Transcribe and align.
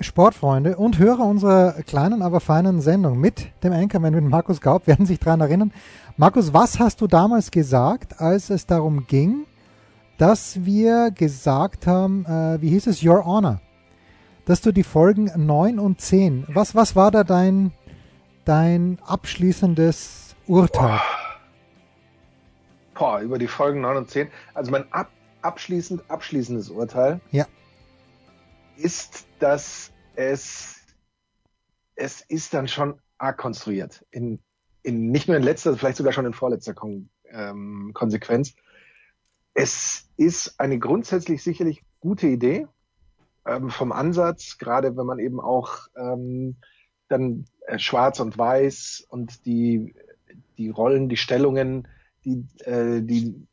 Sportfreunde 0.00 0.76
und 0.76 0.98
Hörer 0.98 1.24
unserer 1.24 1.82
kleinen, 1.82 2.22
aber 2.22 2.40
feinen 2.40 2.80
Sendung 2.80 3.18
mit 3.18 3.46
dem 3.62 3.72
Anchorman, 3.72 4.14
mit 4.14 4.24
Markus 4.24 4.60
Gaub, 4.60 4.86
werden 4.86 5.06
sich 5.06 5.18
daran 5.18 5.40
erinnern. 5.40 5.72
Markus, 6.16 6.52
was 6.52 6.78
hast 6.78 7.00
du 7.00 7.06
damals 7.06 7.50
gesagt, 7.50 8.20
als 8.20 8.50
es 8.50 8.66
darum 8.66 9.06
ging, 9.06 9.46
dass 10.18 10.64
wir 10.64 11.10
gesagt 11.10 11.86
haben, 11.86 12.24
äh, 12.26 12.60
wie 12.60 12.70
hieß 12.70 12.86
es, 12.86 13.02
Your 13.02 13.24
Honor, 13.24 13.60
dass 14.44 14.60
du 14.60 14.72
die 14.72 14.82
Folgen 14.82 15.30
9 15.36 15.78
und 15.78 16.00
10, 16.00 16.46
was, 16.48 16.74
was 16.74 16.96
war 16.96 17.10
da 17.10 17.24
dein, 17.24 17.72
dein 18.44 18.98
abschließendes 19.06 20.36
Urteil? 20.46 21.00
Boah, 22.94 23.20
über 23.20 23.38
die 23.38 23.46
Folgen 23.46 23.82
9 23.82 23.96
und 23.96 24.10
10. 24.10 24.28
Also 24.54 24.70
mein 24.70 24.90
ab, 24.92 25.10
abschließend, 25.42 26.02
abschließendes 26.08 26.70
Urteil 26.70 27.20
Ja. 27.30 27.46
Ist, 28.76 29.26
dass 29.38 29.92
es, 30.14 30.76
es 31.94 32.20
ist 32.22 32.54
dann 32.54 32.68
schon 32.68 33.00
arg 33.18 33.38
konstruiert. 33.38 34.04
In, 34.10 34.40
in 34.82 35.10
nicht 35.10 35.28
nur 35.28 35.36
in 35.36 35.42
letzter, 35.42 35.76
vielleicht 35.76 35.96
sogar 35.96 36.12
schon 36.12 36.26
in 36.26 36.32
vorletzter 36.32 36.74
Kon 36.74 37.08
ähm, 37.30 37.90
Konsequenz. 37.94 38.54
Es 39.54 40.08
ist 40.16 40.60
eine 40.60 40.78
grundsätzlich 40.78 41.42
sicherlich 41.42 41.82
gute 42.00 42.26
Idee 42.26 42.66
ähm, 43.46 43.70
vom 43.70 43.92
Ansatz, 43.92 44.58
gerade 44.58 44.96
wenn 44.96 45.06
man 45.06 45.18
eben 45.18 45.40
auch 45.40 45.88
ähm, 45.96 46.56
dann 47.08 47.46
äh, 47.66 47.78
schwarz 47.78 48.20
und 48.20 48.36
weiß 48.36 49.06
und 49.08 49.46
die, 49.46 49.94
die 50.58 50.68
Rollen, 50.68 51.08
die 51.08 51.16
Stellungen, 51.16 51.88
die, 52.24 52.46
äh, 52.64 53.02
die, 53.02 53.46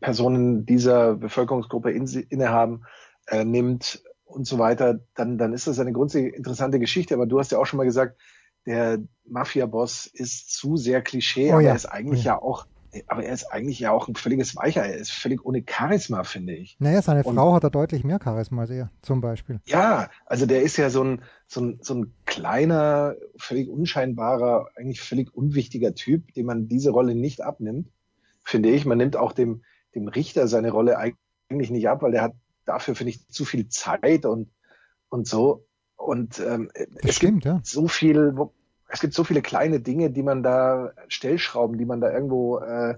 Personen 0.00 0.66
dieser 0.66 1.16
Bevölkerungsgruppe 1.16 1.90
in, 1.90 2.06
innehaben, 2.28 2.84
äh, 3.26 3.44
nimmt 3.44 4.02
und 4.30 4.46
so 4.46 4.58
weiter, 4.58 5.00
dann, 5.14 5.38
dann 5.38 5.52
ist 5.52 5.66
das 5.66 5.78
eine 5.78 5.92
grundsätzlich 5.92 6.34
interessante 6.34 6.78
Geschichte. 6.78 7.14
Aber 7.14 7.26
du 7.26 7.38
hast 7.38 7.52
ja 7.52 7.58
auch 7.58 7.66
schon 7.66 7.76
mal 7.78 7.84
gesagt, 7.84 8.18
der 8.66 8.98
Mafia-Boss 9.26 10.06
ist 10.06 10.50
zu 10.52 10.76
sehr 10.76 11.02
Klischee, 11.02 11.48
Oh 11.50 11.54
aber 11.54 11.62
ja. 11.62 11.70
er 11.70 11.76
ist 11.76 11.86
eigentlich 11.86 12.24
Ja. 12.24 12.34
ja 12.34 12.42
auch, 12.42 12.66
aber 13.06 13.22
er 13.24 13.32
ist 13.32 13.44
eigentlich 13.52 13.78
ja 13.80 13.90
auch 13.92 14.08
ein 14.08 14.16
völliges 14.16 14.54
Weicher. 14.56 14.84
Er 14.84 14.96
ist 14.96 15.12
völlig 15.12 15.44
ohne 15.44 15.62
Charisma, 15.66 16.24
finde 16.24 16.54
ich. 16.54 16.76
Naja, 16.78 17.00
seine 17.02 17.22
Und- 17.22 17.34
Frau 17.36 17.54
hat 17.54 17.64
da 17.64 17.70
deutlich 17.70 18.04
mehr 18.04 18.18
Charisma 18.22 18.62
als 18.62 18.70
er, 18.70 18.90
zum 19.02 19.20
Beispiel. 19.20 19.60
Ja, 19.64 20.10
also 20.26 20.44
der 20.46 20.62
ist 20.62 20.76
ja 20.76 20.90
so 20.90 21.02
ein, 21.04 21.22
so 21.46 21.60
ein, 21.62 21.78
so 21.82 21.94
ein 21.94 22.12
kleiner, 22.26 23.14
völlig 23.38 23.68
unscheinbarer, 23.68 24.68
eigentlich 24.76 25.00
völlig 25.00 25.32
unwichtiger 25.34 25.94
Typ, 25.94 26.34
dem 26.34 26.46
man 26.46 26.68
diese 26.68 26.90
Rolle 26.90 27.14
nicht 27.14 27.40
abnimmt, 27.42 27.88
finde 28.44 28.70
ich. 28.70 28.84
Man 28.84 28.98
nimmt 28.98 29.16
auch 29.16 29.32
dem, 29.32 29.62
dem 29.94 30.08
Richter 30.08 30.48
seine 30.48 30.70
Rolle 30.70 30.98
eigentlich 30.98 31.70
nicht 31.70 31.88
ab, 31.88 32.02
weil 32.02 32.12
der 32.12 32.22
hat 32.22 32.34
dafür, 32.64 32.94
finde 32.94 33.10
ich, 33.10 33.28
zu 33.28 33.44
viel 33.44 33.68
Zeit 33.68 34.26
und, 34.26 34.50
und 35.08 35.26
so. 35.26 35.66
Und 35.96 36.40
ähm, 36.40 36.70
Das 36.74 37.10
es 37.10 37.16
stimmt, 37.16 37.42
gibt 37.42 37.44
ja. 37.44 37.60
so 37.62 37.88
viel, 37.88 38.34
es 38.88 39.00
gibt 39.00 39.14
so 39.14 39.24
viele 39.24 39.42
kleine 39.42 39.80
Dinge, 39.80 40.10
die 40.10 40.22
man 40.22 40.42
da, 40.42 40.92
Stellschrauben, 41.08 41.78
die 41.78 41.84
man 41.84 42.00
da 42.00 42.10
irgendwo, 42.12 42.58
äh, 42.58 42.96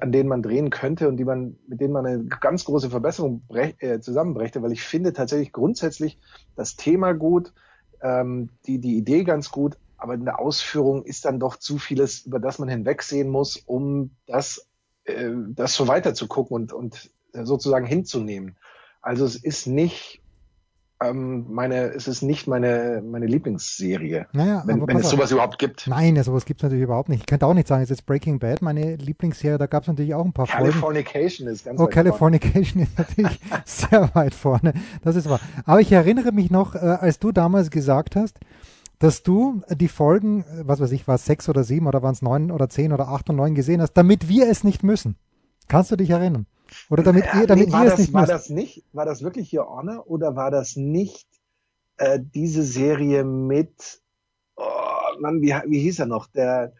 an 0.00 0.12
denen 0.12 0.28
man 0.28 0.42
drehen 0.42 0.70
könnte 0.70 1.08
und 1.08 1.16
die 1.16 1.24
man, 1.24 1.56
mit 1.66 1.80
denen 1.80 1.92
man 1.92 2.06
eine 2.06 2.24
ganz 2.24 2.64
große 2.64 2.90
Verbesserung 2.90 3.42
brech, 3.46 3.76
äh, 3.78 4.00
zusammenbrächte, 4.00 4.62
weil 4.62 4.72
ich 4.72 4.82
finde 4.82 5.12
tatsächlich 5.12 5.52
grundsätzlich 5.52 6.18
das 6.54 6.76
Thema 6.76 7.12
gut, 7.12 7.52
ähm, 8.02 8.50
die, 8.66 8.78
die 8.78 8.96
Idee 8.96 9.24
ganz 9.24 9.50
gut, 9.50 9.78
aber 9.96 10.14
in 10.14 10.24
der 10.24 10.38
Ausführung 10.38 11.02
ist 11.04 11.24
dann 11.24 11.40
doch 11.40 11.56
zu 11.56 11.78
vieles, 11.78 12.26
über 12.26 12.38
das 12.38 12.58
man 12.58 12.68
hinwegsehen 12.68 13.30
muss, 13.30 13.56
um 13.56 14.10
das, 14.26 14.68
äh, 15.04 15.30
das 15.48 15.74
so 15.74 15.88
weiter 15.88 16.14
zu 16.14 16.28
gucken 16.28 16.54
und, 16.54 16.72
und 16.72 17.10
sozusagen 17.42 17.86
hinzunehmen. 17.86 18.56
Also 19.02 19.24
es 19.24 19.36
ist 19.36 19.66
nicht 19.66 20.22
ähm, 21.02 21.46
meine, 21.48 21.92
es 21.92 22.08
ist 22.08 22.22
nicht 22.22 22.46
meine, 22.46 23.02
meine 23.04 23.26
Lieblingsserie, 23.26 24.26
Naja, 24.32 24.62
wenn, 24.66 24.86
wenn 24.86 24.96
es 24.98 25.10
sowas 25.10 25.32
überhaupt 25.32 25.58
gibt. 25.58 25.86
Nein, 25.88 26.16
ja, 26.16 26.22
sowas 26.22 26.44
gibt 26.44 26.60
es 26.60 26.62
natürlich 26.62 26.84
überhaupt 26.84 27.08
nicht. 27.08 27.20
Ich 27.20 27.26
könnte 27.26 27.46
auch 27.46 27.54
nicht 27.54 27.66
sagen, 27.66 27.82
es 27.82 27.90
ist 27.90 27.98
jetzt 27.98 28.06
Breaking 28.06 28.38
Bad, 28.38 28.62
meine 28.62 28.96
Lieblingsserie, 28.96 29.58
da 29.58 29.66
gab 29.66 29.82
es 29.82 29.88
natürlich 29.88 30.14
auch 30.14 30.24
ein 30.24 30.32
paar 30.32 30.46
Folgen. 30.46 30.66
Californication 30.70 31.48
ist 31.48 31.64
ganz 31.64 31.80
Oh, 31.80 31.84
weit 31.84 31.92
vorne. 31.92 32.38
Californication 32.38 32.82
ist 32.82 32.96
natürlich 32.98 33.40
sehr 33.64 34.14
weit 34.14 34.34
vorne. 34.34 34.72
Das 35.02 35.16
ist 35.16 35.28
wahr. 35.28 35.40
Aber 35.64 35.80
ich 35.80 35.90
erinnere 35.92 36.32
mich 36.32 36.50
noch, 36.50 36.74
äh, 36.74 36.78
als 36.78 37.18
du 37.18 37.32
damals 37.32 37.70
gesagt 37.70 38.16
hast, 38.16 38.38
dass 39.00 39.22
du 39.22 39.62
die 39.70 39.88
Folgen, 39.88 40.42
äh, 40.44 40.62
was 40.64 40.80
weiß 40.80 40.92
ich, 40.92 41.08
war 41.08 41.16
es 41.16 41.24
sechs 41.24 41.48
oder 41.48 41.64
sieben 41.64 41.86
oder 41.86 42.02
waren 42.02 42.14
es 42.14 42.22
neun 42.22 42.50
oder 42.50 42.68
zehn 42.68 42.92
oder 42.92 43.08
acht 43.08 43.28
und 43.30 43.36
neun 43.36 43.54
gesehen 43.54 43.82
hast, 43.82 43.94
damit 43.94 44.28
wir 44.28 44.48
es 44.48 44.64
nicht 44.64 44.82
müssen. 44.82 45.16
Kannst 45.68 45.90
du 45.90 45.96
dich 45.96 46.10
erinnern? 46.10 46.46
Oder 46.90 47.02
damit 47.02 47.24
Ja, 47.26 47.40
ihr, 47.40 47.46
damit 47.46 47.68
nee, 47.68 47.72
war 47.72 47.82
ihr 47.82 47.88
es 47.88 47.92
das, 47.92 48.00
nicht 48.00 48.12
war 48.12 48.26
das 48.26 48.50
nicht, 48.50 48.84
war 48.92 49.04
das 49.06 49.22
wirklich 49.22 49.56
Your 49.56 49.68
Honor 49.68 50.08
oder 50.08 50.36
war 50.36 50.50
das 50.50 50.76
nicht 50.76 51.26
äh, 51.98 52.20
diese 52.20 52.62
Serie 52.62 53.24
mit, 53.24 54.02
oh 54.56 54.64
Mann, 55.20 55.40
wie, 55.42 55.54
wie 55.66 55.80
hieß 55.80 56.00
er 56.00 56.06
noch? 56.06 56.26
Der, 56.28 56.72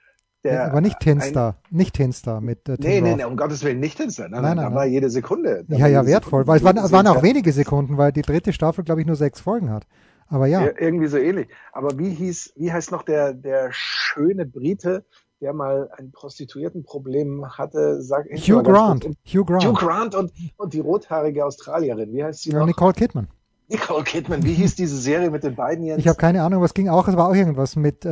der, 0.45 0.65
aber 0.67 0.81
nicht 0.81 1.01
Tinstar, 1.01 1.63
nicht 1.71 1.95
Tinstar 1.95 2.41
mit 2.41 2.69
äh, 2.69 2.79
Tim 2.79 2.91
Nee, 2.91 3.01
nee, 3.01 3.13
Roth. 3.13 3.17
nee, 3.17 3.25
um 3.25 3.37
Gottes 3.37 3.65
Willen 3.65 3.81
nicht 3.81 3.99
Hinster. 3.99 4.29
Nein, 4.29 4.43
Nein, 4.43 4.57
nein, 4.57 4.57
nein, 4.57 4.71
da 4.71 4.75
war 4.75 4.87
jede 4.87 5.11
Sekunde. 5.11 5.65
da 5.69 5.77
Ja, 5.77 5.87
ja, 5.87 6.07
wertvoll, 6.07 6.47
Sekunde 6.47 6.47
weil 6.47 6.59
es 6.59 6.65
waren, 6.65 6.77
es 6.79 6.93
waren 6.93 7.07
auch 7.07 7.23
wenige 7.23 7.53
Sekunden, 7.53 7.97
weil 7.99 8.13
die 8.13 8.23
dritte 8.23 8.53
Staffel, 8.53 8.85
glaube 8.85 9.01
ich, 9.01 9.07
nur 9.07 9.17
sechs 9.17 9.41
Folgen 9.41 9.71
hat. 9.71 9.87
Aber 10.35 10.47
ja, 10.47 10.63
Ir- 10.63 10.81
Irgendwie 10.81 11.07
so 11.07 11.17
ähnlich. 11.17 11.49
Aber 11.73 11.97
wie 11.99 12.11
hieß, 12.11 12.55
wie 12.57 12.73
heißt 12.73 12.91
noch 12.91 13.03
der, 13.03 13.33
der 13.35 13.69
schöne 13.71 14.45
Brite, 14.47 15.05
der 15.41 15.53
mal 15.53 15.91
ein 15.97 16.11
Prostituiertenproblem 16.11 17.57
hatte? 17.57 18.03
Sag 18.03 18.27
Hugh 18.33 18.63
Grant, 18.63 19.05
kurz. 19.05 19.17
Hugh 19.27 19.45
Grant, 19.45 19.65
Hugh 19.65 19.75
Grant 19.75 20.15
und, 20.15 20.33
und 20.57 20.73
die 20.75 20.81
rothaarige 20.81 21.45
Australierin. 21.45 22.13
Wie 22.13 22.25
heißt 22.25 22.43
sie 22.43 22.51
ja, 22.51 22.59
noch? 22.59 22.67
Nicole 22.67 22.95
Kidman. 22.95 23.29
Nicole 23.69 24.03
Kidman. 24.05 24.43
Wie 24.43 24.55
hieß 24.55 24.75
diese 24.75 24.97
Serie 24.97 25.31
mit 25.31 25.45
den 25.45 25.55
beiden 25.55 25.85
jetzt? 25.85 26.01
Ich 26.01 26.09
habe 26.09 26.19
keine 26.19 26.43
Ahnung, 26.43 26.61
was 26.63 26.75
ging 26.75 26.89
auch, 26.89 27.07
es 27.09 27.17
war 27.17 27.29
auch 27.29 27.35
irgendwas 27.35 27.77
mit 27.77 28.05
äh, 28.05 28.09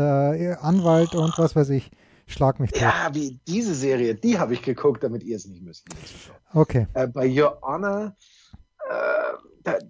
Anwalt 0.60 1.14
und 1.14 1.36
was 1.38 1.56
weiß 1.56 1.70
ich. 1.70 1.90
Schlag 2.28 2.60
mich 2.60 2.70
tot. 2.70 2.80
ja, 2.80 3.10
wie 3.12 3.40
diese 3.48 3.74
Serie, 3.74 4.14
die 4.14 4.38
habe 4.38 4.54
ich 4.54 4.62
geguckt, 4.62 5.02
damit 5.02 5.24
ihr 5.24 5.36
es 5.36 5.46
nicht 5.46 5.62
müsst. 5.62 5.84
Okay. 6.54 6.86
Äh, 6.94 7.08
bei 7.08 7.26
Your 7.28 7.58
Honor, 7.62 8.14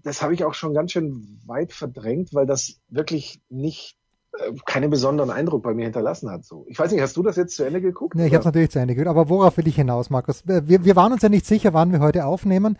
das 0.03 0.23
habe 0.23 0.35
ich 0.35 0.45
auch 0.45 0.55
schon 0.55 0.75
ganz 0.75 0.93
schön 0.93 1.41
weit 1.47 1.73
verdrängt, 1.73 2.35
weil 2.35 2.47
das 2.47 2.81
wirklich 2.89 3.41
nicht 3.49 3.97
äh, 4.39 4.53
keinen 4.67 4.91
besonderen 4.91 5.31
Eindruck 5.31 5.63
bei 5.63 5.75
mir 5.75 5.85
hinterlassen 5.85 6.31
hat. 6.31 6.45
So, 6.45 6.65
ich 6.69 6.79
weiß 6.79 6.93
nicht, 6.93 7.01
hast 7.01 7.17
du 7.17 7.23
das 7.23 7.37
jetzt 7.37 7.55
zu 7.55 7.65
Ende 7.65 7.81
geguckt? 7.81 8.15
Nee, 8.15 8.27
ich 8.27 8.33
habe 8.33 8.41
es 8.41 8.45
natürlich 8.47 8.71
zu 8.71 8.79
Ende 8.79 8.95
gehört. 8.95 9.09
Aber 9.09 9.29
worauf 9.29 9.57
will 9.57 9.67
ich 9.69 9.77
hinaus, 9.77 10.11
Markus? 10.11 10.47
Wir, 10.47 10.85
wir 10.85 10.97
waren 10.97 11.13
uns 11.13 11.23
ja 11.23 11.29
nicht 11.29 11.47
sicher, 11.47 11.75
wann 11.75 11.93
wir 11.93 12.01
heute 12.01 12.25
aufnehmen. 12.27 12.79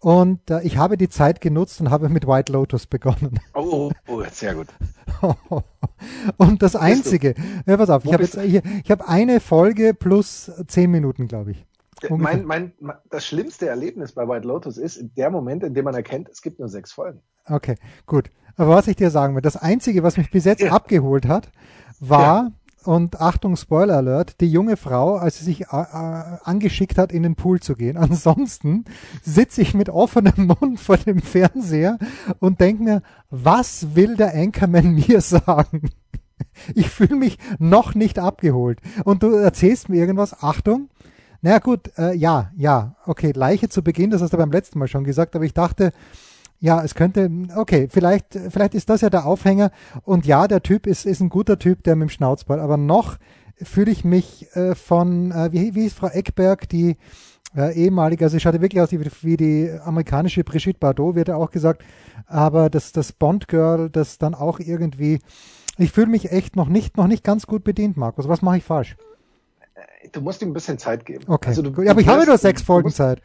Und 0.00 0.50
äh, 0.50 0.62
ich 0.62 0.76
habe 0.76 0.96
die 0.96 1.08
Zeit 1.08 1.40
genutzt 1.40 1.80
und 1.80 1.90
habe 1.90 2.08
mit 2.08 2.26
White 2.26 2.52
Lotus 2.52 2.86
begonnen. 2.86 3.38
Oh, 3.54 3.90
oh, 3.90 3.92
oh, 4.08 4.22
sehr 4.30 4.54
gut. 4.54 4.68
und 6.36 6.62
das? 6.62 6.74
Einzige, 6.74 7.34
ja, 7.66 7.76
pass 7.76 7.88
auf, 7.88 8.04
Wo 8.04 8.08
ich 8.10 8.14
habe 8.14 8.62
habe 8.90 9.08
eine 9.08 9.40
Folge 9.40 9.94
plus 9.94 10.50
zehn 10.66 10.90
Minuten, 10.90 11.28
glaube 11.28 11.52
ich. 11.52 11.66
Ungefähr. 12.08 12.44
Mein, 12.44 12.72
mein, 12.80 12.98
das 13.10 13.26
schlimmste 13.26 13.68
Erlebnis 13.68 14.12
bei 14.12 14.26
White 14.28 14.46
Lotus 14.46 14.76
ist 14.78 14.96
in 14.96 15.12
der 15.14 15.30
Moment, 15.30 15.62
in 15.62 15.74
dem 15.74 15.84
man 15.84 15.94
erkennt, 15.94 16.28
es 16.28 16.42
gibt 16.42 16.58
nur 16.58 16.68
sechs 16.68 16.92
Folgen. 16.92 17.20
Okay, 17.46 17.76
gut. 18.06 18.30
Aber 18.56 18.70
was 18.76 18.86
ich 18.88 18.96
dir 18.96 19.10
sagen 19.10 19.34
will, 19.34 19.42
das 19.42 19.56
Einzige, 19.56 20.02
was 20.02 20.16
mich 20.16 20.30
bis 20.30 20.44
jetzt 20.44 20.62
Ja. 20.62 20.72
abgeholt 20.72 21.26
hat, 21.26 21.50
war, 22.00 22.52
und 22.84 23.20
Achtung, 23.20 23.56
Spoiler 23.56 23.96
Alert, 23.96 24.40
die 24.42 24.50
junge 24.50 24.76
Frau, 24.76 25.16
als 25.16 25.38
sie 25.38 25.44
sich 25.44 25.62
äh, 25.62 25.64
äh, 25.72 26.36
angeschickt 26.44 26.98
hat, 26.98 27.12
in 27.12 27.22
den 27.22 27.34
Pool 27.34 27.58
zu 27.60 27.74
gehen. 27.76 27.96
Ansonsten 27.96 28.84
sitze 29.22 29.62
ich 29.62 29.74
mit 29.74 29.88
offenem 29.88 30.46
Mund 30.60 30.78
vor 30.80 30.96
dem 30.98 31.20
Fernseher 31.20 31.98
und 32.40 32.60
denke 32.60 32.82
mir, 32.82 33.02
was 33.30 33.94
will 33.94 34.16
der 34.16 34.34
Anchorman 34.34 34.94
mir 35.08 35.20
sagen? 35.20 35.90
Ich 36.74 36.90
fühle 36.90 37.16
mich 37.16 37.38
noch 37.58 37.94
nicht 37.94 38.18
abgeholt. 38.18 38.80
Und 39.04 39.22
du 39.22 39.32
erzählst 39.32 39.88
mir 39.88 39.96
irgendwas, 39.96 40.42
Achtung, 40.42 40.90
naja 41.44 41.58
gut, 41.58 41.92
äh, 41.98 42.14
ja, 42.16 42.50
ja, 42.56 42.96
okay, 43.04 43.32
Leiche 43.34 43.68
zu 43.68 43.82
Beginn, 43.82 44.08
das 44.08 44.22
hast 44.22 44.32
du 44.32 44.38
beim 44.38 44.50
letzten 44.50 44.78
Mal 44.78 44.88
schon 44.88 45.04
gesagt, 45.04 45.36
aber 45.36 45.44
ich 45.44 45.52
dachte, 45.52 45.92
ja, 46.58 46.82
es 46.82 46.94
könnte, 46.94 47.30
okay, 47.54 47.86
vielleicht, 47.90 48.38
vielleicht 48.48 48.72
ist 48.72 48.88
das 48.88 49.02
ja 49.02 49.10
der 49.10 49.26
Aufhänger. 49.26 49.70
Und 50.04 50.24
ja, 50.24 50.48
der 50.48 50.62
Typ 50.62 50.86
ist, 50.86 51.04
ist 51.04 51.20
ein 51.20 51.28
guter 51.28 51.58
Typ, 51.58 51.82
der 51.84 51.96
mit 51.96 52.08
dem 52.08 52.10
Schnauzbart. 52.10 52.60
Aber 52.60 52.78
noch 52.78 53.18
fühle 53.62 53.90
ich 53.90 54.06
mich 54.06 54.46
äh, 54.56 54.74
von, 54.74 55.32
äh, 55.32 55.52
wie, 55.52 55.74
wie 55.74 55.82
hieß 55.82 55.92
Frau 55.92 56.06
Eckberg, 56.06 56.66
die 56.70 56.96
äh, 57.54 57.74
ehemalige, 57.74 58.24
also 58.24 58.38
ich 58.38 58.42
schaute 58.42 58.62
wirklich 58.62 58.80
aus 58.80 58.92
wie, 58.92 59.00
wie 59.20 59.36
die 59.36 59.70
amerikanische 59.84 60.44
Brigitte 60.44 60.78
Bardot, 60.78 61.14
wird 61.14 61.28
ja 61.28 61.36
auch 61.36 61.50
gesagt, 61.50 61.84
aber 62.26 62.70
das, 62.70 62.92
das 62.92 63.12
Bond-Girl, 63.12 63.90
das 63.90 64.16
dann 64.16 64.34
auch 64.34 64.60
irgendwie, 64.60 65.18
ich 65.76 65.92
fühle 65.92 66.06
mich 66.06 66.32
echt 66.32 66.56
noch 66.56 66.70
nicht, 66.70 66.96
noch 66.96 67.06
nicht 67.06 67.22
ganz 67.22 67.46
gut 67.46 67.64
bedient, 67.64 67.98
Markus. 67.98 68.28
Was 68.28 68.40
mache 68.40 68.56
ich 68.56 68.64
falsch? 68.64 68.96
Du 70.12 70.20
musst 70.20 70.42
ihm 70.42 70.50
ein 70.50 70.52
bisschen 70.54 70.78
Zeit 70.78 71.04
geben. 71.06 71.24
Okay, 71.26 71.48
Also 71.48 71.62
du, 71.62 71.82
ja, 71.82 71.90
aber 71.92 72.00
ich 72.00 72.08
habe 72.08 72.24
nur 72.26 72.38
sechs 72.38 72.62
Folgen 72.62 72.86
musst- 72.88 72.96
Zeit. 72.96 73.20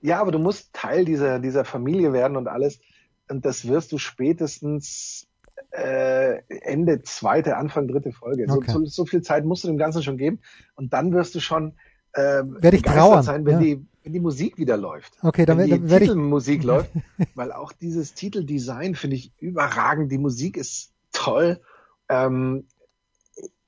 Ja, 0.00 0.20
aber 0.20 0.32
du 0.32 0.38
musst 0.38 0.72
Teil 0.74 1.04
dieser, 1.04 1.38
dieser 1.38 1.64
Familie 1.64 2.12
werden 2.12 2.36
und 2.36 2.46
alles. 2.48 2.80
Und 3.28 3.44
das 3.46 3.66
wirst 3.66 3.90
du 3.92 3.98
spätestens 3.98 5.26
äh, 5.70 6.42
Ende 6.48 7.02
zweite, 7.02 7.56
Anfang 7.56 7.88
dritte 7.88 8.12
Folge. 8.12 8.44
Okay. 8.48 8.70
So, 8.70 8.80
so, 8.80 8.86
so 8.86 9.06
viel 9.06 9.22
Zeit 9.22 9.44
musst 9.44 9.64
du 9.64 9.68
dem 9.68 9.78
Ganzen 9.78 10.02
schon 10.02 10.18
geben. 10.18 10.40
Und 10.76 10.92
dann 10.92 11.12
wirst 11.12 11.34
du 11.34 11.40
schon 11.40 11.74
äh, 12.12 12.42
Werd 12.44 12.74
ich 12.74 12.82
trauern, 12.82 13.22
sein, 13.22 13.44
wenn, 13.46 13.54
ja. 13.54 13.60
die, 13.60 13.86
wenn 14.02 14.12
die 14.12 14.20
Musik 14.20 14.58
wieder 14.58 14.76
läuft. 14.76 15.14
Okay, 15.22 15.46
dann, 15.46 15.58
wenn 15.58 15.66
die 15.66 15.70
dann 15.72 15.90
werde 15.90 16.04
ich, 16.04 16.10
Titelmusik 16.10 16.62
läuft, 16.64 16.90
weil 17.34 17.50
auch 17.52 17.72
dieses 17.72 18.14
Titeldesign 18.14 18.94
finde 18.94 19.16
ich 19.16 19.32
überragend. 19.40 20.12
Die 20.12 20.18
Musik 20.18 20.56
ist 20.56 20.92
toll. 21.12 21.60
Ähm, 22.08 22.66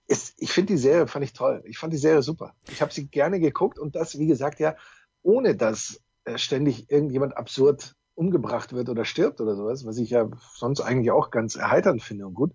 ist, 0.09 0.35
ich 0.39 0.53
finde 0.53 0.75
die 0.75 0.79
Serie 0.79 1.07
fand 1.07 1.25
ich 1.25 1.33
toll. 1.33 1.63
Ich 1.67 1.79
fand 1.79 1.93
die 1.93 1.99
Serie 1.99 2.23
super. 2.23 2.55
Ich 2.69 2.81
habe 2.81 2.93
sie 2.93 3.09
gerne 3.09 3.41
geguckt 3.41 3.79
und 3.79 3.97
das, 3.97 4.19
wie 4.19 4.27
gesagt, 4.27 4.61
ja, 4.61 4.77
ohne 5.23 5.57
dass 5.57 6.01
äh, 6.25 6.39
ständig 6.39 6.91
irgendjemand 6.91 7.37
absurd 7.37 7.97
umgebracht 8.15 8.73
wird 8.73 8.89
oder 8.89 9.05
stirbt 9.05 9.41
oder 9.41 9.57
sowas, 9.57 9.85
was 9.85 9.99
ich 9.99 10.11
ja 10.11 10.29
sonst 10.55 10.81
eigentlich 10.81 11.11
auch 11.11 11.31
ganz 11.31 11.57
erheiternd 11.57 12.03
finde 12.03 12.27
und 12.27 12.35
gut. 12.35 12.53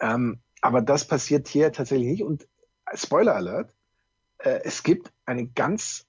Ähm, 0.00 0.40
aber 0.60 0.80
das 0.80 1.06
passiert 1.06 1.48
hier 1.48 1.72
tatsächlich 1.72 2.08
nicht. 2.08 2.22
Und 2.22 2.48
Spoiler 2.94 3.34
Alert, 3.34 3.74
äh, 4.38 4.60
es 4.64 4.82
gibt 4.82 5.12
eine 5.24 5.46
ganz 5.46 6.06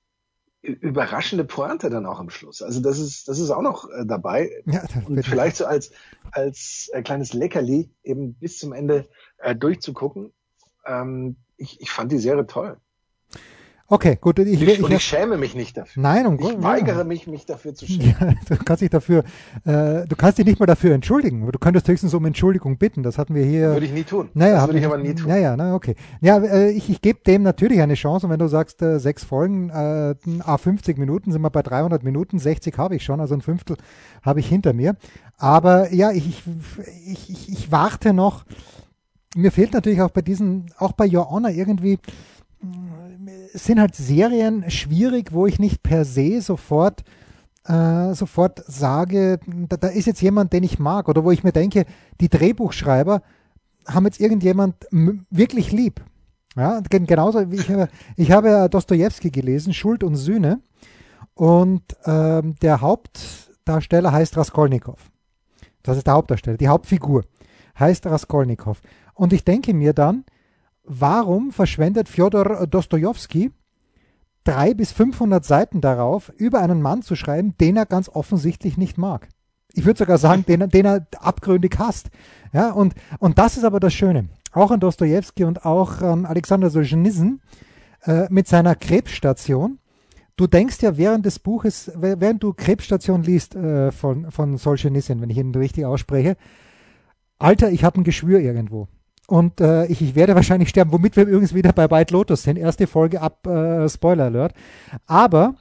überraschende 0.61 1.43
Pointe 1.43 1.89
dann 1.89 2.05
auch 2.05 2.19
am 2.19 2.29
Schluss. 2.29 2.61
Also 2.61 2.79
das 2.79 2.97
ist, 2.97 3.27
das 3.27 3.37
ist 3.37 3.49
auch 3.49 3.61
noch 3.61 3.89
äh, 3.89 4.05
dabei. 4.05 4.63
ja, 4.65 4.83
Und 5.05 5.23
vielleicht 5.25 5.57
so 5.57 5.65
als, 5.65 5.91
als 6.31 6.89
äh, 6.93 7.03
kleines 7.03 7.33
Leckerli 7.33 7.89
eben 8.03 8.33
bis 8.35 8.59
zum 8.59 8.71
Ende 8.71 9.07
äh, 9.37 9.55
durchzugucken. 9.55 10.31
Ähm, 10.85 11.35
ich, 11.57 11.79
ich 11.81 11.91
fand 11.91 12.11
die 12.11 12.17
Serie 12.19 12.45
toll. 12.47 12.77
okay, 13.87 14.17
gut, 14.19 14.39
ich, 14.39 14.59
Ich, 14.59 14.61
ich, 14.67 14.83
und 14.83 14.89
ich, 14.89 14.97
ich 14.97 15.03
schäme 15.03 15.37
mich 15.37 15.53
nicht 15.55 15.77
dafür. 15.77 16.01
nein, 16.01 16.25
um 16.25 16.35
Ich 16.35 16.41
Gott- 16.41 16.63
weigere 16.63 17.03
mich, 17.03 17.27
mich 17.27 17.45
dafür 17.45 17.75
zu 17.75 17.85
schämen. 17.85 18.15
Ja, 18.19 18.33
du 18.49 18.63
kannst 18.63 18.81
dich 18.81 18.89
dafür, 18.89 19.23
äh, 19.65 20.05
du 20.07 20.15
kannst 20.17 20.39
dich 20.39 20.45
nicht 20.47 20.59
mal 20.59 20.65
dafür 20.65 20.95
entschuldigen. 20.95 21.45
Du 21.51 21.59
könntest 21.59 21.87
höchstens 21.87 22.13
um 22.15 22.25
Entschuldigung 22.25 22.77
bitten. 22.79 23.03
Das 23.03 23.17
hatten 23.19 23.35
wir 23.35 23.45
hier. 23.45 23.69
Würde 23.73 23.85
ich 23.85 23.91
nie 23.91 24.03
tun. 24.03 24.29
Naja, 24.33 24.55
das 24.55 24.67
würde 24.67 24.79
ich 24.79 24.85
aber 24.85 24.97
nie 24.97 25.13
tun. 25.13 25.27
Naja, 25.27 25.55
na, 25.55 25.75
okay. 25.75 25.95
Ja, 26.21 26.39
äh, 26.39 26.71
ich, 26.71 26.89
ich 26.89 27.01
gebe 27.01 27.19
dem 27.25 27.43
natürlich 27.43 27.81
eine 27.81 27.93
Chance. 27.93 28.25
Und 28.25 28.31
wenn 28.31 28.39
du 28.39 28.47
sagst, 28.47 28.81
äh, 28.81 28.99
sechs 28.99 29.23
Folgen, 29.23 29.69
äh, 29.69 30.15
a 30.43 30.57
50 30.57 30.97
Minuten, 30.97 31.31
sind 31.31 31.41
wir 31.43 31.51
bei 31.51 31.61
300 31.61 32.03
Minuten, 32.03 32.39
60 32.39 32.75
habe 32.79 32.95
ich 32.95 33.03
schon, 33.03 33.19
also 33.19 33.35
ein 33.35 33.41
Fünftel 33.41 33.77
habe 34.23 34.39
ich 34.39 34.47
hinter 34.47 34.73
mir. 34.73 34.95
Aber 35.37 35.93
ja, 35.93 36.11
ich, 36.11 36.27
ich, 36.27 36.43
ich, 37.05 37.29
ich, 37.29 37.49
ich 37.51 37.71
warte 37.71 38.11
noch. 38.13 38.43
Mir 39.35 39.51
fehlt 39.51 39.73
natürlich 39.73 40.01
auch 40.01 40.11
bei 40.11 40.21
diesen, 40.21 40.71
auch 40.77 40.91
bei 40.93 41.07
Your 41.07 41.29
Honor 41.29 41.51
irgendwie, 41.51 41.99
es 43.53 43.65
sind 43.65 43.79
halt 43.79 43.95
Serien 43.95 44.69
schwierig, 44.69 45.33
wo 45.33 45.47
ich 45.47 45.59
nicht 45.59 45.83
per 45.83 46.05
se 46.05 46.41
sofort 46.41 47.03
äh, 47.65 48.13
sofort 48.13 48.63
sage, 48.67 49.39
da, 49.69 49.77
da 49.77 49.87
ist 49.87 50.05
jetzt 50.05 50.21
jemand, 50.21 50.53
den 50.53 50.63
ich 50.63 50.79
mag, 50.79 51.07
oder 51.07 51.23
wo 51.23 51.31
ich 51.31 51.43
mir 51.43 51.53
denke, 51.53 51.85
die 52.19 52.29
Drehbuchschreiber 52.29 53.21
haben 53.87 54.05
jetzt 54.05 54.19
irgendjemand 54.19 54.87
wirklich 54.91 55.71
lieb. 55.71 56.01
Ja, 56.55 56.81
gen- 56.81 57.05
genauso 57.05 57.51
wie 57.51 57.55
ich 57.55 57.69
habe, 57.69 57.87
ich 58.15 58.31
habe 58.31 58.67
Dostoevsky 58.69 59.31
gelesen, 59.31 59.73
Schuld 59.73 60.03
und 60.03 60.15
Sühne, 60.15 60.59
und 61.35 61.81
ähm, 62.05 62.55
der 62.61 62.81
Hauptdarsteller 62.81 64.11
heißt 64.11 64.37
Raskolnikow. 64.37 64.99
Das 65.81 65.97
ist 65.97 66.05
der 66.05 66.13
Hauptdarsteller, 66.13 66.57
die 66.57 66.67
Hauptfigur 66.67 67.23
heißt 67.79 68.05
Raskolnikow. 68.05 68.79
Und 69.13 69.33
ich 69.33 69.43
denke 69.43 69.73
mir 69.73 69.93
dann, 69.93 70.25
warum 70.83 71.51
verschwendet 71.51 72.09
Fjodor 72.09 72.67
Dostojewski 72.67 73.51
drei 74.43 74.73
bis 74.73 74.91
500 74.91 75.45
Seiten 75.45 75.79
darauf, 75.81 76.29
über 76.35 76.59
einen 76.59 76.81
Mann 76.81 77.01
zu 77.01 77.15
schreiben, 77.15 77.55
den 77.59 77.77
er 77.77 77.85
ganz 77.85 78.09
offensichtlich 78.09 78.77
nicht 78.77 78.97
mag. 78.97 79.29
Ich 79.73 79.85
würde 79.85 79.97
sogar 79.99 80.17
sagen, 80.17 80.45
den, 80.45 80.61
er- 80.61 80.67
den 80.67 80.85
er 80.85 81.07
abgründig 81.19 81.75
hasst. 81.79 82.09
Ja, 82.51 82.71
und, 82.71 82.93
und 83.19 83.37
das 83.39 83.57
ist 83.57 83.63
aber 83.63 83.79
das 83.79 83.93
Schöne. 83.93 84.29
Auch 84.51 84.69
an 84.71 84.79
Dostoevsky 84.81 85.45
und 85.45 85.65
auch 85.65 86.01
an 86.01 86.25
Alexander 86.25 86.69
Solzhenitsyn 86.69 87.41
äh, 88.03 88.27
mit 88.29 88.47
seiner 88.47 88.75
Krebsstation. 88.75 89.79
Du 90.35 90.45
denkst 90.47 90.81
ja 90.81 90.97
während 90.97 91.25
des 91.25 91.39
Buches, 91.39 91.91
während 91.95 92.43
du 92.43 92.53
Krebsstation 92.53 93.23
liest 93.23 93.55
äh, 93.55 93.91
von, 93.91 94.29
von 94.29 94.57
Solzhenitsyn, 94.57 95.21
wenn 95.21 95.29
ich 95.29 95.37
ihn 95.37 95.55
richtig 95.55 95.85
ausspreche, 95.85 96.35
Alter, 97.39 97.71
ich 97.71 97.83
habe 97.83 97.99
ein 97.99 98.03
Geschwür 98.03 98.39
irgendwo. 98.39 98.87
Und 99.27 99.61
äh, 99.61 99.85
ich, 99.85 100.01
ich 100.01 100.15
werde 100.15 100.35
wahrscheinlich 100.35 100.69
sterben, 100.69 100.91
womit 100.91 101.15
wir 101.15 101.25
übrigens 101.25 101.53
wieder 101.53 101.71
bei 101.71 101.89
White 101.89 102.13
Lotus 102.13 102.43
sind. 102.43 102.57
Erste 102.57 102.87
Folge 102.87 103.21
ab, 103.21 103.47
äh, 103.47 103.87
Spoiler 103.87 104.25
Alert. 104.25 104.53
Aber 105.07 105.55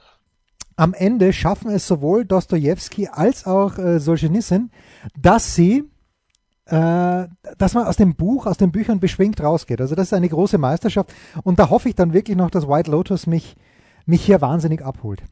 am 0.75 0.93
Ende 0.93 1.33
schaffen 1.33 1.69
es 1.71 1.87
sowohl 1.87 2.25
Dostoevsky 2.25 3.07
als 3.07 3.45
auch 3.45 3.77
äh, 3.77 3.99
Solzhenitsyn, 3.99 4.71
dass 5.17 5.55
sie, 5.55 5.89
äh, 6.65 7.27
dass 7.57 7.73
man 7.73 7.85
aus 7.85 7.95
dem 7.95 8.15
Buch, 8.15 8.47
aus 8.47 8.57
den 8.57 8.71
Büchern 8.71 8.99
beschwingt 8.99 9.41
rausgeht. 9.41 9.79
Also 9.79 9.95
das 9.95 10.07
ist 10.07 10.13
eine 10.13 10.29
große 10.29 10.57
Meisterschaft. 10.57 11.13
Und 11.43 11.59
da 11.59 11.69
hoffe 11.69 11.89
ich 11.89 11.95
dann 11.95 12.13
wirklich 12.13 12.35
noch, 12.35 12.49
dass 12.49 12.67
White 12.67 12.91
Lotus 12.91 13.27
mich, 13.27 13.55
mich 14.05 14.25
hier 14.25 14.41
wahnsinnig 14.41 14.83
abholt. 14.83 15.23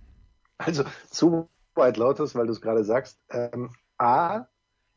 Also 0.58 0.84
zu 1.10 1.50
White 1.76 2.00
Lotus, 2.00 2.36
weil 2.36 2.46
du 2.46 2.54
es 2.54 2.62
gerade 2.62 2.84
sagst. 2.84 3.18
Ähm, 3.30 3.72
A, 3.98 4.46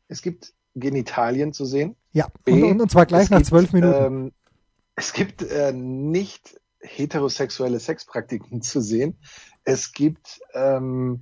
es 0.07 0.21
gibt 0.21 0.53
Genitalien 0.75 1.53
zu 1.53 1.65
sehen. 1.65 1.95
Ja, 2.11 2.27
B, 2.43 2.63
und, 2.63 2.81
und, 2.81 2.91
zwar 2.91 3.05
gleich 3.05 3.25
es 3.25 3.29
nach 3.29 3.37
gibt, 3.39 3.47
zwölf 3.49 3.73
Minuten. 3.73 4.05
Ähm, 4.05 4.31
es 4.95 5.13
gibt 5.13 5.41
äh, 5.41 5.71
nicht 5.73 6.59
heterosexuelle 6.79 7.79
Sexpraktiken 7.79 8.61
zu 8.61 8.81
sehen. 8.81 9.17
Es 9.63 9.91
gibt, 9.91 10.39
ähm, 10.53 11.21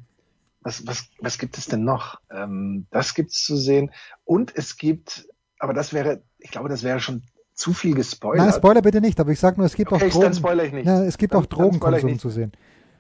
was, 0.62 0.86
was, 0.86 1.06
was 1.20 1.38
gibt 1.38 1.58
es 1.58 1.68
denn 1.68 1.84
noch? 1.84 2.20
Ähm, 2.30 2.88
das 2.92 3.14
gibt's 3.14 3.44
zu 3.44 3.56
sehen. 3.56 3.92
Und 4.26 4.56
es 4.56 4.78
gibt, 4.78 5.28
aber 5.60 5.74
das 5.74 5.94
wäre, 5.94 6.22
ich 6.40 6.52
glaube, 6.52 6.70
das 6.70 6.84
wäre 6.84 7.00
schon 7.00 7.24
zu 7.54 7.74
viel 7.74 7.96
gespoilert. 7.96 8.46
Nein, 8.46 8.56
Spoiler 8.56 8.82
bitte 8.82 9.00
nicht, 9.00 9.20
aber 9.20 9.32
ich 9.32 9.40
sage 9.40 9.58
nur, 9.58 9.68
es 9.68 9.76
gibt 9.76 9.92
okay, 9.92 10.08
auch 10.08 10.12
dann 10.12 10.22
Drogen. 10.22 10.34
spoilere 10.34 10.66
ich 10.68 10.74
nicht. 10.74 10.86
Ja, 10.86 11.04
es 11.04 11.18
gibt 11.18 11.34
Dann- 11.34 11.42
auch 11.44 11.46
dann 11.46 11.60
Drogenkonsum 11.60 12.20
zu 12.20 12.30
sehen. 12.30 12.52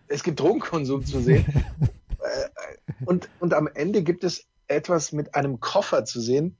es 0.07 0.23
gibt 0.23 0.39
Drogenkonsum 0.39 1.05
zu 1.05 1.19
sehen. 1.19 1.45
Äh, 2.23 3.03
und, 3.05 3.27
und 3.41 3.53
am 3.53 3.67
Ende 3.67 4.01
gibt 4.01 4.23
es 4.23 4.45
etwas 4.73 5.11
mit 5.11 5.35
einem 5.35 5.59
Koffer 5.59 6.05
zu 6.05 6.19
sehen, 6.21 6.57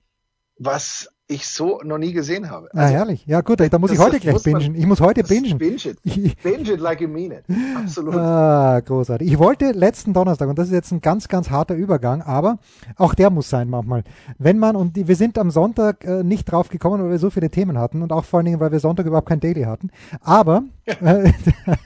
was 0.58 1.10
ich 1.34 1.48
so 1.48 1.82
noch 1.84 1.98
nie 1.98 2.14
gesehen 2.14 2.50
habe. 2.50 2.70
Ah, 2.74 2.86
herrlich. 2.86 3.26
Ja, 3.26 3.42
gut, 3.42 3.60
da 3.60 3.80
muss 3.80 3.92
ich 3.92 4.00
heute 4.00 4.20
gleich 4.20 4.42
bingen. 4.44 4.76
Ich 4.76 4.86
muss 4.86 5.02
heute 5.02 5.24
bingen. 5.24 5.58
Binge 5.58 5.76
it. 5.86 6.00
Binge 6.44 6.72
it 6.72 6.80
like 6.80 7.02
you 7.02 7.08
mean 7.08 7.32
it. 7.32 7.44
Absolut. 7.76 8.16
Ah, 8.16 8.80
großartig. 8.80 9.28
Ich 9.28 9.40
wollte 9.40 9.72
letzten 9.72 10.14
Donnerstag, 10.14 10.50
und 10.50 10.60
das 10.60 10.68
ist 10.68 10.74
jetzt 10.74 10.92
ein 10.92 11.02
ganz, 11.02 11.28
ganz 11.28 11.50
harter 11.50 11.76
Übergang, 11.76 12.22
aber 12.22 12.60
auch 12.98 13.14
der 13.14 13.30
muss 13.30 13.50
sein 13.50 13.70
manchmal. 13.70 14.04
Wenn 14.38 14.60
man, 14.60 14.76
und 14.76 14.96
wir 14.96 15.16
sind 15.16 15.38
am 15.38 15.50
Sonntag 15.52 16.06
äh, 16.06 16.24
nicht 16.24 16.46
drauf 16.46 16.70
gekommen, 16.70 17.04
weil 17.04 17.12
wir 17.12 17.20
so 17.20 17.30
viele 17.30 17.50
Themen 17.50 17.78
hatten 17.78 18.02
und 18.02 18.12
auch 18.12 18.26
vor 18.26 18.40
allen 18.40 18.46
Dingen, 18.46 18.60
weil 18.60 18.72
wir 18.72 18.80
Sonntag 18.80 19.06
überhaupt 19.06 19.28
kein 19.28 19.40
Daily 19.40 19.64
hatten. 19.64 19.90
Aber, 20.22 20.64
äh, 20.86 20.96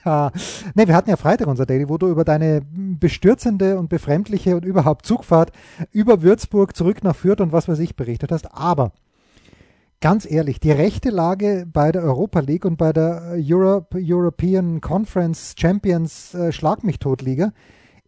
ne, 0.06 0.32
wir 0.88 0.96
hatten 0.96 1.10
ja 1.10 1.16
Freitag 1.16 1.48
unser 1.48 1.66
Daily, 1.66 1.88
wo 1.88 1.98
du 1.98 2.08
über 2.08 2.26
deine 2.26 2.62
bestürzende 3.00 3.78
und 3.80 3.90
befremdliche 3.90 4.56
und 4.56 4.66
überhaupt 4.66 5.06
Zugfahrt 5.06 5.52
über 5.92 6.22
Würzburg 6.22 6.76
zurück 6.76 7.04
nach 7.04 7.16
Fürth 7.16 7.42
und 7.42 7.52
was 7.52 7.68
weiß 7.68 7.80
ich 7.80 7.96
berichtet 7.96 8.32
hast. 8.32 8.54
Aber 8.54 8.92
ganz 10.02 10.30
ehrlich, 10.30 10.60
die 10.60 10.72
rechte 10.72 11.10
Lage 11.10 11.66
bei 11.72 11.92
der 11.92 12.04
Europa 12.04 12.40
League 12.40 12.66
und 12.66 12.78
bei 12.78 12.94
der 12.94 13.36
Europe, 13.38 13.98
European 14.00 14.82
Conference 14.82 15.56
Champions 15.58 16.34
äh, 16.34 16.52
Schlag 16.52 16.84
mich 16.84 17.00
tot 17.00 17.22
Liga 17.22 17.52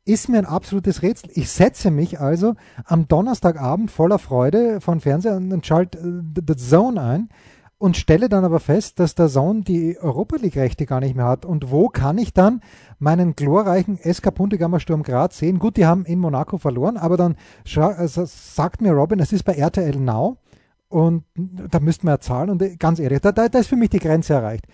ist 0.05 0.27
mir 0.27 0.39
ein 0.39 0.46
absolutes 0.46 1.03
Rätsel. 1.03 1.29
Ich 1.34 1.51
setze 1.51 1.91
mich 1.91 2.19
also 2.19 2.55
am 2.86 3.08
Donnerstagabend 3.08 3.91
voller 3.91 4.17
Freude 4.17 4.81
von 4.81 5.00
Fernseher 5.00 5.36
und, 5.36 5.65
schalte 5.65 6.00
äh, 6.00 6.41
The 6.48 6.55
Zone 6.55 7.01
ein 7.01 7.29
und 7.77 7.96
stelle 7.96 8.27
dann 8.27 8.43
aber 8.43 8.60
fest, 8.60 9.00
dass 9.00 9.15
der 9.15 9.29
Zone 9.29 9.62
die 9.62 9.98
Europa 10.00 10.38
League 10.38 10.58
Rechte 10.58 10.86
gar 10.86 11.00
nicht 11.00 11.15
mehr 11.15 11.27
hat. 11.27 11.46
Und 11.46 11.72
wo 11.72 11.88
kann 11.88 12.17
ich 12.17 12.34
dann 12.34 12.62
meinen 12.98 13.36
glorreichen 13.36 13.98
SK 13.98 14.34
Puntigammer 14.34 14.79
Sturm 14.79 15.03
Graz 15.03 15.38
sehen? 15.38 15.60
Gut, 15.60 15.77
die 15.77 15.86
haben 15.86 16.05
in 16.05 16.19
Monaco 16.19 16.58
verloren, 16.58 16.98
aber 16.98 17.15
dann 17.15 17.36
äh, 17.65 18.08
sagt 18.08 18.81
mir 18.81 18.91
Robin, 18.91 19.19
es 19.19 19.31
ist 19.31 19.43
bei 19.43 19.53
RTL 19.53 19.96
Now. 19.98 20.38
Und 20.89 21.24
da 21.36 21.79
müssten 21.79 22.08
wir 22.08 22.13
ja 22.13 22.19
zahlen. 22.19 22.50
Und 22.50 22.62
äh, 22.63 22.75
ganz 22.75 23.00
ehrlich, 23.00 23.22
da, 23.22 23.31
da, 23.31 23.48
da 23.48 23.60
ist 23.60 23.67
für 23.67 23.75
mich 23.75 23.91
die 23.91 24.00
Grenze 24.00 24.34
erreicht. 24.34 24.65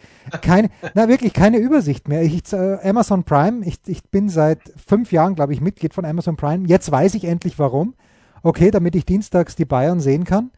Keine, 0.42 0.70
na 0.94 1.10
wirklich 1.10 1.34
keine 1.34 1.58
Übersicht 1.58 2.08
mehr. 2.08 2.24
Ich, 2.24 2.52
äh, 2.54 2.78
Amazon 2.88 3.26
Prime, 3.26 3.66
ich, 3.66 3.80
ich 3.86 4.04
bin 4.10 4.30
seit 4.30 4.60
fünf 4.88 5.12
Jahren, 5.12 5.36
glaube 5.36 5.54
ich, 5.54 5.60
Mitglied 5.60 5.94
von 5.94 6.06
Amazon 6.06 6.38
Prime. 6.38 6.68
Jetzt 6.68 6.90
weiß 6.90 7.16
ich 7.16 7.26
endlich 7.26 7.60
warum. 7.60 7.96
Okay, 8.44 8.72
damit 8.72 8.96
ich 8.96 9.06
dienstags 9.06 9.56
die 9.56 9.66
Bayern 9.66 10.00
sehen 10.00 10.24
kann. 10.24 10.52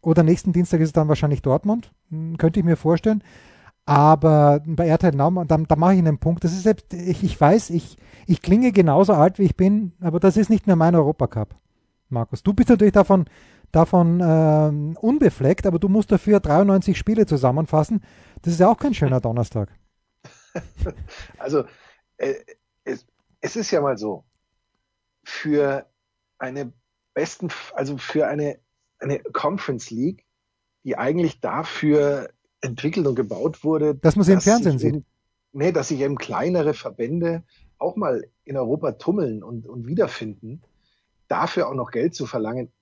Oder 0.00 0.22
nächsten 0.22 0.52
Dienstag 0.52 0.80
ist 0.80 0.88
es 0.88 0.92
dann 0.92 1.08
wahrscheinlich 1.08 1.42
Dortmund. 1.42 1.92
Hm, 2.10 2.38
Könnte 2.38 2.60
ich 2.60 2.64
mir 2.64 2.76
vorstellen. 2.76 3.22
Aber 3.84 4.62
bei 4.64 4.86
RTL 4.86 5.14
Now, 5.14 5.44
da, 5.44 5.58
da 5.58 5.76
mache 5.76 5.94
ich 5.94 5.98
einen 5.98 6.18
Punkt. 6.18 6.44
Das 6.44 6.52
ist 6.52 6.62
selbst, 6.62 6.94
ich, 6.94 7.22
ich 7.22 7.38
weiß, 7.38 7.70
ich, 7.70 7.96
ich 8.26 8.40
klinge 8.40 8.72
genauso 8.72 9.12
alt, 9.12 9.38
wie 9.38 9.44
ich 9.44 9.56
bin, 9.56 9.92
aber 10.00 10.20
das 10.20 10.36
ist 10.36 10.50
nicht 10.50 10.66
mehr 10.66 10.76
mein 10.76 10.94
Europacup, 10.94 11.56
Markus. 12.08 12.42
Du 12.42 12.54
bist 12.54 12.68
natürlich 12.68 12.92
davon, 12.92 13.24
davon 13.72 14.20
äh, 14.20 14.98
unbefleckt, 15.00 15.66
aber 15.66 15.78
du 15.78 15.88
musst 15.88 16.12
dafür 16.12 16.40
93 16.40 16.96
Spiele 16.96 17.26
zusammenfassen. 17.26 18.02
Das 18.42 18.52
ist 18.52 18.60
ja 18.60 18.68
auch 18.68 18.78
kein 18.78 18.94
schöner 18.94 19.20
Donnerstag. 19.20 19.70
Also, 21.38 21.64
äh, 22.18 22.34
es, 22.84 23.06
es 23.40 23.56
ist 23.56 23.70
ja 23.70 23.80
mal 23.80 23.96
so, 23.96 24.24
für 25.24 25.86
eine 26.38 26.72
besten, 27.14 27.48
also 27.74 27.96
für 27.96 28.26
eine, 28.26 28.58
eine 28.98 29.20
Conference 29.20 29.90
League, 29.90 30.26
die 30.84 30.98
eigentlich 30.98 31.40
dafür 31.40 32.30
entwickelt 32.60 33.06
und 33.06 33.14
gebaut 33.14 33.64
wurde. 33.64 33.94
Dass 33.94 34.16
man 34.16 34.24
sie 34.24 34.32
im 34.32 34.40
Fernsehen 34.40 34.78
sieht. 34.78 34.94
Eben, 34.94 35.06
nee, 35.52 35.72
dass 35.72 35.88
sich 35.88 36.00
eben 36.00 36.16
kleinere 36.16 36.74
Verbände 36.74 37.44
auch 37.78 37.96
mal 37.96 38.26
in 38.44 38.56
Europa 38.56 38.92
tummeln 38.92 39.42
und, 39.42 39.66
und 39.66 39.86
wiederfinden, 39.86 40.62
dafür 41.28 41.68
auch 41.68 41.74
noch 41.74 41.90
Geld 41.90 42.14
zu 42.14 42.26
verlangen, 42.26 42.72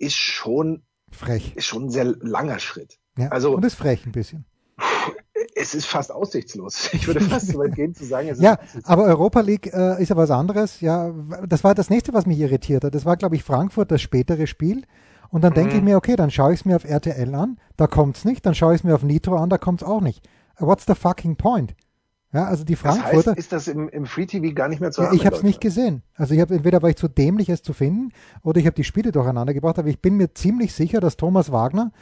ist 0.00 0.16
schon 0.16 0.82
frech. 1.10 1.54
Ist 1.56 1.66
schon 1.66 1.84
ein 1.84 1.90
sehr 1.90 2.04
langer 2.04 2.58
Schritt. 2.58 2.98
Ja, 3.16 3.28
also, 3.28 3.54
und 3.54 3.64
ist 3.64 3.74
frech 3.74 4.06
ein 4.06 4.12
bisschen. 4.12 4.44
Es 5.56 5.74
ist 5.74 5.86
fast 5.86 6.12
aussichtslos. 6.12 6.90
Ich 6.92 7.06
würde 7.06 7.20
fast 7.20 7.48
so 7.48 7.58
weit 7.58 7.74
gehen 7.74 7.94
zu 7.94 8.04
sagen, 8.04 8.28
es 8.28 8.38
ist 8.38 8.44
Ja, 8.44 8.58
aber 8.84 9.04
Europa 9.04 9.40
League 9.40 9.66
äh, 9.72 10.00
ist 10.00 10.08
ja 10.08 10.16
was 10.16 10.30
anderes. 10.30 10.80
Ja, 10.80 11.12
das 11.46 11.64
war 11.64 11.74
das 11.74 11.90
nächste, 11.90 12.14
was 12.14 12.24
mich 12.24 12.38
irritiert 12.38 12.84
hat. 12.84 12.94
Das 12.94 13.04
war, 13.04 13.16
glaube 13.16 13.36
ich, 13.36 13.42
Frankfurt, 13.42 13.90
das 13.90 14.00
spätere 14.00 14.46
Spiel. 14.46 14.84
Und 15.30 15.42
dann 15.42 15.52
denke 15.52 15.74
ich 15.74 15.80
mhm. 15.80 15.88
mir, 15.88 15.96
okay, 15.96 16.16
dann 16.16 16.30
schaue 16.30 16.52
ich 16.52 16.60
es 16.60 16.64
mir 16.66 16.76
auf 16.76 16.84
RTL 16.84 17.34
an, 17.34 17.58
da 17.76 17.86
kommt 17.86 18.16
es 18.16 18.24
nicht, 18.24 18.44
dann 18.46 18.54
schaue 18.54 18.74
ich 18.74 18.80
es 18.80 18.84
mir 18.84 18.94
auf 18.94 19.02
Nitro 19.02 19.36
an, 19.36 19.50
da 19.50 19.58
kommt 19.58 19.82
es 19.82 19.88
auch 19.88 20.00
nicht. 20.00 20.28
What's 20.58 20.84
the 20.86 20.94
fucking 20.94 21.36
point? 21.36 21.74
Ja, 22.32 22.44
also 22.44 22.64
die 22.64 22.76
Frankfurter. 22.76 23.16
Das 23.16 23.26
heißt, 23.26 23.38
ist 23.38 23.52
das 23.52 23.68
im, 23.68 23.88
im 23.88 24.06
Free 24.06 24.26
TV 24.26 24.54
gar 24.54 24.68
nicht 24.68 24.80
mehr 24.80 24.92
zu 24.92 25.02
ja, 25.02 25.12
Ich 25.12 25.26
habe 25.26 25.34
es 25.34 25.42
nicht 25.42 25.60
gesehen. 25.60 26.02
Also 26.14 26.34
ich 26.34 26.40
habe 26.40 26.54
entweder 26.54 26.80
war 26.80 26.88
ich 26.88 26.96
zu 26.96 27.08
dämlich, 27.08 27.48
es 27.48 27.62
zu 27.62 27.72
finden, 27.72 28.12
oder 28.42 28.60
ich 28.60 28.66
habe 28.66 28.76
die 28.76 28.84
Spiele 28.84 29.10
durcheinander 29.10 29.52
gebracht, 29.52 29.78
aber 29.78 29.88
ich 29.88 30.00
bin 30.00 30.16
mir 30.16 30.32
ziemlich 30.32 30.72
sicher, 30.72 31.00
dass 31.00 31.16
Thomas 31.16 31.50
Wagner 31.50 31.92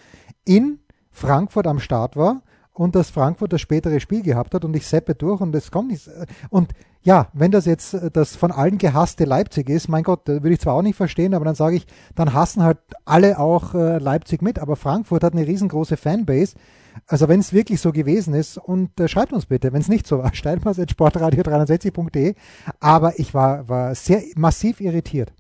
in 0.45 0.81
Frankfurt 1.11 1.67
am 1.67 1.81
Start 1.81 2.17
war 2.17 2.43
und 2.79 2.95
dass 2.95 3.11
Frankfurt 3.11 3.53
das 3.53 3.61
spätere 3.61 3.99
Spiel 3.99 4.23
gehabt 4.23 4.55
hat 4.55 4.65
und 4.65 4.77
ich 4.77 4.87
seppe 4.87 5.17
durch 5.17 5.41
und 5.41 5.53
es 5.53 5.73
kommt 5.73 5.91
nicht. 5.91 6.09
Und 6.49 6.71
ja, 7.03 7.27
wenn 7.33 7.51
das 7.51 7.67
jetzt 7.67 7.97
das 8.13 8.37
von 8.37 8.53
allen 8.53 8.79
gehasste 8.79 9.25
Leipzig 9.25 9.69
ist, 9.69 9.89
mein 9.89 10.05
Gott, 10.05 10.29
würde 10.29 10.53
ich 10.53 10.61
zwar 10.61 10.75
auch 10.75 10.83
nicht 10.83 10.95
verstehen, 10.95 11.35
aber 11.35 11.45
dann 11.45 11.57
sage 11.57 11.75
ich, 11.75 11.89
dann 12.15 12.35
hassen 12.35 12.63
halt 12.63 12.79
alle 13.05 13.41
auch 13.41 13.75
äh, 13.75 13.99
Leipzig 13.99 14.43
mit, 14.43 14.61
aber 14.61 14.77
Frankfurt 14.77 15.25
hat 15.25 15.33
eine 15.33 15.45
riesengroße 15.45 15.97
Fanbase. 15.97 16.55
Also 17.09 17.29
wenn 17.29 17.41
es 17.41 17.53
wirklich 17.53 17.81
so 17.81 17.91
gewesen 17.91 18.33
ist 18.35 18.59
und 18.59 19.01
äh, 19.01 19.09
schreibt 19.09 19.33
uns 19.33 19.47
bitte, 19.47 19.73
wenn 19.73 19.81
es 19.81 19.89
nicht 19.89 20.07
so 20.07 20.19
war, 20.19 20.33
steilpass.sportradio360.de. 20.35 22.37
Aber 22.79 23.19
ich 23.19 23.35
war, 23.35 23.69
war 23.69 23.97
sehr 23.97 24.23
massiv 24.37 24.81
irritiert. 24.81 25.33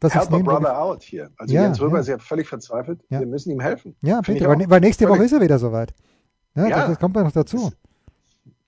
Das 0.00 0.16
Help 0.16 0.32
a 0.32 0.38
brother 0.38 0.82
out 0.82 1.04
hier. 1.04 1.30
Also 1.36 1.54
ja, 1.54 1.62
Jens 1.62 1.80
Röber 1.80 1.94
ja. 1.94 2.00
ist 2.00 2.08
ja 2.08 2.18
völlig 2.18 2.48
verzweifelt. 2.48 3.04
Ja. 3.08 3.20
Wir 3.20 3.28
müssen 3.28 3.52
ihm 3.52 3.60
helfen. 3.60 3.94
Ja, 4.02 4.20
bitte, 4.20 4.48
weil, 4.48 4.68
weil 4.68 4.80
nächste 4.80 5.08
Woche 5.08 5.22
ist 5.22 5.32
er 5.32 5.40
wieder 5.40 5.60
soweit. 5.60 5.94
Ja, 6.54 6.66
ja. 6.66 6.76
Das, 6.76 6.88
das 6.88 6.98
kommt 6.98 7.16
ja 7.16 7.22
noch 7.22 7.32
dazu. 7.32 7.72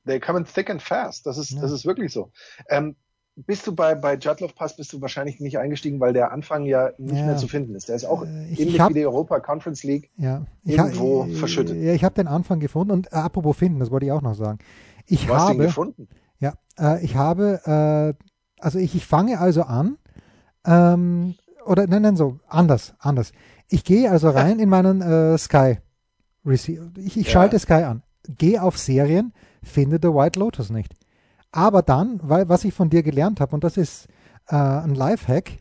They 0.07 0.21
come 0.21 0.39
in 0.39 0.45
thick 0.45 0.71
and 0.71 0.83
fast. 0.83 1.27
Das 1.27 1.39
ist, 1.39 1.53
ja. 1.53 1.61
das 1.61 1.73
ist 1.73 1.87
wirklich 1.87 2.13
so. 2.13 2.31
Ähm, 2.69 2.97
bist 3.37 3.67
du 3.67 3.75
bei, 3.75 3.95
bei 3.95 4.17
Jadlov 4.17 4.55
Pass 4.55 4.77
bist 4.77 4.93
du 4.93 5.01
wahrscheinlich 5.01 5.41
nicht 5.41 5.59
eingestiegen, 5.59 5.99
weil 5.99 6.13
der 6.13 6.31
Anfang 6.31 6.65
ja 6.65 6.91
nicht 6.99 7.19
ja. 7.19 7.27
mehr 7.27 7.37
zu 7.37 7.49
finden 7.49 7.75
ist. 7.75 7.89
Der 7.89 7.97
ist 7.97 8.05
auch 8.05 8.25
äh, 8.25 8.45
ich, 8.45 8.61
ähnlich 8.61 8.75
ich 8.75 8.81
hab, 8.81 8.91
wie 8.91 8.95
die 8.95 9.07
Europa 9.07 9.41
Conference 9.41 9.83
League 9.83 10.11
ja, 10.17 10.45
irgendwo 10.65 11.25
ich, 11.25 11.39
verschüttet. 11.39 11.77
Ja, 11.77 11.93
ich 11.95 12.05
habe 12.05 12.15
den 12.15 12.29
Anfang 12.29 12.61
gefunden 12.61 12.93
und 12.93 13.13
äh, 13.13 13.17
apropos 13.17 13.57
finden, 13.57 13.81
das 13.81 13.91
wollte 13.91 14.07
ich 14.07 14.13
auch 14.13 14.23
noch 14.23 14.35
sagen. 14.35 14.59
Ich 15.07 15.27
du 15.27 15.35
habe, 15.35 15.43
hast 15.43 15.55
ihn 15.55 15.59
gefunden? 15.59 16.09
Ja, 16.39 16.55
äh, 16.79 17.05
ich 17.05 17.17
habe, 17.17 18.15
äh, 18.17 18.25
also 18.61 18.79
ich, 18.79 18.95
ich 18.95 19.05
fange 19.05 19.41
also 19.41 19.63
an, 19.63 19.99
ähm, 20.65 21.35
oder 21.67 21.87
nein, 21.87 22.03
nein, 22.03 22.17
so, 22.17 22.39
anders, 22.47 22.95
anders. 22.99 23.33
Ich 23.69 23.85
gehe 23.85 24.11
also 24.11 24.31
rein 24.31 24.61
in 24.61 24.69
meinen 24.69 25.01
äh, 25.01 25.37
Sky 25.39 25.79
Receiver. 26.45 26.91
Ich, 26.97 27.17
ich 27.17 27.27
ja. 27.27 27.33
schalte 27.33 27.59
Sky 27.59 27.85
an, 27.85 28.03
gehe 28.29 28.63
auf 28.63 28.79
Serien, 28.79 29.33
finde 29.63 29.99
The 30.01 30.09
White 30.09 30.39
Lotus 30.39 30.71
nicht. 30.71 30.95
Aber 31.53 31.83
dann, 31.83 32.21
weil 32.23 32.49
was 32.49 32.65
ich 32.65 32.75
von 32.75 32.91
dir 32.91 33.03
gelernt 33.03 33.41
habe, 33.41 33.55
und 33.55 33.65
das 33.65 33.77
ist 33.77 34.09
äh, 34.49 34.57
ein 34.57 34.95
Lifehack, 34.95 35.59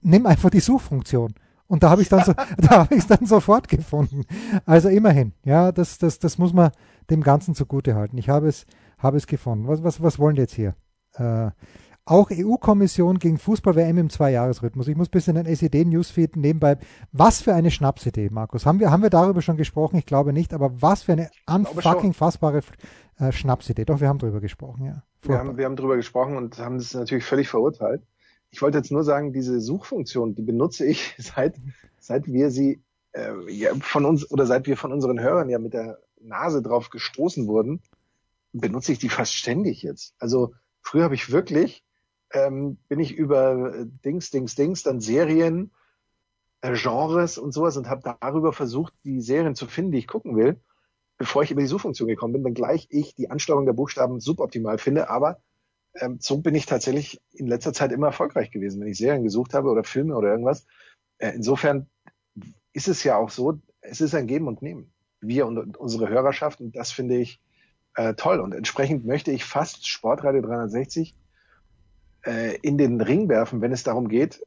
nimm 0.00 0.26
einfach 0.26 0.50
die 0.50 0.60
Suchfunktion. 0.60 1.34
Und 1.66 1.82
da 1.82 1.90
habe 1.90 2.02
ich 2.02 2.08
dann 2.08 2.24
so, 2.24 2.32
da 2.58 2.70
habe 2.70 2.94
ich 2.94 3.06
dann 3.06 3.26
sofort 3.26 3.68
gefunden. 3.68 4.24
Also 4.66 4.88
immerhin, 4.88 5.32
ja, 5.44 5.72
das, 5.72 5.98
das, 5.98 6.18
das 6.18 6.38
muss 6.38 6.52
man 6.52 6.70
dem 7.10 7.22
Ganzen 7.22 7.54
zugute 7.54 7.94
halten. 7.94 8.18
Ich 8.18 8.28
habe 8.28 8.48
es, 8.48 8.66
habe 8.98 9.16
es 9.16 9.26
gefunden. 9.26 9.68
Was, 9.68 9.82
was, 9.84 10.02
was 10.02 10.18
wollen 10.18 10.34
die 10.34 10.42
jetzt 10.42 10.54
hier? 10.54 10.74
Äh, 11.14 11.50
auch 12.10 12.30
EU-Kommission 12.32 13.18
gegen 13.18 13.38
Fußball-WM 13.38 13.98
im 13.98 14.10
Zweijahresrhythmus. 14.10 14.88
Ich 14.88 14.96
muss 14.96 15.08
ein 15.08 15.12
bisschen 15.12 15.36
den 15.36 15.46
SED-Newsfeed 15.46 16.36
nebenbei. 16.36 16.76
Was 17.12 17.40
für 17.40 17.54
eine 17.54 17.70
Schnapsidee, 17.70 18.30
Markus. 18.30 18.66
Haben 18.66 18.80
wir, 18.80 18.90
haben 18.90 19.02
wir 19.02 19.10
darüber 19.10 19.42
schon 19.42 19.56
gesprochen? 19.56 19.96
Ich 19.96 20.06
glaube 20.06 20.32
nicht, 20.32 20.52
aber 20.52 20.82
was 20.82 21.04
für 21.04 21.12
eine 21.12 21.30
unfucking 21.46 22.12
fassbare 22.12 22.62
äh, 23.18 23.30
Schnapsidee. 23.30 23.84
Doch, 23.84 24.00
wir 24.00 24.08
haben 24.08 24.18
darüber 24.18 24.40
gesprochen, 24.40 24.86
ja. 24.86 25.02
Wir 25.22 25.38
haben, 25.38 25.56
wir 25.56 25.64
haben 25.64 25.76
darüber 25.76 25.96
gesprochen 25.96 26.36
und 26.36 26.58
haben 26.58 26.78
das 26.78 26.94
natürlich 26.94 27.24
völlig 27.24 27.48
verurteilt. 27.48 28.02
Ich 28.50 28.60
wollte 28.60 28.78
jetzt 28.78 28.90
nur 28.90 29.04
sagen, 29.04 29.32
diese 29.32 29.60
Suchfunktion, 29.60 30.34
die 30.34 30.42
benutze 30.42 30.84
ich 30.84 31.14
seit, 31.18 31.54
seit 32.00 32.26
wir 32.26 32.50
sie 32.50 32.82
äh, 33.12 33.32
ja, 33.48 33.70
von 33.80 34.04
uns 34.04 34.28
oder 34.28 34.46
seit 34.46 34.66
wir 34.66 34.76
von 34.76 34.92
unseren 34.92 35.20
Hörern 35.20 35.48
ja 35.48 35.60
mit 35.60 35.74
der 35.74 35.98
Nase 36.20 36.60
drauf 36.60 36.90
gestoßen 36.90 37.46
wurden, 37.46 37.80
benutze 38.52 38.90
ich 38.90 38.98
die 38.98 39.08
fast 39.08 39.34
ständig 39.34 39.82
jetzt. 39.82 40.14
Also 40.18 40.54
früher 40.82 41.04
habe 41.04 41.14
ich 41.14 41.30
wirklich, 41.30 41.84
ähm, 42.32 42.78
bin 42.88 43.00
ich 43.00 43.14
über 43.14 43.86
Dings, 44.04 44.30
Dings, 44.30 44.54
Dings, 44.54 44.82
dann 44.82 45.00
Serien, 45.00 45.72
äh, 46.60 46.74
Genres 46.74 47.38
und 47.38 47.52
sowas 47.52 47.76
und 47.76 47.88
habe 47.88 48.14
darüber 48.20 48.52
versucht, 48.52 48.92
die 49.04 49.20
Serien 49.20 49.54
zu 49.54 49.66
finden, 49.66 49.92
die 49.92 49.98
ich 49.98 50.06
gucken 50.06 50.36
will 50.36 50.60
bevor 51.20 51.42
ich 51.42 51.50
über 51.50 51.60
die 51.60 51.66
Suchfunktion 51.66 52.08
gekommen 52.08 52.32
bin, 52.32 52.44
wenngleich 52.44 52.86
ich 52.88 53.14
die 53.14 53.30
Ansteuerung 53.30 53.66
der 53.66 53.74
Buchstaben 53.74 54.20
suboptimal 54.20 54.78
finde, 54.78 55.10
aber 55.10 55.42
ähm, 55.94 56.16
so 56.18 56.38
bin 56.38 56.54
ich 56.54 56.64
tatsächlich 56.64 57.20
in 57.32 57.46
letzter 57.46 57.74
Zeit 57.74 57.92
immer 57.92 58.06
erfolgreich 58.06 58.50
gewesen, 58.50 58.80
wenn 58.80 58.88
ich 58.88 58.96
Serien 58.96 59.22
gesucht 59.22 59.52
habe 59.52 59.68
oder 59.68 59.84
Filme 59.84 60.16
oder 60.16 60.30
irgendwas. 60.30 60.64
Äh, 61.18 61.32
insofern 61.34 61.90
ist 62.72 62.88
es 62.88 63.04
ja 63.04 63.18
auch 63.18 63.28
so, 63.28 63.60
es 63.82 64.00
ist 64.00 64.14
ein 64.14 64.26
Geben 64.28 64.48
und 64.48 64.62
Nehmen. 64.62 64.94
Wir 65.20 65.46
und, 65.46 65.58
und 65.58 65.76
unsere 65.76 66.08
Hörerschaft 66.08 66.58
und 66.62 66.74
das 66.74 66.90
finde 66.90 67.18
ich 67.18 67.38
äh, 67.96 68.14
toll 68.14 68.40
und 68.40 68.54
entsprechend 68.54 69.04
möchte 69.04 69.30
ich 69.30 69.44
fast 69.44 69.86
Sportradio 69.86 70.40
360 70.40 71.14
äh, 72.24 72.56
in 72.62 72.78
den 72.78 73.00
Ring 73.00 73.28
werfen, 73.28 73.60
wenn 73.60 73.72
es 73.72 73.82
darum 73.82 74.08
geht, 74.08 74.44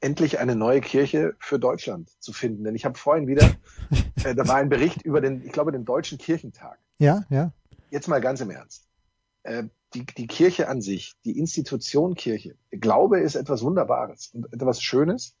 endlich 0.00 0.38
eine 0.38 0.56
neue 0.56 0.80
Kirche 0.80 1.34
für 1.38 1.58
Deutschland 1.58 2.10
zu 2.20 2.32
finden. 2.32 2.64
Denn 2.64 2.74
ich 2.74 2.84
habe 2.84 2.98
vorhin 2.98 3.26
wieder, 3.26 3.48
äh, 4.24 4.34
da 4.34 4.46
war 4.48 4.56
ein 4.56 4.68
Bericht 4.68 5.02
über 5.02 5.20
den, 5.20 5.44
ich 5.44 5.52
glaube, 5.52 5.72
den 5.72 5.84
Deutschen 5.84 6.18
Kirchentag. 6.18 6.78
Ja, 6.98 7.24
ja. 7.30 7.52
Jetzt 7.90 8.08
mal 8.08 8.20
ganz 8.20 8.40
im 8.40 8.50
Ernst. 8.50 8.88
Äh, 9.44 9.64
die, 9.94 10.06
die 10.06 10.26
Kirche 10.26 10.68
an 10.68 10.80
sich, 10.80 11.14
die 11.24 11.38
Institution 11.38 12.14
Kirche, 12.14 12.56
Glaube 12.70 13.20
ist 13.20 13.34
etwas 13.34 13.62
Wunderbares 13.62 14.30
und 14.32 14.52
etwas 14.52 14.82
Schönes. 14.82 15.36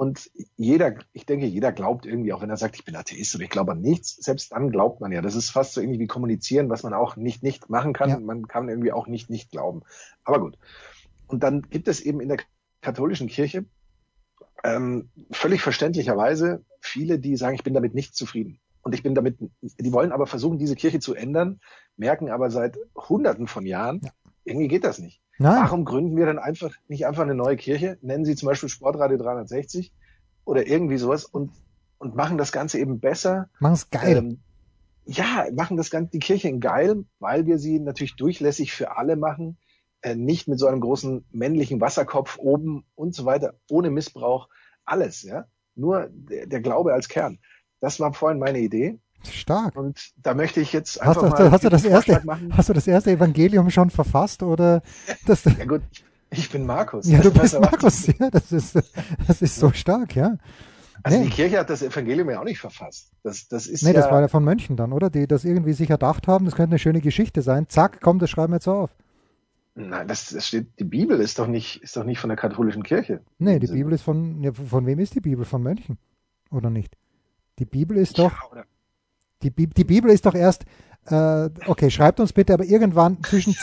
Und 0.00 0.30
jeder, 0.56 0.94
ich 1.12 1.26
denke, 1.26 1.44
jeder 1.44 1.72
glaubt 1.72 2.06
irgendwie, 2.06 2.32
auch 2.32 2.40
wenn 2.40 2.48
er 2.48 2.56
sagt, 2.56 2.74
ich 2.74 2.86
bin 2.86 2.96
Atheist 2.96 3.34
oder 3.34 3.44
ich 3.44 3.50
glaube 3.50 3.72
an 3.72 3.82
nichts, 3.82 4.16
selbst 4.16 4.50
dann 4.50 4.70
glaubt 4.70 5.02
man 5.02 5.12
ja. 5.12 5.20
Das 5.20 5.34
ist 5.34 5.50
fast 5.50 5.74
so 5.74 5.82
ähnlich 5.82 5.98
wie 5.98 6.06
kommunizieren, 6.06 6.70
was 6.70 6.84
man 6.84 6.94
auch 6.94 7.16
nicht 7.16 7.42
nicht 7.42 7.68
machen 7.68 7.92
kann. 7.92 8.08
Ja. 8.08 8.18
Man 8.18 8.48
kann 8.48 8.70
irgendwie 8.70 8.92
auch 8.92 9.08
nicht 9.08 9.28
nicht 9.28 9.50
glauben. 9.50 9.82
Aber 10.24 10.40
gut. 10.40 10.56
Und 11.26 11.42
dann 11.42 11.68
gibt 11.68 11.86
es 11.86 12.00
eben 12.00 12.20
in 12.20 12.30
der 12.30 12.38
katholischen 12.80 13.28
Kirche 13.28 13.66
ähm, 14.64 15.10
völlig 15.32 15.60
verständlicherweise 15.60 16.64
viele, 16.80 17.18
die 17.18 17.36
sagen, 17.36 17.56
ich 17.56 17.62
bin 17.62 17.74
damit 17.74 17.94
nicht 17.94 18.16
zufrieden. 18.16 18.58
Und 18.80 18.94
ich 18.94 19.02
bin 19.02 19.14
damit, 19.14 19.36
die 19.60 19.92
wollen 19.92 20.12
aber 20.12 20.26
versuchen, 20.26 20.58
diese 20.58 20.76
Kirche 20.76 21.00
zu 21.00 21.14
ändern, 21.14 21.60
merken 21.98 22.30
aber 22.30 22.50
seit 22.50 22.78
Hunderten 22.96 23.48
von 23.48 23.66
Jahren, 23.66 24.00
ja. 24.02 24.12
irgendwie 24.44 24.68
geht 24.68 24.84
das 24.84 24.98
nicht. 24.98 25.20
Nein. 25.40 25.62
Warum 25.62 25.84
gründen 25.84 26.16
wir 26.16 26.26
dann 26.26 26.38
einfach 26.38 26.74
nicht 26.88 27.06
einfach 27.06 27.22
eine 27.22 27.34
neue 27.34 27.56
Kirche? 27.56 27.98
Nennen 28.02 28.24
sie 28.24 28.36
zum 28.36 28.46
Beispiel 28.46 28.68
Sportradio 28.68 29.16
360 29.16 29.92
oder 30.44 30.66
irgendwie 30.66 30.98
sowas 30.98 31.24
und, 31.24 31.50
und 31.98 32.14
machen 32.14 32.38
das 32.38 32.52
Ganze 32.52 32.78
eben 32.78 33.00
besser. 33.00 33.48
Machen 33.58 33.74
es 33.74 33.90
geil. 33.90 34.16
Ähm, 34.16 34.40
ja, 35.06 35.46
machen 35.54 35.76
das 35.76 35.90
Ganze, 35.90 36.10
die 36.12 36.18
Kirche 36.18 36.48
in 36.48 36.60
geil, 36.60 37.04
weil 37.18 37.46
wir 37.46 37.58
sie 37.58 37.80
natürlich 37.80 38.16
durchlässig 38.16 38.72
für 38.72 38.96
alle 38.96 39.16
machen 39.16 39.56
äh, 40.02 40.14
nicht 40.14 40.48
mit 40.48 40.58
so 40.58 40.66
einem 40.66 40.80
großen 40.80 41.24
männlichen 41.30 41.80
Wasserkopf 41.80 42.38
oben 42.38 42.84
und 42.94 43.14
so 43.14 43.24
weiter, 43.24 43.54
ohne 43.68 43.90
Missbrauch, 43.90 44.48
alles, 44.84 45.22
ja. 45.22 45.46
Nur 45.74 46.08
der, 46.10 46.46
der 46.46 46.60
Glaube 46.60 46.92
als 46.92 47.08
Kern. 47.08 47.38
Das 47.80 48.00
war 48.00 48.12
vorhin 48.12 48.38
meine 48.38 48.58
Idee. 48.58 48.98
Stark. 49.28 49.76
Und 49.76 50.10
da 50.22 50.34
möchte 50.34 50.60
ich 50.60 50.72
jetzt 50.72 51.00
einfach 51.00 51.22
hast, 51.22 51.38
mal 51.38 51.50
hast 51.50 51.64
du 51.64 51.68
das 51.68 51.84
erste, 51.84 52.20
machen. 52.24 52.56
Hast 52.56 52.68
du 52.68 52.72
das 52.72 52.86
erste 52.86 53.10
Evangelium 53.10 53.70
schon 53.70 53.90
verfasst 53.90 54.42
oder? 54.42 54.82
Das, 55.26 55.44
ja 55.44 55.64
gut, 55.64 55.82
ich 56.30 56.50
bin 56.50 56.66
Markus. 56.66 57.06
Ja, 57.08 57.20
du 57.20 57.30
bist 57.32 57.58
Markus. 57.60 58.06
Ja, 58.18 58.30
das 58.30 58.52
ist, 58.52 58.78
das 59.26 59.42
ist 59.42 59.56
so 59.56 59.70
stark, 59.72 60.14
ja. 60.16 60.36
Also 61.02 61.18
Nee. 61.18 61.24
die 61.24 61.30
Kirche 61.30 61.58
hat 61.58 61.70
das 61.70 61.82
Evangelium 61.82 62.28
ja 62.30 62.40
auch 62.40 62.44
nicht 62.44 62.58
verfasst. 62.60 63.10
Das, 63.22 63.48
das 63.48 63.66
ist 63.66 63.82
Nee, 63.82 63.92
ja, 63.92 64.00
das 64.00 64.10
war 64.10 64.20
ja 64.20 64.28
von 64.28 64.44
Mönchen 64.44 64.76
dann, 64.76 64.92
oder? 64.92 65.08
Die 65.10 65.26
das 65.26 65.44
irgendwie 65.44 65.72
sich 65.72 65.88
erdacht 65.90 66.28
haben, 66.28 66.44
das 66.44 66.54
könnte 66.54 66.72
eine 66.72 66.78
schöne 66.78 67.00
Geschichte 67.00 67.40
sein. 67.42 67.68
Zack, 67.70 68.00
komm, 68.02 68.18
das 68.18 68.28
schreiben 68.28 68.52
wir 68.52 68.56
jetzt 68.56 68.68
auf. 68.68 68.90
nein, 69.74 70.06
das, 70.08 70.28
das 70.28 70.46
steht, 70.46 70.78
die 70.78 70.84
Bibel 70.84 71.18
ist 71.20 71.38
doch 71.38 71.46
nicht, 71.46 71.82
ist 71.82 71.96
doch 71.96 72.04
nicht 72.04 72.18
von 72.18 72.28
der 72.28 72.36
katholischen 72.36 72.82
Kirche. 72.82 73.20
Nee, 73.38 73.58
die 73.58 73.66
Im 73.68 73.74
Bibel 73.74 73.92
ist 73.94 74.02
von, 74.02 74.42
ja, 74.42 74.52
von 74.52 74.84
wem 74.84 74.98
ist 74.98 75.14
die 75.14 75.20
Bibel? 75.20 75.46
Von 75.46 75.62
Mönchen? 75.62 75.96
Oder 76.50 76.68
nicht? 76.68 76.96
Die 77.58 77.64
Bibel 77.64 77.96
ist 77.96 78.18
doch, 78.18 78.32
Ja, 78.54 78.64
die, 79.42 79.50
Bi- 79.50 79.66
die 79.68 79.84
Bibel 79.84 80.10
ist 80.10 80.26
doch 80.26 80.34
erst, 80.34 80.64
äh, 81.06 81.48
okay, 81.66 81.90
schreibt 81.90 82.20
uns 82.20 82.32
bitte, 82.32 82.54
aber 82.54 82.64
irgendwann 82.64 83.22
zwischen, 83.22 83.54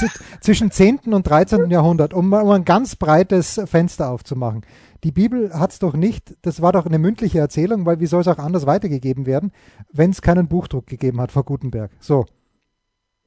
zwischen 0.42 0.72
10. 0.72 1.14
und 1.14 1.28
13. 1.28 1.70
Jahrhundert, 1.70 2.14
um, 2.14 2.34
um 2.34 2.50
ein 2.50 2.66
ganz 2.66 2.96
breites 2.96 3.62
Fenster 3.66 4.10
aufzumachen. 4.10 4.62
Die 5.04 5.12
Bibel 5.12 5.54
hat 5.54 5.72
es 5.72 5.80
doch 5.80 5.94
nicht, 5.94 6.36
das 6.42 6.62
war 6.62 6.74
doch 6.74 6.86
eine 6.88 6.98
mündliche 6.98 7.38
Erzählung, 7.40 7.86
weil 7.86 8.00
wie 8.00 8.08
soll 8.08 8.22
es 8.22 8.28
auch 8.28 8.40
anders 8.40 8.66
weitergegeben 8.66 9.26
werden, 9.28 9.52
wenn 9.94 10.10
es 10.10 10.22
keinen 10.22 10.48
Buchdruck 10.48 10.88
gegeben 10.88 11.22
hat 11.22 11.32
vor 11.32 11.44
Gutenberg. 11.44 11.92
So, 12.00 12.26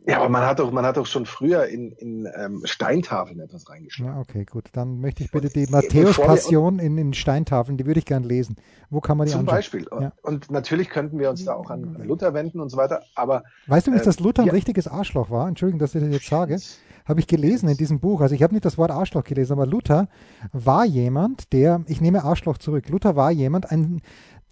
Ja, 0.07 0.19
aber 0.19 0.29
man 0.31 0.43
hat 0.43 0.59
doch, 0.59 0.73
man 0.73 0.87
hat 0.87 0.97
doch 0.97 1.07
schon 1.07 1.27
früher 1.27 1.67
in, 1.67 1.93
in 1.93 2.27
ähm, 2.35 2.63
Steintafeln 2.65 3.39
etwas 3.39 3.69
reingeschrieben. 3.69 4.13
ja, 4.13 4.19
okay, 4.19 4.45
gut. 4.45 4.69
Dann 4.73 5.01
möchte 5.01 5.23
ich 5.23 5.31
bitte 5.31 5.51
die 5.51 5.67
Matthäus-Passion 5.67 6.79
in, 6.79 6.97
in 6.97 7.13
Steintafeln, 7.13 7.77
die 7.77 7.85
würde 7.85 8.01
ich 8.01 8.07
gern 8.07 8.23
lesen. 8.23 8.57
Wo 8.89 9.01
kann 9.01 9.19
man 9.19 9.27
die 9.27 9.33
Zum 9.33 9.41
anschauen? 9.41 9.57
Beispiel. 9.57 9.87
Ja. 10.01 10.13
Und 10.23 10.51
natürlich 10.51 10.89
könnten 10.89 11.19
wir 11.19 11.29
uns 11.29 11.45
da 11.45 11.55
auch 11.55 11.71
an 11.71 12.03
Luther 12.03 12.33
wenden 12.33 12.61
und 12.61 12.71
so 12.71 12.77
weiter, 12.77 13.03
aber 13.15 13.45
Weißt 13.67 13.87
du 13.87 13.93
Äh, 13.93 14.03
dass 14.03 14.21
Luther 14.21 14.43
ein 14.43 14.49
ja. 14.49 14.53
richtiges 14.53 14.89
Arschloch 14.89 15.31
war? 15.31 15.47
Entschuldigung, 15.49 15.79
dass 15.81 15.95
ich 15.95 16.03
das 16.03 16.11
jetzt 16.11 16.27
sage. 16.31 16.57
Habe 17.05 17.21
ich 17.21 17.27
gelesen 17.27 17.69
in 17.69 17.77
diesem 17.77 18.01
Buch. 18.01 18.21
Also 18.21 18.35
ich 18.35 18.43
habe 18.43 18.55
nicht 18.55 18.65
das 18.65 18.79
Wort 18.79 18.91
Arschloch 18.91 19.25
gelesen, 19.25 19.53
aber 19.53 19.67
Luther 19.67 20.09
war 20.53 20.85
jemand, 20.85 21.53
der, 21.53 21.83
ich 21.87 22.01
nehme 22.01 22.25
Arschloch 22.25 22.59
zurück, 22.59 22.89
Luther 22.89 23.17
war 23.17 23.31
jemand, 23.31 23.71
ein, 23.71 24.01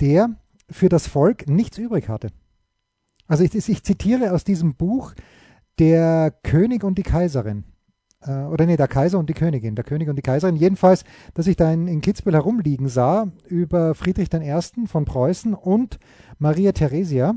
der 0.00 0.30
für 0.70 0.88
das 0.88 1.06
Volk 1.06 1.48
nichts 1.48 1.78
übrig 1.78 2.08
hatte. 2.08 2.28
Also 3.28 3.44
ich, 3.44 3.54
ich 3.54 3.84
zitiere 3.84 4.32
aus 4.32 4.42
diesem 4.42 4.74
Buch 4.74 5.14
der 5.78 6.34
König 6.42 6.82
und 6.82 6.98
die 6.98 7.02
Kaiserin. 7.02 7.64
Äh, 8.22 8.44
oder 8.44 8.66
nee, 8.66 8.76
der 8.76 8.88
Kaiser 8.88 9.18
und 9.18 9.28
die 9.28 9.34
Königin, 9.34 9.76
der 9.76 9.84
König 9.84 10.08
und 10.08 10.16
die 10.16 10.22
Kaiserin. 10.22 10.56
Jedenfalls, 10.56 11.04
dass 11.34 11.46
ich 11.46 11.56
da 11.56 11.70
in, 11.72 11.86
in 11.86 12.00
Kitzbühel 12.00 12.34
herumliegen 12.34 12.88
sah 12.88 13.30
über 13.46 13.94
Friedrich 13.94 14.32
I. 14.32 14.86
von 14.86 15.04
Preußen 15.04 15.54
und 15.54 15.98
Maria 16.38 16.72
Theresia. 16.72 17.36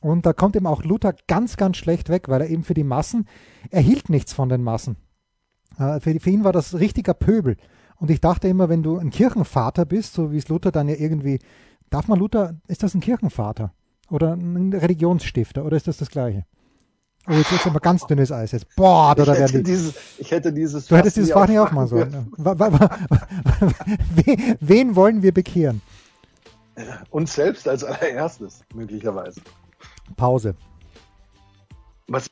Und 0.00 0.26
da 0.26 0.32
kommt 0.32 0.54
eben 0.54 0.66
auch 0.66 0.84
Luther 0.84 1.14
ganz, 1.26 1.56
ganz 1.56 1.76
schlecht 1.76 2.08
weg, 2.08 2.28
weil 2.28 2.42
er 2.42 2.50
eben 2.50 2.62
für 2.62 2.74
die 2.74 2.84
Massen, 2.84 3.26
er 3.70 3.80
hielt 3.80 4.10
nichts 4.10 4.32
von 4.32 4.48
den 4.48 4.62
Massen. 4.62 4.96
Äh, 5.78 6.00
für, 6.00 6.18
für 6.20 6.30
ihn 6.30 6.44
war 6.44 6.52
das 6.52 6.74
richtiger 6.74 7.14
Pöbel. 7.14 7.56
Und 7.96 8.10
ich 8.10 8.20
dachte 8.20 8.48
immer, 8.48 8.68
wenn 8.68 8.82
du 8.82 8.96
ein 8.96 9.10
Kirchenvater 9.10 9.84
bist, 9.84 10.14
so 10.14 10.30
wie 10.30 10.38
es 10.38 10.48
Luther 10.48 10.70
dann 10.70 10.88
ja 10.88 10.94
irgendwie, 10.96 11.40
darf 11.90 12.06
man 12.06 12.18
Luther, 12.18 12.60
ist 12.68 12.82
das 12.82 12.94
ein 12.94 13.00
Kirchenvater? 13.00 13.72
Oder 14.10 14.32
ein 14.34 14.72
Religionsstifter? 14.72 15.64
Oder 15.64 15.76
ist 15.76 15.86
das 15.86 15.98
das 15.98 16.10
Gleiche? 16.10 16.44
Oh, 17.28 17.32
jetzt 17.32 17.52
ist 17.52 17.66
aber 17.66 17.80
ganz 17.80 18.06
dünnes 18.06 18.32
Eis 18.32 18.52
jetzt. 18.52 18.74
Boah, 18.74 19.14
da 19.14 19.22
ich, 19.24 19.28
werden 19.28 19.40
hätte 19.42 19.58
die, 19.58 19.64
dieses, 19.64 19.94
ich 20.18 20.30
hätte 20.30 20.52
dieses 20.52 20.86
du 20.86 20.96
hättest 20.96 21.16
dieses 21.16 21.32
Fach 21.32 21.46
nicht 21.46 21.58
aufmachen 21.58 21.88
sollen. 21.88 22.32
Wen- 22.38 24.56
Wen 24.60 24.96
wollen 24.96 25.22
wir 25.22 25.32
bekehren? 25.32 25.82
Uns 27.10 27.34
selbst 27.34 27.68
als 27.68 27.84
allererstes, 27.84 28.62
möglicherweise. 28.72 29.42
Pause. 30.16 30.54
Was 32.06 32.30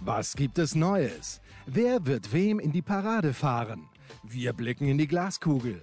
Was 0.00 0.36
gibt 0.36 0.58
es 0.58 0.74
Neues? 0.74 1.40
Wer 1.66 2.06
wird 2.06 2.32
wem 2.32 2.60
in 2.60 2.72
die 2.72 2.82
Parade 2.82 3.34
fahren? 3.34 3.88
Wir 4.22 4.52
blicken 4.52 4.86
in 4.86 4.98
die 4.98 5.06
Glaskugel. 5.08 5.82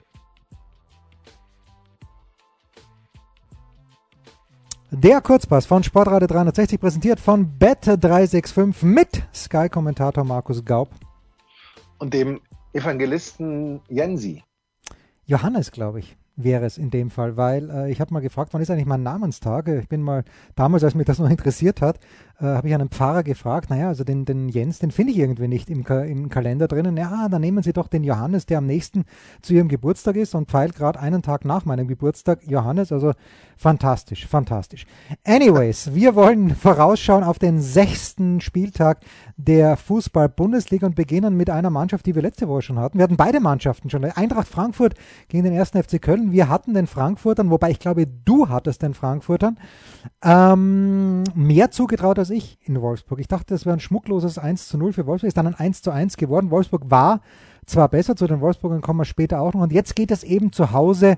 Der 5.01 5.21
Kurzpass 5.21 5.65
von 5.65 5.81
Sportradio 5.81 6.27
360 6.27 6.77
präsentiert 6.77 7.21
von 7.21 7.57
Bet365 7.57 8.83
mit 8.85 9.23
Sky-Kommentator 9.33 10.25
Markus 10.25 10.65
Gaub. 10.65 10.89
und 11.99 12.13
dem 12.13 12.41
Evangelisten 12.73 13.79
Jensi. 13.87 14.43
Johannes, 15.23 15.71
glaube 15.71 15.99
ich, 15.99 16.17
wäre 16.35 16.65
es 16.65 16.77
in 16.77 16.89
dem 16.89 17.11
Fall, 17.11 17.37
weil 17.37 17.69
äh, 17.69 17.89
ich 17.89 18.01
habe 18.01 18.13
mal 18.13 18.19
gefragt, 18.19 18.49
wann 18.51 18.61
ist 18.61 18.69
eigentlich 18.71 18.87
mein 18.87 19.01
Namenstag? 19.01 19.69
Ich 19.69 19.87
bin 19.87 20.01
mal, 20.01 20.25
damals, 20.57 20.83
als 20.83 20.95
mich 20.95 21.05
das 21.05 21.19
noch 21.19 21.29
interessiert 21.29 21.79
hat, 21.79 22.01
äh, 22.41 22.45
habe 22.45 22.67
ich 22.69 22.73
einen 22.73 22.89
Pfarrer 22.89 23.23
gefragt, 23.23 23.69
naja, 23.69 23.89
also 23.89 24.03
den, 24.03 24.23
den 24.23 24.47
Jens, 24.47 24.79
den 24.79 24.91
finde 24.91 25.11
ich 25.11 25.19
irgendwie 25.19 25.47
nicht 25.47 25.69
im, 25.69 25.83
Ka 25.83 26.01
im 26.01 26.29
Kalender 26.29 26.67
drinnen. 26.67 26.95
Ja, 26.95 27.27
dann 27.27 27.41
nehmen 27.41 27.63
Sie 27.63 27.73
doch 27.73 27.87
den 27.87 28.03
Johannes, 28.03 28.45
der 28.45 28.59
am 28.59 28.65
nächsten 28.65 29.05
zu 29.41 29.53
Ihrem 29.53 29.67
Geburtstag 29.67 30.15
ist 30.15 30.35
und 30.35 30.49
pfeilt 30.49 30.75
gerade 30.75 30.99
einen 30.99 31.21
Tag 31.21 31.43
nach 31.43 31.65
meinem 31.65 31.87
Geburtstag. 31.87 32.39
Johannes, 32.45 32.91
also 32.91 33.11
fantastisch, 33.57 34.25
fantastisch. 34.25 34.85
Anyways, 35.25 35.91
wir 35.93 36.15
wollen 36.15 36.55
vorausschauen 36.55 37.23
auf 37.23 37.39
den 37.39 37.59
sechsten 37.59 38.39
Spieltag 38.39 39.01
der 39.35 39.75
Fußball-Bundesliga 39.75 40.87
und 40.87 40.95
beginnen 40.95 41.35
mit 41.35 41.49
einer 41.49 41.69
Mannschaft, 41.69 42.05
die 42.05 42.15
wir 42.15 42.21
letzte 42.21 42.47
Woche 42.47 42.61
schon 42.61 42.79
hatten. 42.79 42.99
Wir 42.99 43.03
hatten 43.03 43.17
beide 43.17 43.41
Mannschaften 43.41 43.89
schon. 43.89 44.05
Eintracht 44.05 44.47
Frankfurt 44.47 44.95
gegen 45.27 45.43
den 45.43 45.53
ersten 45.53 45.81
FC 45.81 46.01
Köln. 46.01 46.31
Wir 46.31 46.47
hatten 46.47 46.73
den 46.73 46.87
Frankfurtern, 46.87 47.49
wobei 47.49 47.71
ich 47.71 47.79
glaube, 47.79 48.07
du 48.07 48.47
hattest 48.47 48.81
den 48.81 48.93
Frankfurtern 48.93 49.57
ähm, 50.23 51.23
mehr 51.35 51.71
zugetraut 51.71 52.17
als 52.19 52.28
ich 52.29 52.57
in 52.61 52.81
Wolfsburg. 52.81 53.19
Ich 53.19 53.27
dachte, 53.27 53.53
das 53.53 53.65
wäre 53.65 53.75
ein 53.75 53.79
schmuckloses 53.79 54.37
1 54.37 54.67
zu 54.67 54.77
0 54.77 54.93
für 54.93 55.05
Wolfsburg. 55.05 55.27
Ist 55.27 55.37
dann 55.37 55.47
ein 55.47 55.55
1 55.55 55.81
zu 55.81 55.91
1 55.91 56.17
geworden. 56.17 56.51
Wolfsburg 56.51 56.89
war 56.89 57.21
zwar 57.65 57.89
besser, 57.89 58.15
zu 58.15 58.27
den 58.27 58.41
Wolfsburgern 58.41 58.81
kommen 58.81 58.99
wir 58.99 59.05
später 59.05 59.41
auch 59.41 59.53
noch. 59.53 59.61
Und 59.61 59.73
jetzt 59.73 59.95
geht 59.95 60.11
es 60.11 60.23
eben 60.23 60.51
zu 60.51 60.71
Hause 60.71 61.17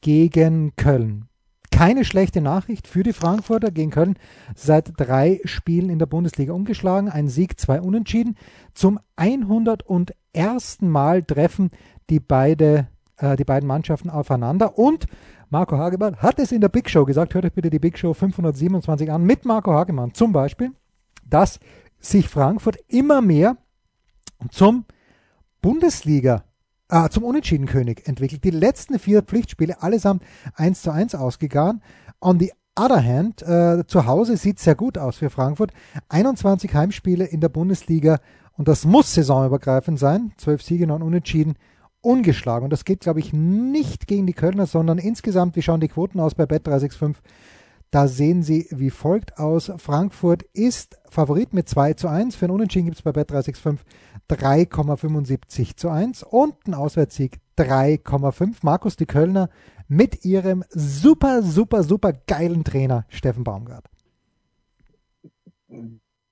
gegen 0.00 0.74
Köln. 0.76 1.28
Keine 1.70 2.04
schlechte 2.04 2.40
Nachricht 2.40 2.86
für 2.86 3.02
die 3.02 3.12
Frankfurter 3.12 3.70
gegen 3.70 3.90
Köln. 3.90 4.16
Seit 4.54 4.92
drei 4.96 5.40
Spielen 5.44 5.90
in 5.90 5.98
der 5.98 6.06
Bundesliga 6.06 6.52
umgeschlagen. 6.52 7.08
Ein 7.08 7.28
Sieg, 7.28 7.60
zwei 7.60 7.80
Unentschieden. 7.80 8.36
Zum 8.74 8.98
101. 9.16 10.80
Mal 10.80 11.22
treffen 11.22 11.70
die, 12.10 12.20
beide, 12.20 12.88
äh, 13.18 13.36
die 13.36 13.44
beiden 13.44 13.66
Mannschaften 13.66 14.10
aufeinander. 14.10 14.78
Und 14.78 15.06
Marco 15.50 15.76
Hagemann 15.76 16.16
hat 16.16 16.38
es 16.38 16.52
in 16.52 16.60
der 16.60 16.68
Big 16.68 16.90
Show 16.90 17.04
gesagt. 17.04 17.34
Hört 17.34 17.44
euch 17.44 17.52
bitte 17.52 17.70
die 17.70 17.78
Big 17.78 17.98
Show 17.98 18.14
527 18.14 19.10
an 19.10 19.24
mit 19.24 19.44
Marco 19.44 19.72
Hagemann. 19.72 20.14
Zum 20.14 20.32
Beispiel, 20.32 20.72
dass 21.28 21.60
sich 22.00 22.28
Frankfurt 22.28 22.78
immer 22.88 23.20
mehr 23.20 23.56
zum 24.50 24.84
Bundesliga 25.60 26.44
äh, 26.88 27.08
zum 27.08 27.24
Unentschiedenkönig 27.24 28.06
entwickelt. 28.06 28.44
Die 28.44 28.50
letzten 28.50 28.98
vier 28.98 29.22
Pflichtspiele 29.22 29.82
allesamt 29.82 30.22
1 30.54 30.82
zu 30.82 30.90
1 30.90 31.14
ausgegangen. 31.14 31.82
On 32.20 32.38
the 32.38 32.52
other 32.76 33.04
hand, 33.04 33.42
äh, 33.42 33.84
zu 33.86 34.06
Hause 34.06 34.36
sieht 34.36 34.58
sehr 34.58 34.74
gut 34.74 34.98
aus 34.98 35.16
für 35.16 35.30
Frankfurt. 35.30 35.72
21 36.08 36.72
Heimspiele 36.74 37.24
in 37.24 37.40
der 37.40 37.48
Bundesliga 37.48 38.20
und 38.56 38.68
das 38.68 38.84
muss 38.84 39.14
saisonübergreifend 39.14 39.98
sein. 39.98 40.32
12 40.36 40.62
Siege, 40.62 40.86
9 40.86 41.02
Unentschieden, 41.02 41.54
ungeschlagen. 42.00 42.64
Und 42.64 42.70
das 42.70 42.84
geht, 42.84 43.00
glaube 43.00 43.20
ich, 43.20 43.32
nicht 43.32 44.06
gegen 44.06 44.26
die 44.26 44.32
Kölner, 44.32 44.66
sondern 44.66 44.98
insgesamt, 44.98 45.56
wie 45.56 45.62
schauen 45.62 45.80
die 45.80 45.88
Quoten 45.88 46.20
aus 46.20 46.34
bei 46.34 46.44
Bet365? 46.44 47.16
Da 47.90 48.06
sehen 48.06 48.42
sie 48.42 48.66
wie 48.70 48.90
folgt 48.90 49.38
aus. 49.38 49.72
Frankfurt 49.78 50.42
ist 50.52 50.98
Favorit 51.08 51.54
mit 51.54 51.68
2 51.68 51.94
zu 51.94 52.08
1. 52.08 52.36
Für 52.36 52.44
einen 52.44 52.54
Unentschieden 52.54 52.86
gibt 52.86 52.98
es 52.98 53.02
bei 53.02 53.12
Bet365 53.12 53.78
3,75 54.28 55.76
zu 55.76 55.88
1 55.88 56.22
und 56.22 56.54
ein 56.66 56.74
Auswärtssieg 56.74 57.38
3,5. 57.56 58.56
Markus, 58.62 58.96
die 58.96 59.06
Kölner 59.06 59.48
mit 59.88 60.24
ihrem 60.24 60.64
super, 60.68 61.42
super, 61.42 61.82
super 61.82 62.12
geilen 62.26 62.62
Trainer 62.62 63.06
Steffen 63.08 63.44
Baumgart. 63.44 63.86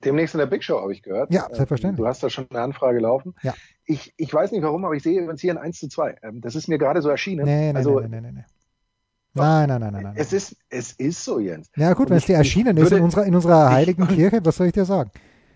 Demnächst 0.07 0.35
in 0.35 0.39
der 0.39 0.47
Big 0.47 0.63
Show 0.63 0.81
habe 0.81 0.93
ich 0.93 1.03
gehört. 1.03 1.35
Ja, 1.35 1.49
selbstverständlich. 1.53 1.99
Du 1.99 2.07
hast 2.07 2.23
da 2.23 2.31
schon 2.31 2.47
eine 2.51 2.61
Anfrage 2.61 3.01
laufen. 3.01 3.35
Ja. 3.43 3.55
Ich, 3.85 4.15
ich 4.17 4.33
weiß 4.33 4.53
nicht 4.53 4.63
warum, 4.63 4.85
aber 4.85 4.95
ich 4.95 5.03
sehe 5.03 5.29
uns 5.29 5.41
hier 5.41 5.53
ein 5.53 5.59
1 5.59 5.81
zu 5.81 5.89
2. 5.89 6.17
Ähm, 6.23 6.41
Das 6.41 6.55
ist 6.55 6.69
mir 6.69 6.79
gerade 6.79 7.03
so 7.03 7.09
erschienen. 7.09 7.45
Nee, 7.45 7.73
nee, 7.73 7.77
also, 7.77 7.99
nee, 7.99 8.07
nee, 8.09 8.21
nee, 8.21 8.33
nee. 8.33 8.45
Nein, 9.35 9.69
nein, 9.69 9.81
nein, 9.81 9.93
nein, 9.93 10.03
nein. 10.05 10.15
Es 10.17 10.33
ist, 10.33 10.57
es 10.71 10.93
ist 10.93 11.25
so, 11.25 11.41
Jens. 11.41 11.71
Ja 11.77 11.93
gut, 11.93 12.09
wenn 12.09 12.17
es 12.19 12.25
dir 12.25 12.37
erschienen 12.37 12.77
ist 12.77 12.93
in 12.93 13.03
unserer, 13.03 13.27
in 13.27 13.35
unserer 13.35 13.71
heiligen 13.71 14.07
Kirche, 14.09 14.41
was 14.45 14.57
soll 14.57 14.69
ich 14.69 14.73
dir 14.73 14.85
sagen? 14.85 15.11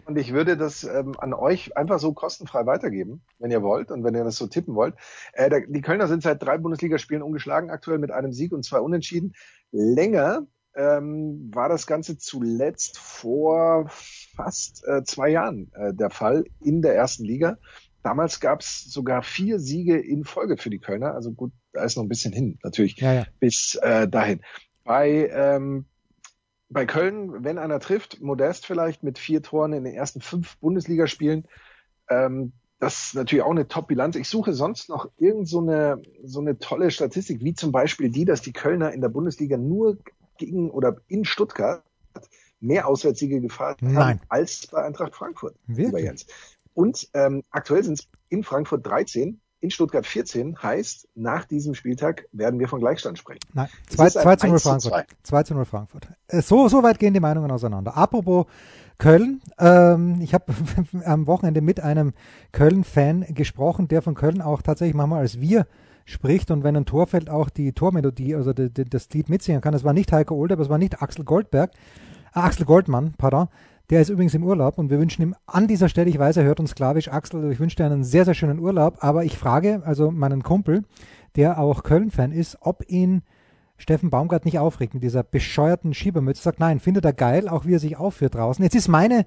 Und 0.04 0.18
ich 0.18 0.32
würde 0.32 0.56
das 0.56 0.82
ähm, 0.82 1.14
an 1.18 1.32
euch 1.32 1.76
einfach 1.76 2.00
so 2.00 2.12
kostenfrei 2.12 2.66
weitergeben, 2.66 3.22
wenn 3.38 3.52
ihr 3.52 3.62
wollt 3.62 3.92
und 3.92 4.02
wenn 4.02 4.16
ihr 4.16 4.24
das 4.24 4.34
so 4.36 4.48
tippen 4.48 4.74
wollt. 4.74 4.96
Äh, 5.32 5.48
da, 5.48 5.60
die 5.60 5.80
Kölner 5.80 6.08
sind 6.08 6.24
seit 6.24 6.42
drei 6.42 6.58
Bundesligaspielen 6.58 7.22
ungeschlagen, 7.22 7.70
aktuell 7.70 7.98
mit 7.98 8.10
einem 8.10 8.32
Sieg 8.32 8.52
und 8.52 8.64
zwei 8.64 8.80
Unentschieden. 8.80 9.34
Länger 9.70 10.42
ähm, 10.80 11.50
war 11.52 11.68
das 11.68 11.86
Ganze 11.86 12.16
zuletzt 12.16 12.98
vor 12.98 13.86
fast 13.88 14.86
äh, 14.86 15.04
zwei 15.04 15.28
Jahren 15.28 15.70
äh, 15.74 15.92
der 15.92 16.10
Fall 16.10 16.44
in 16.60 16.80
der 16.80 16.94
ersten 16.94 17.24
Liga. 17.24 17.58
Damals 18.02 18.40
gab 18.40 18.60
es 18.60 18.84
sogar 18.84 19.22
vier 19.22 19.58
Siege 19.58 19.98
in 19.98 20.24
Folge 20.24 20.56
für 20.56 20.70
die 20.70 20.78
Kölner. 20.78 21.14
Also 21.14 21.32
gut, 21.32 21.52
da 21.72 21.84
ist 21.84 21.96
noch 21.96 22.04
ein 22.04 22.08
bisschen 22.08 22.32
hin 22.32 22.58
natürlich 22.64 22.96
Ja, 22.96 23.12
ja. 23.12 23.26
bis 23.40 23.78
äh, 23.82 24.08
dahin. 24.08 24.40
Bei, 24.84 25.28
ähm, 25.32 25.84
bei 26.70 26.86
Köln, 26.86 27.44
wenn 27.44 27.58
einer 27.58 27.80
trifft, 27.80 28.20
Modest 28.22 28.64
vielleicht 28.64 29.02
mit 29.02 29.18
vier 29.18 29.42
Toren 29.42 29.74
in 29.74 29.84
den 29.84 29.94
ersten 29.94 30.22
fünf 30.22 30.56
Bundesligaspielen, 30.58 31.46
ähm, 32.08 32.52
das 32.78 33.08
ist 33.08 33.14
natürlich 33.14 33.44
auch 33.44 33.50
eine 33.50 33.68
Top-Bilanz. 33.68 34.16
Ich 34.16 34.30
suche 34.30 34.54
sonst 34.54 34.88
noch 34.88 35.10
irgend 35.18 35.46
so 35.46 35.60
eine, 35.60 36.00
so 36.24 36.40
eine 36.40 36.58
tolle 36.58 36.90
Statistik, 36.90 37.44
wie 37.44 37.52
zum 37.52 37.72
Beispiel 37.72 38.08
die, 38.08 38.24
dass 38.24 38.40
die 38.40 38.54
Kölner 38.54 38.92
in 38.92 39.02
der 39.02 39.10
Bundesliga 39.10 39.58
nur 39.58 39.98
gegen 40.40 40.70
oder 40.70 40.96
in 41.06 41.24
Stuttgart 41.24 41.84
mehr 42.60 42.86
Auswärtssiege 42.86 43.40
gefahren 43.40 43.96
haben 43.96 44.20
als 44.28 44.66
bei 44.66 44.82
Eintracht 44.82 45.14
Frankfurt. 45.14 45.54
Wirklich? 45.66 46.26
Und 46.74 47.08
ähm, 47.14 47.42
aktuell 47.50 47.84
sind 47.84 47.98
es 47.98 48.08
in 48.28 48.42
Frankfurt 48.42 48.86
13, 48.86 49.40
in 49.60 49.70
Stuttgart 49.70 50.06
14. 50.06 50.62
Heißt, 50.62 51.08
nach 51.14 51.44
diesem 51.44 51.74
Spieltag 51.74 52.26
werden 52.32 52.58
wir 52.58 52.68
von 52.68 52.80
Gleichstand 52.80 53.18
sprechen. 53.18 53.40
Nein, 53.52 53.68
2, 53.88 54.10
2 54.10 54.36
zu 54.36 54.46
0 54.48 54.58
Frankfurt. 54.58 55.06
2 55.22 55.42
zu 55.42 55.54
0 55.54 55.64
Frankfurt. 55.64 56.08
Äh, 56.28 56.42
so, 56.42 56.68
so 56.68 56.82
weit 56.82 56.98
gehen 56.98 57.14
die 57.14 57.20
Meinungen 57.20 57.50
auseinander. 57.50 57.96
Apropos 57.96 58.46
Köln. 58.98 59.40
Ähm, 59.58 60.20
ich 60.20 60.34
habe 60.34 60.52
am 61.04 61.26
Wochenende 61.26 61.60
mit 61.60 61.80
einem 61.80 62.12
Köln-Fan 62.52 63.26
gesprochen, 63.34 63.88
der 63.88 64.02
von 64.02 64.14
Köln 64.14 64.42
auch 64.42 64.62
tatsächlich 64.62 64.94
manchmal 64.94 65.20
als 65.20 65.40
wir 65.40 65.66
spricht 66.04 66.50
und 66.50 66.64
wenn 66.64 66.76
ein 66.76 66.86
Tor 66.86 67.06
fällt, 67.06 67.30
auch 67.30 67.50
die 67.50 67.72
Tormelodie, 67.72 68.34
also 68.34 68.52
die, 68.52 68.72
die, 68.72 68.84
das 68.84 69.08
Lied 69.10 69.28
mitsingen 69.28 69.60
kann. 69.60 69.72
Das 69.72 69.84
war 69.84 69.92
nicht 69.92 70.12
Heiko 70.12 70.34
Older, 70.34 70.56
das 70.56 70.68
war 70.68 70.78
nicht 70.78 71.02
Axel 71.02 71.24
Goldberg, 71.24 71.70
äh, 72.34 72.38
Axel 72.40 72.66
Goldmann, 72.66 73.14
pardon. 73.16 73.48
Der 73.90 74.00
ist 74.00 74.08
übrigens 74.08 74.34
im 74.34 74.44
Urlaub 74.44 74.78
und 74.78 74.88
wir 74.88 75.00
wünschen 75.00 75.22
ihm 75.22 75.34
an 75.46 75.66
dieser 75.66 75.88
Stelle, 75.88 76.08
ich 76.08 76.18
weiß, 76.18 76.36
er 76.36 76.44
hört 76.44 76.60
uns 76.60 76.70
sklavisch, 76.70 77.08
Axel, 77.08 77.50
ich 77.50 77.58
wünsche 77.58 77.76
dir 77.76 77.86
einen 77.86 78.04
sehr, 78.04 78.24
sehr 78.24 78.34
schönen 78.34 78.60
Urlaub, 78.60 78.98
aber 79.00 79.24
ich 79.24 79.36
frage 79.36 79.82
also 79.84 80.12
meinen 80.12 80.44
Kumpel, 80.44 80.84
der 81.34 81.58
auch 81.58 81.82
Köln-Fan 81.82 82.30
ist, 82.30 82.58
ob 82.60 82.88
ihn 82.88 83.22
Steffen 83.80 84.10
Baumgart 84.10 84.44
nicht 84.44 84.58
aufregt 84.58 84.94
mit 84.94 85.02
dieser 85.02 85.22
bescheuerten 85.22 85.94
Schiebermütze. 85.94 86.42
Sagt, 86.42 86.60
nein, 86.60 86.80
findet 86.80 87.04
er 87.04 87.14
geil, 87.14 87.48
auch 87.48 87.64
wie 87.64 87.74
er 87.74 87.78
sich 87.78 87.96
aufführt 87.96 88.34
draußen. 88.34 88.62
Jetzt 88.62 88.74
ist 88.76 88.88
meine, 88.88 89.24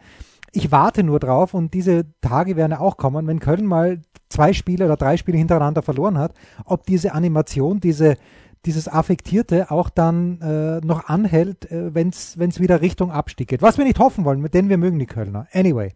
ich 0.54 0.72
warte 0.72 1.04
nur 1.04 1.20
drauf 1.20 1.54
und 1.54 1.74
diese 1.74 2.06
Tage 2.22 2.56
werden 2.56 2.72
ja 2.74 2.80
auch 2.80 2.98
kommen, 2.98 3.28
wenn 3.28 3.40
Köln 3.40 3.66
mal 3.66 4.02
zwei 4.30 4.54
Spiele 4.54 4.86
oder 4.86 4.96
drei 4.96 5.18
Spiele 5.18 5.38
hintereinander 5.38 5.82
verloren 5.82 6.18
hat, 6.18 6.34
ob 6.66 6.86
diese 6.86 7.14
Animation, 7.14 7.80
diese, 7.80 8.16
dieses 8.66 8.88
Affektierte 8.88 9.72
auch 9.72 9.90
dann 9.90 10.40
äh, 10.42 10.86
noch 10.86 11.06
anhält, 11.06 11.72
äh, 11.72 11.94
wenn 11.96 12.10
es 12.10 12.60
wieder 12.60 12.82
Richtung 12.82 13.12
Abstieg 13.12 13.50
geht. 13.50 13.62
Was 13.62 13.78
wir 13.78 13.86
nicht 13.86 14.00
hoffen 14.00 14.26
wollen, 14.26 14.44
denn 14.52 14.70
wir 14.70 14.78
mögen 14.78 15.00
die 15.00 15.08
Kölner. 15.08 15.48
Anyway. 15.54 15.92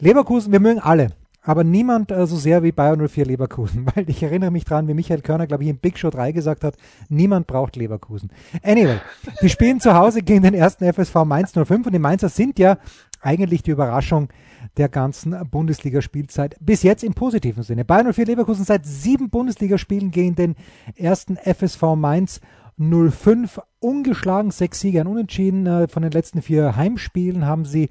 Leverkusen, 0.00 0.52
wir 0.52 0.60
mögen 0.60 0.80
alle 0.80 1.10
aber 1.42 1.64
niemand 1.64 2.12
äh, 2.12 2.26
so 2.26 2.36
sehr 2.36 2.62
wie 2.62 2.72
Bayern 2.72 3.06
04 3.06 3.26
Leverkusen, 3.26 3.86
weil 3.94 4.08
ich 4.08 4.22
erinnere 4.22 4.50
mich 4.50 4.64
dran, 4.64 4.88
wie 4.88 4.94
Michael 4.94 5.22
Körner, 5.22 5.46
glaube 5.46 5.64
ich, 5.64 5.70
in 5.70 5.78
Big 5.78 5.98
Show 5.98 6.10
3 6.10 6.32
gesagt 6.32 6.64
hat, 6.64 6.76
niemand 7.08 7.46
braucht 7.46 7.76
Leverkusen. 7.76 8.30
Anyway, 8.62 8.98
die 9.42 9.48
spielen 9.48 9.80
zu 9.80 9.94
Hause 9.94 10.22
gegen 10.22 10.42
den 10.42 10.54
ersten 10.54 10.90
FSV 10.90 11.24
Mainz 11.24 11.52
05 11.52 11.86
und 11.86 11.92
die 11.92 11.98
Mainzer 11.98 12.28
sind 12.28 12.58
ja 12.58 12.78
eigentlich 13.22 13.62
die 13.62 13.70
Überraschung 13.70 14.28
der 14.76 14.88
ganzen 14.88 15.36
Bundesligaspielzeit 15.50 16.56
bis 16.60 16.82
jetzt 16.82 17.04
im 17.04 17.14
positiven 17.14 17.62
Sinne. 17.62 17.84
Bayern 17.84 18.12
04 18.12 18.26
Leverkusen 18.26 18.64
seit 18.64 18.84
sieben 18.84 19.30
Bundesligaspielen 19.30 20.10
gegen 20.10 20.34
den 20.34 20.54
ersten 20.96 21.36
FSV 21.36 21.94
Mainz 21.96 22.40
05 22.78 23.60
ungeschlagen, 23.80 24.50
sechs 24.50 24.80
Siege 24.80 25.00
an 25.00 25.06
Unentschieden. 25.06 25.66
Äh, 25.66 25.88
von 25.88 26.02
den 26.02 26.12
letzten 26.12 26.42
vier 26.42 26.76
Heimspielen 26.76 27.46
haben 27.46 27.64
sie 27.64 27.90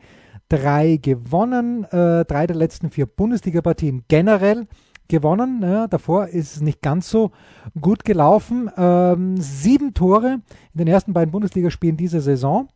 drei 0.49 0.97
gewonnen, 0.97 1.85
äh, 1.85 2.25
drei 2.25 2.45
der 2.47 2.55
letzten 2.55 2.89
vier 2.89 3.05
Bundesliga-Partien 3.05 4.03
generell 4.07 4.67
gewonnen. 5.07 5.61
Ja, 5.61 5.87
davor 5.87 6.27
ist 6.27 6.55
es 6.55 6.61
nicht 6.61 6.81
ganz 6.81 7.09
so 7.09 7.31
gut 7.79 8.03
gelaufen. 8.03 8.69
Ähm, 8.75 9.37
sieben 9.37 9.93
Tore 9.93 10.41
in 10.73 10.77
den 10.77 10.87
ersten 10.87 11.13
beiden 11.13 11.31
Bundesligaspielen 11.31 11.97
dieser 11.97 12.21
Saison. 12.21 12.69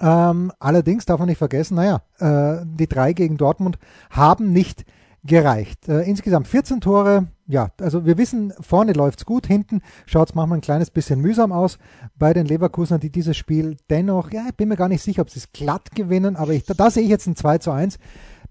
Ähm, 0.00 0.52
allerdings 0.58 1.04
darf 1.04 1.18
man 1.18 1.28
nicht 1.28 1.38
vergessen, 1.38 1.74
naja, 1.76 2.02
äh, 2.18 2.64
die 2.64 2.88
drei 2.88 3.12
gegen 3.12 3.36
Dortmund 3.36 3.78
haben 4.10 4.52
nicht 4.52 4.84
gereicht. 5.24 5.88
Äh, 5.88 6.02
insgesamt 6.02 6.48
14 6.48 6.80
Tore. 6.80 7.28
Ja, 7.46 7.70
also 7.80 8.06
wir 8.06 8.16
wissen, 8.16 8.52
vorne 8.60 8.92
läuft's 8.92 9.26
gut, 9.26 9.46
hinten 9.46 9.82
schaut's 10.06 10.34
manchmal 10.34 10.58
ein 10.58 10.62
kleines 10.62 10.90
bisschen 10.90 11.20
mühsam 11.20 11.52
aus 11.52 11.78
bei 12.16 12.32
den 12.32 12.46
Leverkusenern, 12.46 13.00
die 13.00 13.10
dieses 13.10 13.36
Spiel 13.36 13.76
dennoch, 13.90 14.30
ja, 14.30 14.44
ich 14.48 14.54
bin 14.54 14.68
mir 14.68 14.76
gar 14.76 14.88
nicht 14.88 15.02
sicher, 15.02 15.22
ob 15.22 15.30
sie 15.30 15.40
es 15.40 15.52
glatt 15.52 15.90
gewinnen, 15.94 16.36
aber 16.36 16.52
ich, 16.52 16.64
da, 16.64 16.74
da 16.74 16.90
sehe 16.90 17.02
ich 17.02 17.10
jetzt 17.10 17.26
ein 17.26 17.36
2 17.36 17.58
zu 17.58 17.72
1. 17.72 17.98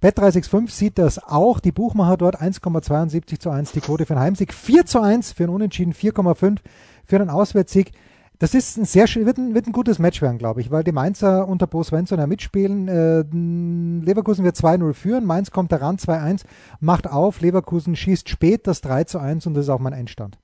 Bet365 0.01 0.69
sieht 0.69 0.97
das 0.97 1.21
auch. 1.21 1.59
Die 1.59 1.73
Buchmacher 1.73 2.17
dort 2.17 2.41
1,72 2.41 3.39
zu 3.39 3.49
1, 3.49 3.73
die 3.73 3.81
Quote 3.81 4.05
für 4.05 4.13
einen 4.13 4.23
Heimsieg, 4.23 4.53
4 4.53 4.85
zu 4.85 5.01
1 5.01 5.33
für 5.33 5.43
einen 5.43 5.53
Unentschieden, 5.53 5.93
4,5 5.93 6.59
für 7.05 7.15
einen 7.17 7.29
Auswärtssieg. 7.29 7.91
Das 8.39 8.53
ist 8.53 8.77
ein 8.77 8.85
sehr 8.85 9.05
wird 9.07 9.37
ein, 9.37 9.53
wird 9.53 9.67
ein 9.67 9.73
gutes 9.73 9.99
Match 9.99 10.21
werden, 10.21 10.37
glaube 10.37 10.61
ich, 10.61 10.71
weil 10.71 10.85
die 10.85 10.93
Mainzer 10.93 11.45
unter 11.45 11.67
Bo 11.67 11.83
Svensson 11.83 12.19
ja 12.19 12.25
mitspielen. 12.25 12.87
Äh, 12.87 14.05
Leverkusen 14.05 14.45
wird 14.45 14.55
2-0 14.55 14.93
führen, 14.93 15.25
Mainz 15.25 15.51
kommt 15.51 15.73
daran 15.73 15.97
2-1, 15.97 16.45
macht 16.79 17.05
auf, 17.05 17.41
Leverkusen 17.41 17.97
schießt 17.97 18.29
spät 18.29 18.65
das 18.65 18.81
3-1 18.81 19.45
und 19.45 19.55
das 19.55 19.65
ist 19.65 19.69
auch 19.69 19.79
mein 19.79 19.91
Endstand. 19.91 20.39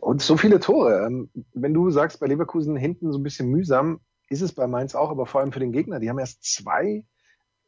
Und 0.00 0.20
so 0.20 0.36
viele 0.36 0.60
Tore. 0.60 1.06
Ähm, 1.06 1.30
wenn 1.54 1.72
du 1.72 1.90
sagst, 1.90 2.20
bei 2.20 2.26
Leverkusen 2.26 2.76
hinten 2.76 3.10
so 3.10 3.18
ein 3.18 3.22
bisschen 3.22 3.48
mühsam, 3.48 4.00
ist 4.28 4.42
es 4.42 4.52
bei 4.52 4.66
Mainz 4.66 4.94
auch, 4.94 5.10
aber 5.10 5.24
vor 5.24 5.40
allem 5.40 5.52
für 5.52 5.60
den 5.60 5.72
Gegner. 5.72 5.98
Die 5.98 6.10
haben 6.10 6.18
erst 6.18 6.44
zwei 6.44 7.04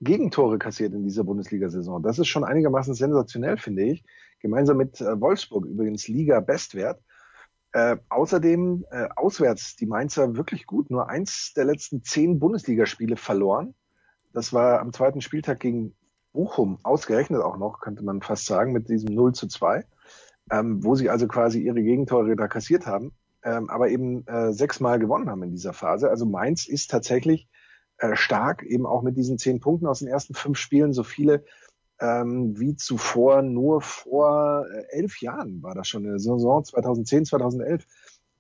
Gegentore 0.01 0.59
kassiert 0.59 0.93
in 0.93 1.05
dieser 1.05 1.25
Bundesliga-Saison. 1.25 2.03
Das 2.03 2.19
ist 2.19 2.29
schon 2.29 2.45
einigermaßen 2.45 2.93
sensationell, 2.93 3.57
finde 3.57 3.85
ich. 3.85 4.05
Gemeinsam 4.41 4.77
mit 4.77 5.01
äh, 5.01 5.19
Wolfsburg 5.19 5.65
übrigens 5.65 6.09
Liga-Bestwert. 6.09 7.01
Äh, 7.73 7.97
außerdem 8.09 8.87
äh, 8.91 9.09
auswärts 9.15 9.77
die 9.77 9.87
Mainzer 9.87 10.37
wirklich 10.37 10.67
gut. 10.67 10.91
Nur 10.91 11.09
eins 11.09 11.53
der 11.55 11.65
letzten 11.65 12.03
zehn 12.03 12.39
Bundesligaspiele 12.39 13.17
verloren. 13.17 13.75
Das 14.33 14.53
war 14.53 14.81
am 14.81 14.93
zweiten 14.93 15.21
Spieltag 15.21 15.61
gegen 15.61 15.95
Bochum, 16.33 16.79
ausgerechnet 16.83 17.43
auch 17.43 17.57
noch, 17.57 17.81
könnte 17.81 18.05
man 18.05 18.23
fast 18.23 18.47
sagen, 18.47 18.73
mit 18.73 18.89
diesem 18.89 19.15
0 19.15 19.33
zu 19.35 19.49
2, 19.49 19.85
ähm, 20.51 20.85
wo 20.85 20.95
sie 20.95 21.11
also 21.11 21.27
quasi 21.27 21.61
ihre 21.61 21.83
Gegentore 21.83 22.37
da 22.37 22.49
kassiert 22.49 22.87
haben, 22.87 23.13
ähm, 23.43 23.69
aber 23.71 23.89
eben 23.89 24.27
äh, 24.27 24.53
sechsmal 24.53 24.99
gewonnen 24.99 25.29
haben 25.29 25.43
in 25.43 25.51
dieser 25.51 25.73
Phase. 25.73 26.11
Also 26.11 26.27
Mainz 26.27 26.69
ist 26.69 26.91
tatsächlich 26.91 27.49
äh, 27.97 28.15
stark, 28.15 28.63
eben 28.63 28.87
auch 28.87 29.03
mit 29.03 29.17
diesen 29.17 29.39
zehn 29.39 29.61
Punkten 29.61 29.87
aus 29.87 29.99
den 30.01 30.09
ersten 30.09 30.35
fünf 30.35 30.59
Spielen, 30.59 30.93
so 30.93 31.03
viele 31.03 31.45
ähm, 32.01 32.59
wie 32.59 32.77
zuvor 32.77 33.43
nur 33.43 33.81
vor 33.81 34.67
äh, 34.73 34.85
elf 34.91 35.21
Jahren 35.21 35.63
war 35.63 35.75
das 35.75 35.89
schon 35.89 36.05
in 36.05 36.11
der 36.11 36.19
Saison 36.19 36.65
2010, 36.65 37.25
2011, 37.27 37.87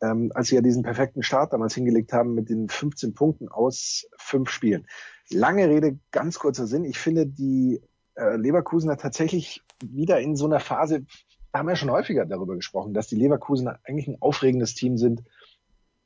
ähm, 0.00 0.30
als 0.34 0.48
sie 0.48 0.54
ja 0.54 0.60
diesen 0.60 0.82
perfekten 0.82 1.22
Start 1.22 1.52
damals 1.52 1.74
hingelegt 1.74 2.12
haben 2.12 2.34
mit 2.34 2.48
den 2.50 2.68
15 2.68 3.14
Punkten 3.14 3.48
aus 3.48 4.08
fünf 4.16 4.50
Spielen. 4.50 4.86
Lange 5.30 5.68
Rede, 5.68 5.98
ganz 6.12 6.38
kurzer 6.38 6.66
Sinn. 6.66 6.84
Ich 6.84 6.98
finde 6.98 7.26
die 7.26 7.80
äh, 8.14 8.36
Leverkusener 8.36 8.96
tatsächlich 8.96 9.62
wieder 9.84 10.20
in 10.20 10.36
so 10.36 10.46
einer 10.46 10.60
Phase, 10.60 11.04
da 11.52 11.58
haben 11.58 11.66
wir 11.66 11.72
ja 11.72 11.76
schon 11.76 11.90
häufiger 11.90 12.26
darüber 12.26 12.54
gesprochen, 12.54 12.94
dass 12.94 13.08
die 13.08 13.16
Leverkusener 13.16 13.80
eigentlich 13.84 14.08
ein 14.08 14.20
aufregendes 14.20 14.74
Team 14.74 14.98
sind 14.98 15.24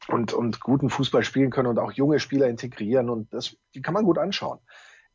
und, 0.09 0.33
und 0.33 0.61
guten 0.61 0.91
Fußball 0.91 1.23
spielen 1.23 1.51
können 1.51 1.69
und 1.69 1.79
auch 1.79 1.93
junge 1.93 2.19
Spieler 2.19 2.49
integrieren 2.49 3.11
und 3.11 3.33
das, 3.33 3.57
die 3.75 3.83
kann 3.83 3.95
man 3.95 4.05
gut 4.05 4.19
anschauen. 4.19 4.59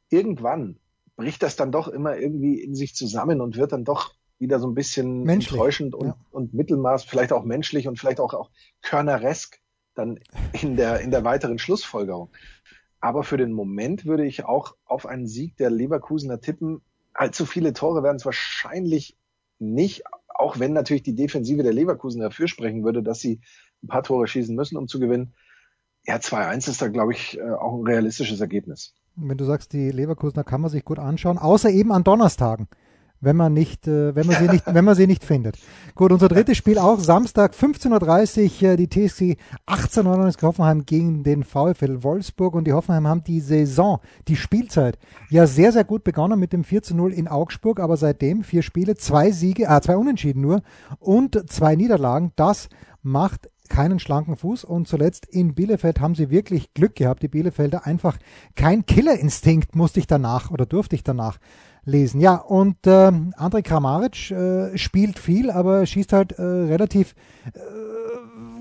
Irgendwann 0.10 0.80
bricht 1.18 1.44
das 1.44 1.58
dann 1.58 1.72
doch 1.72 1.90
immer 1.90 2.16
irgendwie 2.16 2.62
in 2.62 2.76
sich 2.76 2.96
zusammen 2.96 3.42
und 3.42 3.58
wird 3.58 3.74
dann 3.74 3.84
doch 3.84 4.14
wieder 4.40 4.60
so 4.60 4.68
ein 4.68 4.76
bisschen 4.76 5.24
menschlich, 5.24 5.54
enttäuschend 5.54 5.96
und, 5.96 6.08
ja. 6.08 6.18
und 6.30 6.54
Mittelmaß, 6.54 7.04
vielleicht 7.04 7.34
auch 7.34 7.44
menschlich 7.44 7.88
und 7.88 8.00
vielleicht 8.00 8.20
auch, 8.20 8.34
auch 8.34 8.52
körneresk 8.84 9.60
dann 9.96 10.20
in 10.54 10.78
der, 10.78 11.02
in 11.02 11.10
der 11.10 11.24
weiteren 11.24 11.58
Schlussfolgerung. 11.58 12.30
Aber 13.00 13.24
für 13.24 13.38
den 13.38 13.52
Moment 13.52 14.06
würde 14.06 14.26
ich 14.26 14.46
auch 14.46 14.76
auf 14.86 15.08
einen 15.08 15.28
Sieg 15.28 15.58
der 15.58 15.72
Leverkusener 15.72 16.40
tippen. 16.40 16.82
Allzu 17.14 17.46
viele 17.46 17.74
Tore 17.74 18.04
werden 18.04 18.18
es 18.18 18.26
wahrscheinlich 18.26 19.18
nicht, 19.58 20.04
auch 20.28 20.60
wenn 20.60 20.74
natürlich 20.74 21.04
die 21.04 21.16
Defensive 21.16 21.64
der 21.64 21.74
Leverkusen 21.74 22.22
dafür 22.22 22.48
sprechen 22.48 22.84
würde, 22.84 23.02
dass 23.02 23.20
sie 23.20 23.42
ein 23.84 23.88
paar 23.88 24.04
Tore 24.04 24.28
schießen 24.28 24.56
müssen, 24.56 24.78
um 24.78 24.88
zu 24.88 25.00
gewinnen. 25.00 25.34
Ja, 26.06 26.18
2-1 26.18 26.70
ist 26.70 26.82
da, 26.82 26.90
glaube 26.90 27.14
ich, 27.14 27.40
äh, 27.40 27.42
auch 27.42 27.74
ein 27.74 27.88
realistisches 27.88 28.40
Ergebnis 28.40 28.94
wenn 29.18 29.38
du 29.38 29.46
sagst, 29.46 29.74
die 29.74 29.92
Leverkusener 29.92 30.44
kann 30.44 30.62
man 30.62 30.70
sich 30.70 30.86
gut 30.86 31.00
anschauen, 31.00 31.38
außer 31.38 31.70
eben 31.70 31.92
an 31.92 32.04
Donnerstagen, 32.04 32.68
wenn 33.20 33.36
man 33.36 33.52
nicht, 33.52 33.88
äh, 33.88 34.16
wenn 34.16 34.28
man 34.28 34.36
sie 34.36 34.48
nicht, 34.48 34.64
wenn 34.74 34.86
man 34.86 34.96
sie 34.96 35.08
nicht 35.08 35.24
findet. 35.24 35.58
Gut, 35.96 36.12
unser 36.12 36.28
drittes 36.28 36.56
Spiel 36.56 36.78
auch 36.78 37.00
Samstag 37.00 37.54
15:30 37.54 38.64
Uhr, 38.64 38.70
äh, 38.70 38.78
die 38.78 38.88
TSG 38.88 39.38
1899 39.66 40.44
Hoffenheim 40.44 40.86
gegen 40.86 41.24
den 41.24 41.44
VfL 41.44 42.04
Wolfsburg 42.04 42.54
und 42.54 42.66
die 42.66 42.74
Hoffenheim 42.74 43.08
haben 43.08 43.24
die 43.24 43.40
Saison, 43.40 44.00
die 44.28 44.36
Spielzeit 44.36 45.00
ja 45.30 45.48
sehr 45.48 45.72
sehr 45.72 45.84
gut 45.84 46.04
begonnen 46.04 46.40
mit 46.40 46.54
dem 46.54 46.64
4 46.64 46.84
zu 46.84 46.96
0 46.96 47.12
in 47.12 47.28
Augsburg, 47.28 47.80
aber 47.80 47.98
seitdem 47.98 48.44
vier 48.44 48.62
Spiele, 48.62 48.96
zwei 48.96 49.32
Siege, 49.32 49.66
äh, 49.66 49.82
zwei 49.82 49.98
Unentschieden 49.98 50.42
nur 50.42 50.62
und 51.00 51.50
zwei 51.50 51.76
Niederlagen. 51.76 52.34
Das 52.36 52.70
macht 53.02 53.50
keinen 53.70 54.00
schlanken 54.00 54.36
Fuß 54.36 54.64
und 54.64 54.88
zuletzt 54.88 55.26
in 55.26 55.56
Bielefeld 55.56 56.00
haben 56.00 56.16
sie 56.16 56.30
wirklich 56.30 56.74
Glück 56.74 56.96
gehabt, 56.96 57.24
die 57.24 57.28
Bielefelder 57.28 57.86
einfach 57.86 58.18
kein 58.56 58.86
Killerinstinkt 58.86 59.76
musste 59.76 60.00
ich 60.00 60.08
danach 60.08 60.52
oder 60.52 60.66
durfte 60.66 60.96
ich 60.96 61.04
danach 61.04 61.38
lesen. 61.84 62.20
Ja, 62.20 62.36
und 62.36 62.86
äh, 62.86 63.12
Andrej 63.36 63.64
Kramaric 63.64 64.32
äh, 64.32 64.78
spielt 64.78 65.20
viel, 65.20 65.50
aber 65.50 65.86
schießt 65.86 66.14
halt 66.14 66.34
äh, 66.34 66.42
relativ 66.42 67.16
äh, 67.54 67.60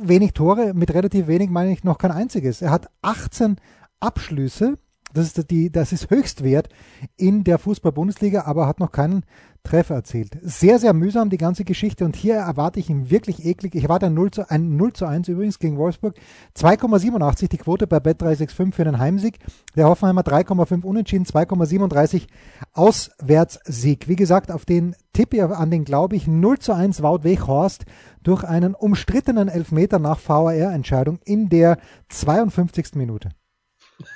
wenig 0.03 0.33
Tore. 0.33 0.73
Mit 0.75 0.95
relativ 0.95 1.27
wenig 1.27 1.51
meine 1.51 1.73
ich 1.73 1.85
noch 1.85 1.99
kein 1.99 2.13
einziges. 2.13 2.63
Er 2.63 2.71
hat 2.71 2.89
18 3.03 3.57
Abschlüsse 4.01 4.79
Das 5.13 5.27
ist, 5.27 5.51
die, 5.51 5.71
das 5.71 5.93
ist 5.93 6.11
Höchstwert 6.11 6.69
in 7.17 7.43
der 7.43 7.59
Fußball-Bundesliga, 7.59 8.43
aber 8.45 8.67
hat 8.67 8.81
noch 8.81 8.93
keinen 8.93 9.25
Treffer 9.67 9.97
erzielt. 9.97 10.39
Sehr, 10.43 10.79
sehr 10.79 10.93
mühsam 10.93 11.29
die 11.29 11.39
ganze 11.39 11.65
Geschichte 11.65 12.05
und 12.05 12.15
hier 12.15 12.37
erwarte 12.37 12.79
ich 12.79 12.89
ihn 12.89 13.11
wirklich 13.11 13.45
eklig. 13.45 13.75
Ich 13.75 13.83
erwarte 13.83 14.07
ein 14.07 14.15
0 14.15 14.31
zu, 14.31 14.49
ein 14.49 14.77
0 14.77 14.93
zu 14.93 15.07
1 15.07 15.27
übrigens 15.29 15.59
gegen 15.59 15.77
Wolfsburg. 15.77 16.15
2,87 16.57 17.49
die 17.49 17.59
Quote 17.59 17.89
bei 17.89 17.97
Bet365 17.99 18.73
für 18.73 18.85
den 18.85 18.99
Heimsieg. 18.99 19.41
Der 19.75 19.89
Hoffenheimer 19.89 20.23
3,5 20.23 20.85
unentschieden, 20.85 21.27
2,37 21.27 22.29
Auswärtssieg. 22.75 24.07
Wie 24.07 24.15
gesagt, 24.15 24.53
auf 24.53 24.65
den 24.65 24.95
Tipp 25.13 25.35
an 25.35 25.71
den 25.71 25.85
glaube 25.85 26.15
ich 26.15 26.29
0 26.29 26.59
zu 26.61 26.73
1 26.73 27.03
Wout 27.03 27.25
Weghorst 27.25 27.87
durch 28.23 28.45
einen 28.45 28.75
umstrittenen 28.75 29.49
Elfmeter 29.49 29.99
nach 29.99 30.21
VAR-Entscheidung 30.25 31.19
in 31.25 31.49
der 31.49 31.79
52. 32.11 32.95
Minute. 32.95 33.31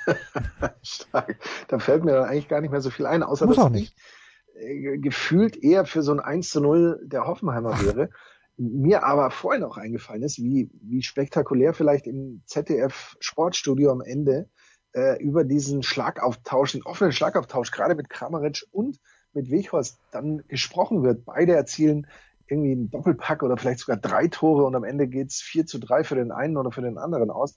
Stark. 0.81 1.37
Da 1.67 1.79
fällt 1.79 2.05
mir 2.05 2.13
dann 2.13 2.29
eigentlich 2.29 2.47
gar 2.47 2.61
nicht 2.61 2.71
mehr 2.71 2.81
so 2.81 2.89
viel 2.89 3.05
ein, 3.05 3.21
außer 3.21 3.47
Muss 3.47 3.57
dass 3.57 3.65
auch 3.65 3.69
nicht. 3.69 3.93
ich 3.97 4.20
gefühlt 4.53 5.61
eher 5.61 5.85
für 5.85 6.03
so 6.03 6.11
ein 6.11 6.19
1 6.19 6.49
zu 6.49 6.61
0 6.61 7.01
der 7.03 7.25
Hoffenheimer 7.25 7.81
wäre. 7.83 8.09
Mir 8.57 9.03
aber 9.03 9.31
vorhin 9.31 9.63
auch 9.63 9.77
eingefallen 9.77 10.23
ist, 10.23 10.37
wie, 10.37 10.69
wie 10.81 11.01
spektakulär 11.01 11.73
vielleicht 11.73 12.05
im 12.05 12.43
ZDF 12.45 13.15
Sportstudio 13.19 13.91
am 13.91 14.01
Ende 14.01 14.49
äh, 14.93 15.21
über 15.23 15.43
diesen 15.43 15.83
Schlagauftausch, 15.83 16.73
den 16.73 16.83
offenen 16.83 17.11
Schlagauftausch, 17.11 17.71
gerade 17.71 17.95
mit 17.95 18.09
Kramaric 18.09 18.65
und 18.71 18.99
mit 19.33 19.49
Weghorst 19.49 19.99
dann 20.11 20.43
gesprochen 20.47 21.03
wird. 21.03 21.25
Beide 21.25 21.53
erzielen 21.53 22.07
irgendwie 22.47 22.73
einen 22.73 22.91
Doppelpack 22.91 23.43
oder 23.43 23.57
vielleicht 23.57 23.79
sogar 23.79 23.97
drei 23.97 24.27
Tore 24.27 24.65
und 24.65 24.75
am 24.75 24.83
Ende 24.83 25.07
geht's 25.07 25.41
4 25.41 25.65
zu 25.65 25.79
3 25.79 26.03
für 26.03 26.15
den 26.15 26.31
einen 26.31 26.57
oder 26.57 26.71
für 26.71 26.81
den 26.81 26.97
anderen 26.97 27.31
aus 27.31 27.55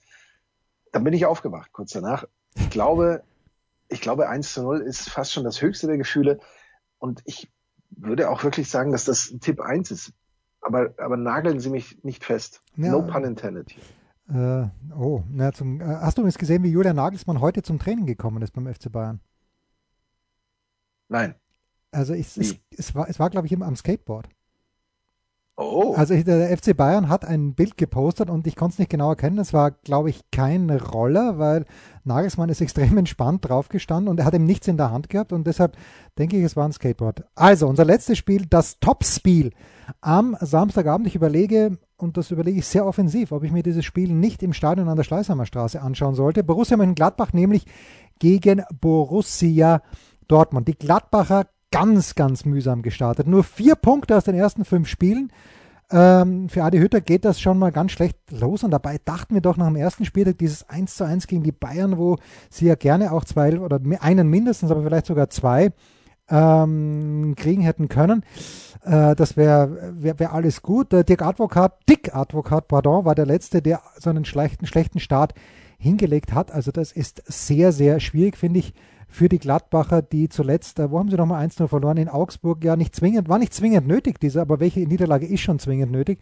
dann 0.94 1.02
bin 1.02 1.12
ich 1.12 1.26
aufgewacht 1.26 1.72
kurz 1.72 1.90
danach. 1.90 2.24
Ich 2.54 2.70
glaube, 2.70 3.24
ich 3.88 4.00
glaube 4.00 4.28
1 4.28 4.54
zu 4.54 4.62
0 4.62 4.80
ist 4.80 5.10
fast 5.10 5.32
schon 5.32 5.42
das 5.42 5.60
höchste 5.60 5.88
der 5.88 5.98
Gefühle 5.98 6.38
und 7.04 7.20
ich 7.26 7.52
würde 7.90 8.30
auch 8.30 8.42
wirklich 8.44 8.70
sagen, 8.70 8.90
dass 8.90 9.04
das 9.04 9.34
Tipp 9.40 9.60
1 9.60 9.90
ist. 9.90 10.14
Aber, 10.62 10.94
aber 10.96 11.18
nageln 11.18 11.60
Sie 11.60 11.68
mich 11.68 12.02
nicht 12.02 12.24
fest. 12.24 12.62
Ja. 12.76 12.92
No 12.92 13.02
pun 13.02 13.24
intended. 13.24 13.74
Äh, 14.26 14.68
oh, 14.96 15.22
na, 15.28 15.52
zum, 15.52 15.82
äh, 15.82 15.84
hast 15.84 16.16
du 16.16 16.22
übrigens 16.22 16.38
gesehen, 16.38 16.62
wie 16.62 16.70
Julian 16.70 16.96
Nagelsmann 16.96 17.42
heute 17.42 17.62
zum 17.62 17.78
Training 17.78 18.06
gekommen 18.06 18.40
ist 18.40 18.52
beim 18.52 18.72
FC 18.72 18.90
Bayern? 18.90 19.20
Nein. 21.10 21.34
Also 21.90 22.14
ich, 22.14 22.34
es, 22.38 22.56
es, 22.70 22.94
war, 22.94 23.06
es 23.06 23.18
war 23.20 23.28
glaube 23.28 23.46
ich, 23.46 23.52
am 23.52 23.76
Skateboard. 23.76 24.30
Oh. 25.56 25.94
Also 25.96 26.14
der 26.20 26.56
FC 26.56 26.76
Bayern 26.76 27.08
hat 27.08 27.24
ein 27.24 27.54
Bild 27.54 27.76
gepostet 27.76 28.28
und 28.28 28.44
ich 28.48 28.56
konnte 28.56 28.74
es 28.74 28.78
nicht 28.80 28.90
genau 28.90 29.10
erkennen. 29.10 29.38
Es 29.38 29.52
war, 29.52 29.70
glaube 29.70 30.10
ich, 30.10 30.22
kein 30.32 30.68
Roller, 30.68 31.38
weil 31.38 31.64
Nagelsmann 32.02 32.48
ist 32.48 32.60
extrem 32.60 32.98
entspannt 32.98 33.48
draufgestanden 33.48 34.08
und 34.08 34.18
er 34.18 34.24
hat 34.24 34.34
ihm 34.34 34.46
nichts 34.46 34.66
in 34.66 34.76
der 34.76 34.90
Hand 34.90 35.08
gehabt 35.08 35.32
und 35.32 35.46
deshalb 35.46 35.76
denke 36.18 36.36
ich, 36.36 36.42
es 36.42 36.56
war 36.56 36.64
ein 36.64 36.72
Skateboard. 36.72 37.24
Also 37.36 37.68
unser 37.68 37.84
letztes 37.84 38.18
Spiel, 38.18 38.46
das 38.46 38.80
Topspiel 38.80 39.52
am 40.00 40.36
Samstagabend. 40.40 41.06
Ich 41.06 41.14
überlege, 41.14 41.78
und 41.98 42.16
das 42.16 42.32
überlege 42.32 42.58
ich 42.58 42.66
sehr 42.66 42.84
offensiv, 42.84 43.30
ob 43.30 43.44
ich 43.44 43.52
mir 43.52 43.62
dieses 43.62 43.84
Spiel 43.84 44.12
nicht 44.12 44.42
im 44.42 44.54
Stadion 44.54 44.88
an 44.88 44.96
der 44.96 45.04
Schleißheimer 45.04 45.46
Straße 45.46 45.80
anschauen 45.80 46.16
sollte. 46.16 46.42
Borussia 46.42 46.76
Mönchengladbach 46.76 47.32
nämlich 47.32 47.64
gegen 48.18 48.62
Borussia 48.80 49.82
Dortmund. 50.26 50.66
Die 50.66 50.76
Gladbacher 50.76 51.46
ganz, 51.74 52.14
ganz 52.14 52.44
mühsam 52.44 52.82
gestartet. 52.82 53.26
Nur 53.26 53.42
vier 53.42 53.74
Punkte 53.74 54.16
aus 54.16 54.22
den 54.22 54.36
ersten 54.36 54.64
fünf 54.64 54.86
Spielen. 54.86 55.32
Ähm, 55.90 56.48
für 56.48 56.62
Adi 56.62 56.78
Hütter 56.78 57.00
geht 57.00 57.24
das 57.24 57.40
schon 57.40 57.58
mal 57.58 57.72
ganz 57.72 57.90
schlecht 57.90 58.16
los 58.30 58.62
und 58.62 58.70
dabei 58.70 58.98
dachten 59.04 59.34
wir 59.34 59.40
doch 59.40 59.56
nach 59.56 59.66
dem 59.66 59.74
ersten 59.74 60.04
Spieltag 60.04 60.38
dieses 60.38 60.68
1 60.68 60.94
zu 60.94 61.04
1 61.04 61.26
gegen 61.26 61.42
die 61.42 61.50
Bayern, 61.50 61.98
wo 61.98 62.16
sie 62.48 62.66
ja 62.66 62.76
gerne 62.76 63.10
auch 63.10 63.24
zwei 63.24 63.58
oder 63.58 63.80
einen 64.00 64.28
mindestens, 64.28 64.70
aber 64.70 64.84
vielleicht 64.84 65.06
sogar 65.06 65.30
zwei 65.30 65.72
ähm, 66.30 67.34
kriegen 67.36 67.62
hätten 67.62 67.88
können. 67.88 68.22
Äh, 68.84 69.16
das 69.16 69.36
wäre 69.36 69.94
wär, 69.98 70.20
wär 70.20 70.32
alles 70.32 70.62
gut. 70.62 70.92
Der 70.92 71.02
Dirk 71.02 71.22
Advokat, 71.22 71.76
Dick 71.88 72.14
Advokat, 72.14 72.68
pardon, 72.68 73.04
war 73.04 73.16
der 73.16 73.26
Letzte, 73.26 73.62
der 73.62 73.82
so 73.98 74.10
einen 74.10 74.24
schlechten, 74.24 74.66
schlechten 74.66 75.00
Start 75.00 75.34
hingelegt 75.76 76.32
hat. 76.32 76.52
Also 76.52 76.70
das 76.70 76.92
ist 76.92 77.20
sehr, 77.26 77.72
sehr 77.72 77.98
schwierig, 77.98 78.36
finde 78.36 78.60
ich, 78.60 78.74
für 79.14 79.28
die 79.28 79.38
Gladbacher, 79.38 80.02
die 80.02 80.28
zuletzt, 80.28 80.80
äh, 80.80 80.90
wo 80.90 80.98
haben 80.98 81.08
sie 81.08 81.16
nochmal 81.16 81.46
1-0 81.46 81.68
verloren? 81.68 81.98
In 81.98 82.08
Augsburg, 82.08 82.64
ja, 82.64 82.74
nicht 82.74 82.96
zwingend, 82.96 83.28
war 83.28 83.38
nicht 83.38 83.54
zwingend 83.54 83.86
nötig, 83.86 84.18
diese, 84.18 84.40
aber 84.40 84.58
welche 84.58 84.80
Niederlage 84.80 85.24
ist 85.24 85.40
schon 85.40 85.60
zwingend 85.60 85.92
nötig? 85.92 86.18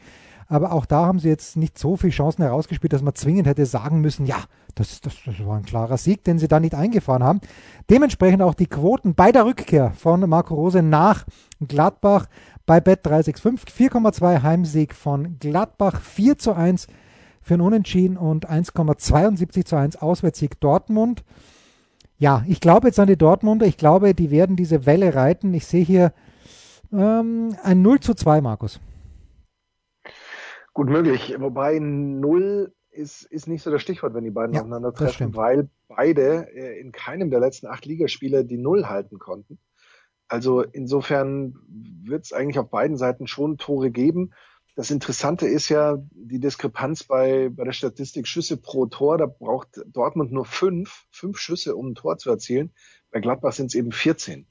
Aber 0.46 0.72
auch 0.72 0.84
da 0.84 1.06
haben 1.06 1.18
sie 1.18 1.28
jetzt 1.28 1.56
nicht 1.56 1.78
so 1.78 1.96
viele 1.96 2.12
Chancen 2.12 2.42
herausgespielt, 2.42 2.92
dass 2.92 3.00
man 3.00 3.14
zwingend 3.14 3.46
hätte 3.46 3.64
sagen 3.64 4.02
müssen, 4.02 4.26
ja, 4.26 4.36
das, 4.74 5.00
das, 5.00 5.14
das 5.24 5.46
war 5.46 5.56
ein 5.56 5.64
klarer 5.64 5.96
Sieg, 5.96 6.22
den 6.24 6.38
sie 6.38 6.48
da 6.48 6.60
nicht 6.60 6.74
eingefahren 6.74 7.24
haben. 7.24 7.40
Dementsprechend 7.88 8.42
auch 8.42 8.52
die 8.52 8.66
Quoten 8.66 9.14
bei 9.14 9.32
der 9.32 9.46
Rückkehr 9.46 9.92
von 9.92 10.28
Marco 10.28 10.54
Rose 10.54 10.82
nach 10.82 11.24
Gladbach 11.66 12.26
bei 12.66 12.82
Bet 12.82 13.06
365. 13.06 13.74
4,2 13.90 14.42
Heimsieg 14.42 14.94
von 14.94 15.38
Gladbach, 15.38 15.98
4 16.02 16.36
zu 16.36 16.52
1 16.52 16.88
für 17.40 17.54
ein 17.54 17.62
Unentschieden 17.62 18.18
und 18.18 18.50
1,72 18.50 19.64
zu 19.64 19.76
1 19.76 19.96
Auswärtssieg 19.96 20.60
Dortmund 20.60 21.24
ja, 22.22 22.44
ich 22.46 22.60
glaube 22.60 22.86
jetzt 22.86 23.00
an 23.00 23.08
die 23.08 23.16
Dortmunder. 23.16 23.66
Ich 23.66 23.76
glaube, 23.76 24.14
die 24.14 24.30
werden 24.30 24.54
diese 24.54 24.86
Welle 24.86 25.16
reiten. 25.16 25.52
Ich 25.54 25.66
sehe 25.66 25.82
hier 25.84 26.12
ähm, 26.92 27.56
ein 27.64 27.82
0 27.82 27.98
zu 27.98 28.14
2, 28.14 28.40
Markus. 28.40 28.78
Gut 30.72 30.88
möglich. 30.88 31.34
Wobei 31.40 31.80
0 31.80 32.72
ist, 32.92 33.24
ist 33.24 33.48
nicht 33.48 33.64
so 33.64 33.72
das 33.72 33.82
Stichwort, 33.82 34.14
wenn 34.14 34.22
die 34.22 34.30
beiden 34.30 34.54
ja, 34.54 34.60
aufeinandertreffen, 34.60 35.34
weil 35.34 35.68
beide 35.88 36.46
äh, 36.54 36.78
in 36.78 36.92
keinem 36.92 37.28
der 37.28 37.40
letzten 37.40 37.66
acht 37.66 37.86
Ligaspiele 37.86 38.44
die 38.44 38.58
Null 38.58 38.86
halten 38.86 39.18
konnten. 39.18 39.58
Also 40.28 40.62
insofern 40.62 41.56
wird 42.04 42.26
es 42.26 42.32
eigentlich 42.32 42.60
auf 42.60 42.70
beiden 42.70 42.96
Seiten 42.98 43.26
schon 43.26 43.58
Tore 43.58 43.90
geben. 43.90 44.32
Das 44.74 44.90
Interessante 44.90 45.46
ist 45.46 45.68
ja 45.68 45.98
die 46.12 46.40
Diskrepanz 46.40 47.04
bei, 47.04 47.50
bei 47.50 47.64
der 47.64 47.72
Statistik 47.72 48.26
Schüsse 48.26 48.56
pro 48.56 48.86
Tor. 48.86 49.18
Da 49.18 49.26
braucht 49.26 49.80
Dortmund 49.86 50.32
nur 50.32 50.46
fünf, 50.46 51.04
fünf 51.10 51.38
Schüsse, 51.38 51.76
um 51.76 51.90
ein 51.90 51.94
Tor 51.94 52.16
zu 52.16 52.30
erzielen. 52.30 52.72
Bei 53.10 53.20
Gladbach 53.20 53.52
sind 53.52 53.66
es 53.66 53.74
eben 53.74 53.92
14. 53.92 54.46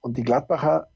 Und 0.00 0.16
die 0.16 0.22
Gladbacher, 0.22 0.88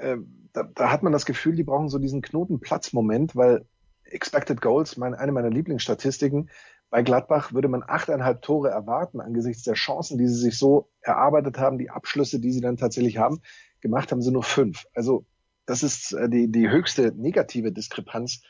äh, 0.00 0.16
da, 0.54 0.62
da 0.62 0.90
hat 0.90 1.02
man 1.02 1.12
das 1.12 1.26
Gefühl, 1.26 1.54
die 1.54 1.64
brauchen 1.64 1.90
so 1.90 1.98
diesen 1.98 2.22
Knotenplatzmoment, 2.22 3.36
weil 3.36 3.66
Expected 4.04 4.62
Goals, 4.62 4.96
mein, 4.96 5.14
eine 5.14 5.32
meiner 5.32 5.50
Lieblingsstatistiken, 5.50 6.50
bei 6.88 7.02
Gladbach 7.02 7.52
würde 7.52 7.68
man 7.68 7.82
achteinhalb 7.82 8.40
Tore 8.40 8.70
erwarten 8.70 9.20
angesichts 9.20 9.64
der 9.64 9.74
Chancen, 9.74 10.16
die 10.16 10.28
sie 10.28 10.40
sich 10.40 10.56
so 10.56 10.88
erarbeitet 11.00 11.58
haben, 11.58 11.76
die 11.76 11.90
Abschlüsse, 11.90 12.38
die 12.38 12.52
sie 12.52 12.60
dann 12.60 12.76
tatsächlich 12.76 13.18
haben. 13.18 13.40
Gemacht 13.80 14.12
haben 14.12 14.22
sie 14.22 14.30
nur 14.30 14.44
fünf. 14.44 14.84
Also 14.94 15.26
das 15.66 15.82
ist 15.82 16.12
äh, 16.12 16.28
die, 16.28 16.50
die 16.50 16.70
höchste 16.70 17.12
negative 17.16 17.72
Diskrepanz 17.72 18.42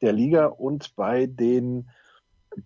der 0.00 0.12
Liga 0.12 0.46
und 0.46 0.96
bei 0.96 1.26
den 1.26 1.88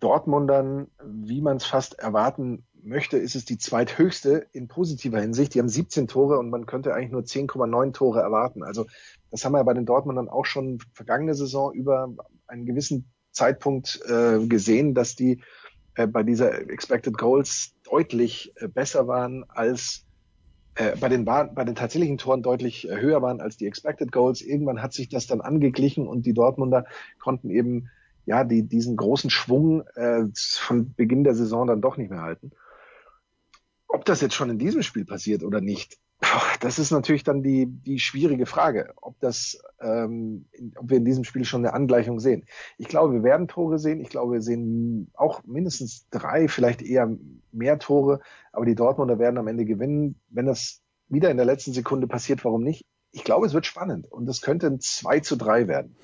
Dortmundern, 0.00 0.88
wie 1.04 1.40
man 1.40 1.58
es 1.58 1.66
fast 1.66 1.98
erwarten 1.98 2.64
möchte, 2.82 3.18
ist 3.18 3.34
es 3.34 3.44
die 3.44 3.58
zweithöchste 3.58 4.46
in 4.52 4.68
positiver 4.68 5.20
Hinsicht. 5.20 5.54
Die 5.54 5.58
haben 5.58 5.68
17 5.68 6.08
Tore 6.08 6.38
und 6.38 6.50
man 6.50 6.66
könnte 6.66 6.94
eigentlich 6.94 7.12
nur 7.12 7.22
10,9 7.22 7.92
Tore 7.92 8.20
erwarten. 8.20 8.62
Also 8.62 8.86
das 9.30 9.44
haben 9.44 9.52
wir 9.52 9.64
bei 9.64 9.74
den 9.74 9.86
Dortmundern 9.86 10.28
auch 10.28 10.46
schon 10.46 10.78
vergangene 10.92 11.34
Saison 11.34 11.72
über 11.72 12.14
einen 12.46 12.66
gewissen 12.66 13.10
Zeitpunkt 13.32 14.00
äh, 14.08 14.46
gesehen, 14.46 14.94
dass 14.94 15.14
die 15.14 15.42
äh, 15.94 16.06
bei 16.06 16.22
dieser 16.22 16.70
Expected 16.70 17.18
Goals 17.18 17.74
deutlich 17.84 18.52
äh, 18.56 18.68
besser 18.68 19.06
waren 19.06 19.44
als 19.48 20.05
äh, 20.76 20.96
bei 20.96 21.08
den 21.08 21.24
bei 21.24 21.64
den 21.64 21.74
tatsächlichen 21.74 22.18
Toren 22.18 22.42
deutlich 22.42 22.88
äh, 22.88 23.00
höher 23.00 23.22
waren 23.22 23.40
als 23.40 23.56
die 23.56 23.66
Expected 23.66 24.12
Goals. 24.12 24.42
Irgendwann 24.42 24.82
hat 24.82 24.92
sich 24.92 25.08
das 25.08 25.26
dann 25.26 25.40
angeglichen 25.40 26.06
und 26.06 26.26
die 26.26 26.34
Dortmunder 26.34 26.84
konnten 27.18 27.50
eben 27.50 27.90
ja 28.26 28.44
die 28.44 28.62
diesen 28.62 28.96
großen 28.96 29.30
Schwung 29.30 29.82
äh, 29.94 30.24
von 30.34 30.94
Beginn 30.94 31.24
der 31.24 31.34
Saison 31.34 31.66
dann 31.66 31.80
doch 31.80 31.96
nicht 31.96 32.10
mehr 32.10 32.22
halten. 32.22 32.52
Ob 33.88 34.04
das 34.04 34.20
jetzt 34.20 34.34
schon 34.34 34.50
in 34.50 34.58
diesem 34.58 34.82
Spiel 34.82 35.04
passiert 35.04 35.42
oder 35.42 35.60
nicht, 35.60 35.98
das 36.60 36.78
ist 36.78 36.90
natürlich 36.90 37.24
dann 37.24 37.42
die, 37.42 37.66
die 37.66 37.98
schwierige 37.98 38.46
Frage, 38.46 38.92
ob 38.96 39.18
das, 39.20 39.60
ähm, 39.80 40.46
ob 40.76 40.90
wir 40.90 40.96
in 40.96 41.04
diesem 41.04 41.24
Spiel 41.24 41.44
schon 41.44 41.64
eine 41.64 41.74
Angleichung 41.74 42.20
sehen. 42.20 42.44
Ich 42.78 42.88
glaube, 42.88 43.12
wir 43.12 43.22
werden 43.22 43.48
Tore 43.48 43.78
sehen. 43.78 44.00
Ich 44.00 44.08
glaube, 44.08 44.34
wir 44.34 44.42
sehen 44.42 45.10
auch 45.14 45.44
mindestens 45.44 46.08
drei, 46.10 46.48
vielleicht 46.48 46.82
eher 46.82 47.10
mehr 47.52 47.78
Tore. 47.78 48.20
Aber 48.52 48.64
die 48.64 48.74
Dortmunder 48.74 49.18
werden 49.18 49.38
am 49.38 49.48
Ende 49.48 49.64
gewinnen. 49.64 50.18
Wenn 50.28 50.46
das 50.46 50.80
wieder 51.08 51.30
in 51.30 51.36
der 51.36 51.46
letzten 51.46 51.72
Sekunde 51.72 52.06
passiert, 52.06 52.44
warum 52.44 52.62
nicht? 52.62 52.84
Ich 53.12 53.24
glaube, 53.24 53.46
es 53.46 53.54
wird 53.54 53.66
spannend 53.66 54.10
und 54.10 54.28
es 54.28 54.42
könnte 54.42 54.66
ein 54.66 54.80
2 54.80 55.20
zu 55.20 55.36
3 55.36 55.68
werden. 55.68 55.96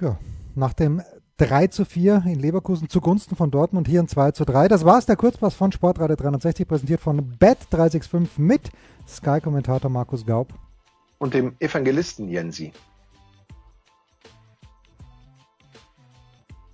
Ja, 0.00 0.18
nach 0.54 0.72
dem 0.72 1.02
3 1.38 1.66
zu 1.66 1.84
4 1.84 2.24
in 2.26 2.40
Leverkusen 2.40 2.88
zugunsten 2.88 3.36
von 3.36 3.50
Dortmund, 3.50 3.88
hier 3.88 4.00
ein 4.00 4.08
2 4.08 4.30
zu 4.30 4.46
3. 4.46 4.68
Das 4.68 4.86
war 4.86 4.98
es, 4.98 5.04
der 5.04 5.16
Kurzpass 5.16 5.54
von 5.54 5.70
Sportradio 5.70 6.16
360, 6.16 6.66
präsentiert 6.66 7.00
von 7.00 7.36
Bet365 7.36 8.28
mit 8.38 8.70
Sky-Kommentator 9.06 9.90
Markus 9.90 10.24
Gaub. 10.24 10.48
Und 11.18 11.34
dem 11.34 11.54
Evangelisten 11.60 12.28
Jensi. 12.28 12.72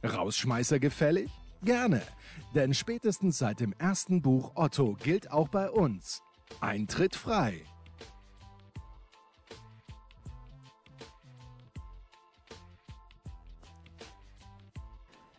Rausschmeißer 0.04 0.78
gefällig? 0.78 1.30
Gerne, 1.64 2.02
denn 2.54 2.74
spätestens 2.74 3.38
seit 3.38 3.60
dem 3.60 3.72
ersten 3.78 4.22
Buch 4.22 4.52
Otto 4.54 4.96
gilt 5.02 5.30
auch 5.30 5.48
bei 5.48 5.70
uns 5.70 6.22
Eintritt 6.60 7.16
frei. 7.16 7.62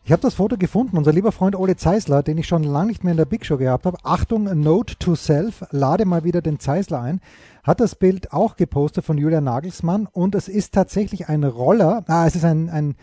Ich 0.06 0.12
habe 0.12 0.20
das 0.20 0.34
Foto 0.34 0.58
gefunden. 0.58 0.98
Unser 0.98 1.14
lieber 1.14 1.32
Freund 1.32 1.56
Ole 1.56 1.76
Zeisler, 1.76 2.22
den 2.22 2.36
ich 2.36 2.46
schon 2.46 2.62
lange 2.62 2.88
nicht 2.88 3.04
mehr 3.04 3.12
in 3.12 3.16
der 3.16 3.24
Big 3.24 3.46
Show 3.46 3.56
gehabt 3.56 3.86
habe. 3.86 3.96
Achtung, 4.02 4.44
Note 4.60 4.98
to 4.98 5.14
Self, 5.14 5.64
lade 5.70 6.04
mal 6.04 6.24
wieder 6.24 6.42
den 6.42 6.60
Zeisler 6.60 7.00
ein. 7.00 7.22
Hat 7.62 7.80
das 7.80 7.94
Bild 7.94 8.30
auch 8.30 8.56
gepostet 8.56 9.06
von 9.06 9.16
Julian 9.16 9.44
Nagelsmann 9.44 10.06
und 10.12 10.34
es 10.34 10.48
ist 10.48 10.74
tatsächlich 10.74 11.30
ein 11.30 11.42
Roller. 11.42 12.04
Ah, 12.06 12.26
es 12.26 12.36
ist 12.36 12.44
ein, 12.44 12.68
ein 12.68 12.96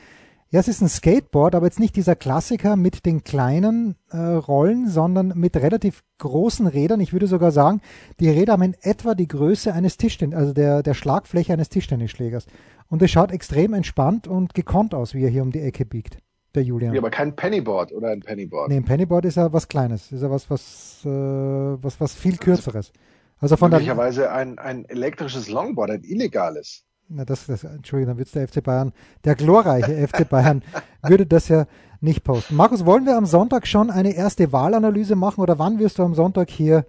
ja, 0.52 0.60
es 0.60 0.68
ist 0.68 0.82
ein 0.82 0.90
Skateboard, 0.90 1.56
aber 1.56 1.66
jetzt 1.66 1.80
nicht 1.80 1.96
dieser 1.96 2.16
Klassiker 2.16 2.76
mit 2.76 3.04
den 3.08 3.24
kleinen 3.24 3.96
äh, 4.12 4.18
Rollen, 4.18 4.88
sondern 4.88 5.34
mit 5.36 5.58
relativ 5.58 6.04
großen 6.20 6.68
Rädern. 6.68 7.00
Ich 7.00 7.14
würde 7.14 7.26
sogar 7.26 7.52
sagen, 7.52 7.82
die 8.20 8.30
Räder 8.30 8.54
haben 8.54 8.62
in 8.62 8.76
etwa 8.80 9.16
die 9.16 9.28
Größe 9.28 9.74
eines 9.74 9.98
Tischtennis, 9.98 10.38
also 10.38 10.54
der, 10.54 10.84
der 10.84 10.94
Schlagfläche 10.94 11.52
eines 11.52 11.70
Tischtennisschlägers. 11.70 12.46
Und 12.90 13.02
es 13.02 13.10
schaut 13.10 13.32
extrem 13.32 13.74
entspannt 13.74 14.28
und 14.28 14.54
gekonnt 14.54 14.94
aus, 14.94 15.16
wie 15.16 15.24
er 15.24 15.32
hier 15.32 15.42
um 15.42 15.52
die 15.52 15.62
Ecke 15.62 15.84
biegt 15.84 16.20
der 16.56 16.64
Julian. 16.64 16.94
Ja, 16.94 17.00
aber 17.00 17.10
kein 17.10 17.36
Pennyboard 17.36 17.92
oder 17.92 18.10
ein 18.10 18.22
Pennyboard. 18.22 18.70
Nee, 18.70 18.78
ein 18.78 18.86
Pennyboard 18.86 19.26
ist 19.26 19.36
ja 19.36 19.52
was 19.52 19.68
Kleines. 19.68 20.12
Ist 20.12 20.22
ja 20.22 20.30
was, 20.30 20.50
was, 20.50 21.02
äh, 21.06 21.10
was, 21.10 22.00
was 22.00 22.14
viel 22.14 22.38
Kürzeres. 22.38 22.92
Also 23.40 23.58
von 23.58 23.72
Möglicherweise 23.72 24.22
der, 24.22 24.36
ein, 24.36 24.60
ein 24.60 24.86
elektrisches 24.86 25.50
Longboard, 25.50 25.92
ein 25.92 26.04
illegales. 26.04 26.84
Na, 27.10 27.26
das, 27.26 27.48
das, 27.48 27.64
Entschuldigung, 27.64 28.16
dann 28.16 28.18
wird 28.20 28.34
der 28.36 28.48
FC 28.48 28.64
Bayern, 28.64 28.94
der 29.26 29.36
glorreiche 29.36 30.08
FC 30.08 30.30
Bayern, 30.30 30.64
würde 31.04 31.26
das 31.26 31.50
ja 31.50 31.66
nicht 32.00 32.24
posten. 32.24 32.56
Markus, 32.56 32.86
wollen 32.86 33.06
wir 33.06 33.18
am 33.18 33.26
Sonntag 33.26 33.68
schon 33.68 33.90
eine 33.90 34.14
erste 34.16 34.54
Wahlanalyse 34.54 35.16
machen 35.16 35.42
oder 35.42 35.60
wann 35.60 35.80
wirst 35.80 36.00
du 36.00 36.04
am 36.04 36.14
Sonntag 36.14 36.50
hier 36.50 36.86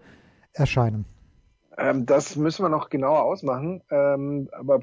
erscheinen? 0.52 1.06
Ähm, 1.78 2.06
das 2.06 2.36
müssen 2.36 2.64
wir 2.64 2.68
noch 2.68 2.90
genauer 2.90 3.22
ausmachen. 3.22 3.82
Ähm, 3.90 4.48
aber 4.52 4.80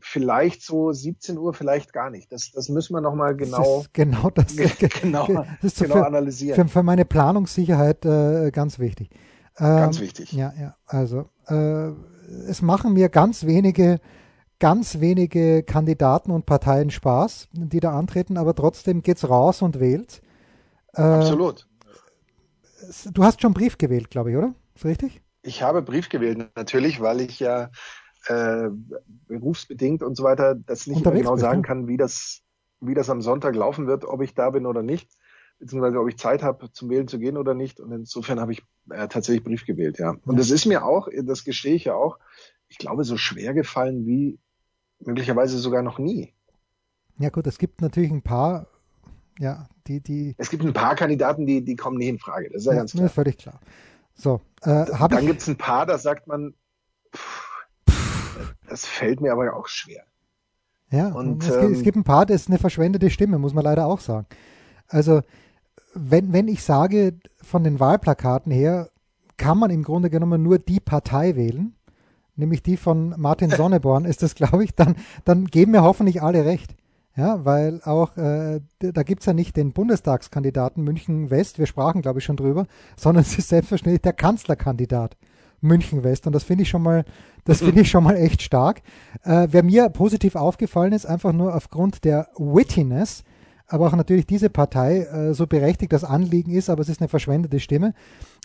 vielleicht 0.00 0.62
so 0.62 0.92
17 0.92 1.38
Uhr, 1.38 1.54
vielleicht 1.54 1.92
gar 1.92 2.10
nicht. 2.10 2.32
Das, 2.32 2.52
das 2.52 2.68
müssen 2.68 2.94
wir 2.94 3.00
nochmal 3.00 3.36
genau, 3.36 3.84
genau, 3.92 4.30
das, 4.30 4.56
genau, 5.02 5.26
das 5.26 5.46
ist 5.62 5.82
genau 5.82 5.96
für, 5.96 6.06
analysieren. 6.06 6.56
Für, 6.56 6.68
für 6.68 6.82
meine 6.82 7.04
Planungssicherheit 7.04 8.04
äh, 8.04 8.50
ganz 8.50 8.78
wichtig. 8.78 9.10
Ähm, 9.58 9.66
ganz 9.66 10.00
wichtig. 10.00 10.32
Ja, 10.32 10.52
ja. 10.58 10.76
Also 10.86 11.28
äh, 11.48 11.90
es 12.48 12.62
machen 12.62 12.94
mir 12.94 13.08
ganz 13.08 13.44
wenige, 13.44 14.00
ganz 14.58 15.00
wenige 15.00 15.62
Kandidaten 15.62 16.30
und 16.30 16.46
Parteien 16.46 16.90
Spaß, 16.90 17.48
die 17.52 17.80
da 17.80 17.98
antreten, 17.98 18.36
aber 18.38 18.54
trotzdem 18.54 19.02
geht's 19.02 19.28
raus 19.28 19.62
und 19.62 19.80
wählt. 19.80 20.22
Äh, 20.94 21.02
Absolut. 21.02 21.68
Du 23.12 23.22
hast 23.22 23.40
schon 23.40 23.54
Brief 23.54 23.78
gewählt, 23.78 24.10
glaube 24.10 24.30
ich, 24.30 24.36
oder? 24.36 24.54
Ist 24.74 24.84
richtig? 24.84 25.22
Ich 25.42 25.62
habe 25.62 25.82
Brief 25.82 26.08
gewählt, 26.08 26.50
natürlich, 26.56 27.00
weil 27.00 27.20
ich 27.20 27.40
ja 27.40 27.70
äh, 28.26 28.68
berufsbedingt 29.26 30.02
und 30.02 30.16
so 30.16 30.22
weiter, 30.22 30.54
das 30.54 30.86
nicht 30.86 31.02
genau 31.04 31.36
sagen 31.36 31.60
ne? 31.60 31.66
kann, 31.66 31.88
wie 31.88 31.96
das, 31.96 32.42
wie 32.80 32.94
das 32.94 33.10
am 33.10 33.22
Sonntag 33.22 33.54
laufen 33.54 33.86
wird, 33.86 34.04
ob 34.04 34.22
ich 34.22 34.34
da 34.34 34.50
bin 34.50 34.66
oder 34.66 34.82
nicht, 34.82 35.10
beziehungsweise 35.58 36.00
ob 36.00 36.08
ich 36.08 36.18
Zeit 36.18 36.42
habe, 36.42 36.70
zum 36.72 36.90
Wählen 36.90 37.08
zu 37.08 37.18
gehen 37.18 37.36
oder 37.36 37.54
nicht. 37.54 37.80
Und 37.80 37.90
insofern 37.92 38.40
habe 38.40 38.52
ich 38.52 38.62
äh, 38.90 39.08
tatsächlich 39.08 39.44
Brief 39.44 39.66
gewählt, 39.66 39.98
ja. 39.98 40.14
Und 40.24 40.38
es 40.38 40.50
ist 40.50 40.66
mir 40.66 40.84
auch, 40.84 41.08
das 41.24 41.44
gestehe 41.44 41.74
ich 41.74 41.84
ja 41.84 41.94
auch, 41.94 42.18
ich 42.68 42.78
glaube, 42.78 43.04
so 43.04 43.16
schwer 43.16 43.54
gefallen 43.54 44.06
wie 44.06 44.38
möglicherweise 45.00 45.58
sogar 45.58 45.82
noch 45.82 45.98
nie. 45.98 46.32
Ja 47.18 47.28
gut, 47.30 47.46
es 47.46 47.58
gibt 47.58 47.82
natürlich 47.82 48.10
ein 48.10 48.22
paar, 48.22 48.66
ja, 49.38 49.68
die, 49.86 50.00
die. 50.00 50.34
Es 50.38 50.48
gibt 50.48 50.64
ein 50.64 50.72
paar 50.72 50.94
Kandidaten, 50.94 51.46
die, 51.46 51.62
die 51.62 51.76
kommen 51.76 51.98
nie 51.98 52.08
in 52.08 52.18
Frage. 52.18 52.48
Das 52.50 52.62
ist 52.62 52.66
ja, 52.66 52.72
ja 52.72 52.78
ganz 52.78 52.92
klar. 52.92 53.08
völlig 53.08 53.38
klar. 53.38 53.60
So, 54.14 54.40
äh, 54.62 54.84
Dann 54.86 55.26
gibt 55.26 55.40
es 55.40 55.48
ein 55.48 55.56
paar, 55.56 55.86
da 55.86 55.98
sagt 55.98 56.26
man, 56.26 56.54
pff, 57.14 57.52
das 58.68 58.86
fällt 58.86 59.20
mir 59.20 59.32
aber 59.32 59.54
auch 59.54 59.66
schwer. 59.66 60.04
Ja, 60.90 61.08
und, 61.08 61.42
es, 61.42 61.54
ähm, 61.54 61.72
es, 61.72 61.82
gibt 61.82 61.96
ein 61.96 62.04
paar, 62.04 62.26
das 62.26 62.42
ist 62.42 62.48
eine 62.48 62.58
verschwendete 62.58 63.10
Stimme, 63.10 63.38
muss 63.38 63.54
man 63.54 63.64
leider 63.64 63.86
auch 63.86 64.00
sagen. 64.00 64.26
Also, 64.88 65.22
wenn, 65.94 66.32
wenn 66.32 66.48
ich 66.48 66.62
sage, 66.62 67.14
von 67.42 67.64
den 67.64 67.80
Wahlplakaten 67.80 68.52
her, 68.52 68.90
kann 69.36 69.58
man 69.58 69.70
im 69.70 69.82
Grunde 69.82 70.10
genommen 70.10 70.42
nur 70.42 70.58
die 70.58 70.80
Partei 70.80 71.34
wählen, 71.36 71.74
nämlich 72.36 72.62
die 72.62 72.76
von 72.76 73.14
Martin 73.18 73.50
Sonneborn, 73.56 74.04
ist 74.04 74.22
das, 74.22 74.34
glaube 74.34 74.64
ich, 74.64 74.74
dann, 74.74 74.96
dann 75.24 75.46
geben 75.46 75.72
mir 75.72 75.82
hoffentlich 75.82 76.22
alle 76.22 76.44
recht. 76.44 76.74
Ja, 77.14 77.44
weil 77.44 77.82
auch, 77.84 78.16
äh, 78.16 78.60
da 78.78 79.02
gibt's 79.02 79.26
ja 79.26 79.34
nicht 79.34 79.56
den 79.56 79.72
Bundestagskandidaten 79.72 80.82
München 80.82 81.30
West, 81.30 81.58
wir 81.58 81.66
sprachen, 81.66 82.00
glaube 82.00 82.20
ich, 82.20 82.24
schon 82.24 82.36
drüber, 82.36 82.66
sondern 82.96 83.22
es 83.22 83.36
ist 83.36 83.50
selbstverständlich 83.50 84.02
der 84.02 84.14
Kanzlerkandidat. 84.14 85.16
München 85.62 86.02
West. 86.04 86.26
Und 86.26 86.34
das 86.34 86.44
finde 86.44 86.62
ich 86.62 86.68
schon 86.68 86.82
mal, 86.82 87.04
das 87.44 87.60
finde 87.60 87.82
ich 87.82 87.90
schon 87.90 88.04
mal 88.04 88.16
echt 88.16 88.42
stark. 88.42 88.82
Äh, 89.22 89.48
wer 89.50 89.62
mir 89.62 89.88
positiv 89.88 90.34
aufgefallen 90.34 90.92
ist, 90.92 91.06
einfach 91.06 91.32
nur 91.32 91.54
aufgrund 91.54 92.04
der 92.04 92.28
Wittiness, 92.36 93.22
aber 93.68 93.86
auch 93.86 93.96
natürlich 93.96 94.26
diese 94.26 94.50
Partei, 94.50 95.02
äh, 95.02 95.34
so 95.34 95.46
berechtigt 95.46 95.92
das 95.92 96.04
Anliegen 96.04 96.52
ist, 96.52 96.68
aber 96.68 96.82
es 96.82 96.88
ist 96.88 97.00
eine 97.00 97.08
verschwendete 97.08 97.60
Stimme. 97.60 97.94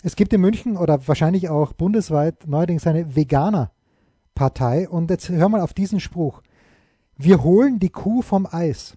Es 0.02 0.16
gibt 0.16 0.32
in 0.32 0.40
München 0.40 0.76
oder 0.76 1.06
wahrscheinlich 1.06 1.48
auch 1.48 1.72
bundesweit 1.72 2.46
neuerdings 2.46 2.86
eine 2.86 3.14
Veganer-Partei. 3.14 4.88
Und 4.88 5.10
jetzt 5.10 5.28
hör 5.28 5.48
mal 5.48 5.60
auf 5.60 5.74
diesen 5.74 6.00
Spruch. 6.00 6.40
Wir 7.18 7.42
holen 7.42 7.80
die 7.80 7.90
Kuh 7.90 8.22
vom 8.22 8.46
Eis. 8.46 8.96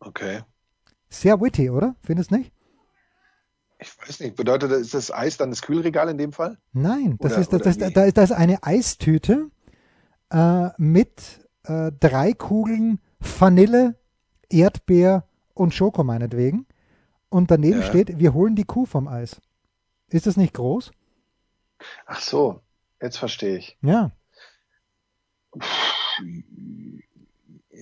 Okay. 0.00 0.42
Sehr 1.10 1.40
witty, 1.40 1.68
oder? 1.68 1.94
Findest 2.02 2.30
du 2.30 2.38
nicht? 2.38 2.52
Ich 3.78 3.92
weiß 4.00 4.20
nicht, 4.20 4.36
bedeutet 4.36 4.70
das, 4.70 4.80
ist 4.80 4.94
das 4.94 5.12
Eis 5.12 5.36
dann 5.36 5.50
das 5.50 5.60
Kühlregal 5.60 6.08
in 6.08 6.16
dem 6.16 6.32
Fall? 6.32 6.56
Nein, 6.72 7.18
das 7.20 7.32
oder, 7.32 7.40
ist, 7.42 7.52
das, 7.52 7.78
das, 7.78 7.92
da 7.92 8.04
ist 8.04 8.16
das 8.16 8.32
eine 8.32 8.62
Eistüte 8.62 9.50
äh, 10.30 10.70
mit 10.78 11.46
äh, 11.64 11.92
drei 12.00 12.32
Kugeln 12.32 13.00
Vanille, 13.20 13.98
Erdbeer 14.48 15.28
und 15.52 15.74
Schoko 15.74 16.04
meinetwegen. 16.04 16.66
Und 17.28 17.50
daneben 17.50 17.80
ja. 17.80 17.86
steht, 17.86 18.18
wir 18.18 18.32
holen 18.32 18.56
die 18.56 18.64
Kuh 18.64 18.86
vom 18.86 19.08
Eis. 19.08 19.42
Ist 20.08 20.26
das 20.26 20.38
nicht 20.38 20.54
groß? 20.54 20.92
Ach 22.06 22.20
so, 22.20 22.62
jetzt 23.00 23.18
verstehe 23.18 23.56
ich. 23.58 23.78
Ja. 23.82 24.10
Puh, 25.52 26.42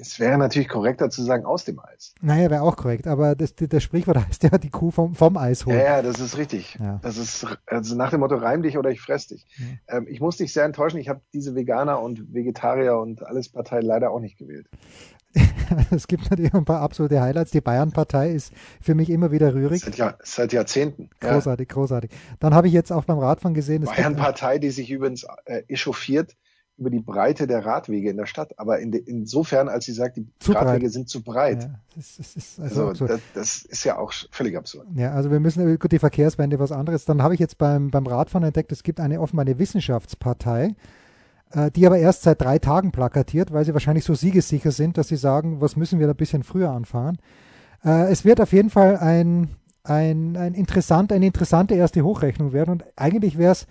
es 0.05 0.21
wäre 0.21 0.37
natürlich 0.37 0.69
korrekter 0.69 1.09
zu 1.09 1.23
sagen 1.23 1.47
aus 1.47 1.65
dem 1.65 1.81
Eis. 1.81 2.15
Naja, 2.21 2.51
wäre 2.51 2.63
auch 2.63 2.77
korrekt, 2.77 3.07
aber 3.07 3.35
das, 3.35 3.55
das 3.55 3.83
Sprichwort 3.83 4.19
heißt 4.29 4.43
ja 4.43 4.59
die 4.59 4.71
Kuh 4.71 4.91
vom, 4.91 5.15
vom 5.15 5.37
Eis 5.37 5.65
holen. 5.65 5.79
Ja, 5.79 5.85
ja, 5.85 6.03
das 6.03 6.21
ist 6.21 6.37
richtig. 6.37 6.79
Ja. 6.81 7.01
Das 7.03 7.17
ist 7.17 7.47
also 7.67 7.97
nach 7.97 8.11
dem 8.11 8.21
Motto 8.21 8.37
reim 8.37 8.63
dich 8.63 8.77
oder 8.77 8.91
ich 8.91 9.01
fress 9.01 9.29
dich. 9.29 9.47
Ja. 9.57 9.97
Ähm, 9.97 10.07
ich 10.09 10.21
muss 10.21 10.37
dich 10.37 10.53
sehr 10.53 10.65
enttäuschen, 10.65 10.99
ich 10.99 11.09
habe 11.09 11.21
diese 11.33 11.55
Veganer 11.55 12.01
und 12.01 12.35
Vegetarier 12.35 12.99
und 12.99 13.25
alles 13.25 13.49
Partei 13.49 13.81
leider 13.81 14.11
auch 14.11 14.21
nicht 14.21 14.39
gewählt. 14.39 14.69
es 15.91 16.07
gibt 16.07 16.31
natürlich 16.31 16.55
ein 16.55 16.65
paar 16.65 16.81
absolute 16.81 17.21
Highlights. 17.21 17.51
Die 17.51 17.61
Bayern-Partei 17.61 18.31
ist 18.31 18.53
für 18.81 18.95
mich 18.95 19.11
immer 19.11 19.33
wieder 19.33 19.55
rührig. 19.55 19.81
Seit, 19.81 19.97
Jahr, 19.97 20.19
seit 20.23 20.53
Jahrzehnten. 20.53 21.11
Großartig, 21.21 21.69
ja. 21.69 21.75
großartig. 21.75 22.11
Dann 22.39 22.55
habe 22.55 22.69
ich 22.69 22.73
jetzt 22.73 22.93
auch 22.93 23.05
beim 23.05 23.19
Radfahren 23.19 23.55
gesehen. 23.55 23.85
Bayern-Partei, 23.85 24.59
die 24.59 24.71
sich 24.71 24.91
übrigens 24.91 25.27
äh, 25.47 25.63
echauffiert 25.67 26.37
über 26.77 26.91
die 26.91 27.01
Breite 27.01 27.47
der 27.47 27.65
Radwege 27.65 28.11
in 28.11 28.17
der 28.17 28.27
Stadt. 28.27 28.59
Aber 28.59 28.81
in 28.81 28.91
de, 28.91 29.01
insofern, 29.01 29.69
als 29.69 29.85
sie 29.85 29.93
sagt, 29.93 30.17
die 30.17 30.27
zu 30.41 30.53
Radwege 30.53 30.81
breit. 30.81 30.93
sind 30.93 31.09
zu 31.09 31.23
breit. 31.23 31.63
Ja, 31.63 31.81
das, 31.95 32.17
das 32.17 32.37
ist 32.37 32.61
also, 32.61 32.89
also 32.89 33.07
das, 33.07 33.21
das, 33.33 33.63
ist 33.63 33.85
ja 33.85 33.99
auch 33.99 34.13
völlig 34.31 34.57
absurd. 34.57 34.87
Ja, 34.95 35.13
also 35.13 35.31
wir 35.31 35.41
müssen, 35.41 35.79
gut, 35.79 35.93
die 35.93 35.99
Verkehrswende 35.99 36.59
was 36.59 36.73
anderes. 36.73 37.05
Dann 37.05 37.23
habe 37.23 37.35
ich 37.35 37.41
jetzt 37.41 37.59
beim, 37.59 37.91
beim 37.91 38.07
Radfahren 38.07 38.45
entdeckt, 38.45 38.73
es 38.73 38.83
gibt 38.83 38.99
eine 38.99 39.21
offenbar 39.21 39.47
eine 39.47 39.59
Wissenschaftspartei, 39.59 40.75
äh, 41.53 41.71
die 41.71 41.87
aber 41.87 41.99
erst 41.99 42.23
seit 42.23 42.41
drei 42.41 42.59
Tagen 42.59 42.91
plakatiert, 42.91 43.53
weil 43.53 43.65
sie 43.65 43.73
wahrscheinlich 43.73 44.05
so 44.05 44.15
siegessicher 44.15 44.73
sind, 44.73 44.99
dass 44.99 45.09
sie 45.09 45.17
sagen, 45.17 45.61
was 45.61 45.77
müssen 45.77 46.01
wir 46.01 46.07
da 46.07 46.13
ein 46.13 46.17
bisschen 46.17 46.43
früher 46.43 46.71
anfangen. 46.71 47.19
Äh, 47.85 48.11
es 48.11 48.25
wird 48.25 48.41
auf 48.41 48.53
jeden 48.53 48.71
Fall 48.71 48.97
ein, 48.97 49.51
ein, 49.85 50.37
ein 50.37 50.55
interessant, 50.55 51.13
eine 51.13 51.27
interessante 51.27 51.77
erste 51.77 52.03
Hochrechnung 52.03 52.53
werden 52.53 52.71
und 52.71 52.85
eigentlich 52.97 53.39
wäre 53.39 53.53
es 53.53 53.69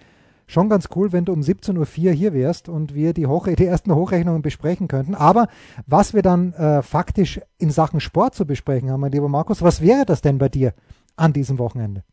schon 0.48 0.70
ganz 0.70 0.90
cool, 0.96 1.12
wenn 1.12 1.26
du 1.26 1.34
um 1.34 1.42
17.04 1.42 1.78
Uhr 1.78 2.12
hier 2.12 2.34
wärst 2.34 2.70
und 2.70 2.94
wir 2.94 3.14
die, 3.14 3.28
Hoch 3.28 3.48
die 3.48 3.66
ersten 3.66 3.94
Hochrechnungen 3.94 4.42
besprechen 4.42 4.88
könnten. 4.88 5.16
Aber 5.16 5.48
was 5.86 6.14
wir 6.14 6.22
dann 6.22 6.54
äh, 6.54 6.82
faktisch 6.82 7.42
in 7.58 7.72
Sachen 7.72 8.00
Sport 8.00 8.36
zu 8.36 8.46
besprechen 8.46 8.92
haben, 8.92 9.02
mein 9.02 9.12
lieber 9.12 9.30
Markus, 9.30 9.62
was 9.62 9.82
wäre 9.82 10.06
das 10.06 10.22
denn 10.22 10.38
bei 10.38 10.50
dir 10.50 10.74
an 11.16 11.34
diesem 11.34 11.60
Wochenende? 11.60 12.04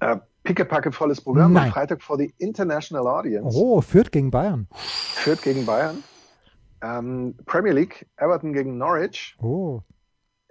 Äh, 0.00 0.16
pickepacke 0.42 0.92
volles 0.92 1.20
Programm 1.20 1.52
Nein. 1.52 1.64
am 1.64 1.72
Freitag 1.72 2.02
vor 2.02 2.18
die 2.18 2.34
International 2.38 3.06
Audience. 3.06 3.56
Oh, 3.56 3.80
führt 3.80 4.12
gegen 4.12 4.30
Bayern. 4.30 4.68
Führt 4.72 5.42
gegen 5.42 5.66
Bayern. 5.66 6.02
Ähm, 6.82 7.34
Premier 7.46 7.72
League, 7.72 8.06
Everton 8.16 8.52
gegen 8.52 8.78
Norwich. 8.78 9.36
Oh. 9.40 9.80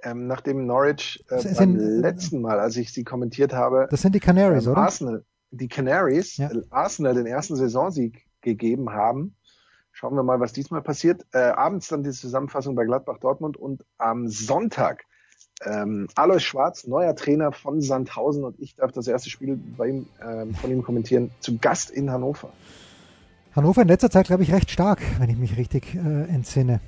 Ähm, 0.04 0.28
nachdem 0.28 0.66
Norwich 0.66 1.24
äh, 1.30 1.42
beim 1.56 1.76
letzten 1.76 2.42
Mal, 2.42 2.60
als 2.60 2.78
ich 2.78 2.92
sie 2.92 3.04
kommentiert 3.04 3.54
habe, 3.54 3.88
das 3.90 4.02
sind 4.02 4.14
die 4.14 4.20
Canaries, 4.20 4.66
ähm, 4.66 4.74
oder? 4.74 4.82
Arsenal, 4.82 5.26
die 5.52 5.68
Canaries 5.68 6.38
ja. 6.38 6.50
Arsenal 6.70 7.14
den 7.16 7.26
ersten 7.26 7.56
Saisonsieg 7.56 8.26
gegeben 8.42 8.92
haben, 8.92 9.36
Schauen 9.98 10.16
wir 10.16 10.24
mal, 10.24 10.42
was 10.42 10.52
diesmal 10.52 10.82
passiert. 10.82 11.26
Äh, 11.32 11.38
abends 11.38 11.88
dann 11.88 12.04
die 12.04 12.12
Zusammenfassung 12.12 12.76
bei 12.76 12.84
Gladbach 12.84 13.18
Dortmund 13.18 13.56
und 13.56 13.86
am 13.98 14.28
Sonntag 14.28 15.06
ähm, 15.64 16.10
Alois 16.16 16.42
Schwarz, 16.42 16.86
neuer 16.86 17.16
Trainer 17.16 17.54
von 17.54 17.80
Sandhausen 17.80 18.44
und 18.44 18.60
ich 18.60 18.76
darf 18.76 18.92
das 18.92 19.08
erste 19.08 19.30
Spiel 19.30 19.56
bei 19.78 19.88
ihm, 19.88 20.08
ähm, 20.22 20.54
von 20.54 20.70
ihm 20.70 20.84
kommentieren, 20.84 21.32
zu 21.40 21.58
Gast 21.60 21.92
in 21.92 22.12
Hannover. 22.12 22.50
Hannover 23.56 23.84
in 23.84 23.88
letzter 23.88 24.10
Zeit, 24.10 24.28
glaube 24.28 24.44
ich, 24.44 24.52
recht 24.52 24.70
stark, 24.70 25.02
wenn 25.20 25.30
ich 25.30 25.38
mich 25.38 25.56
richtig 25.56 25.96
äh, 25.96 26.24
entsinne. 26.24 26.82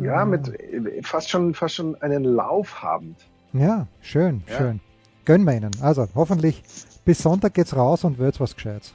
Ja, 0.00 0.24
mit 0.24 0.48
äh, 0.48 1.02
fast 1.02 1.30
schon, 1.30 1.54
fast 1.54 1.74
schon 1.74 2.00
einen 2.02 2.22
Lauf 2.22 2.84
habend. 2.84 3.16
Ja, 3.52 3.88
schön, 4.00 4.44
ja. 4.46 4.58
schön. 4.58 4.80
Gönnen 5.24 5.44
wir 5.44 5.56
ihnen. 5.56 5.72
Also 5.80 6.06
hoffentlich 6.14 6.62
bis 7.04 7.18
Sonntag 7.18 7.54
geht's 7.54 7.76
raus 7.76 8.04
und 8.04 8.18
wird's 8.18 8.40
was 8.40 8.54
Gescheites. 8.54 8.94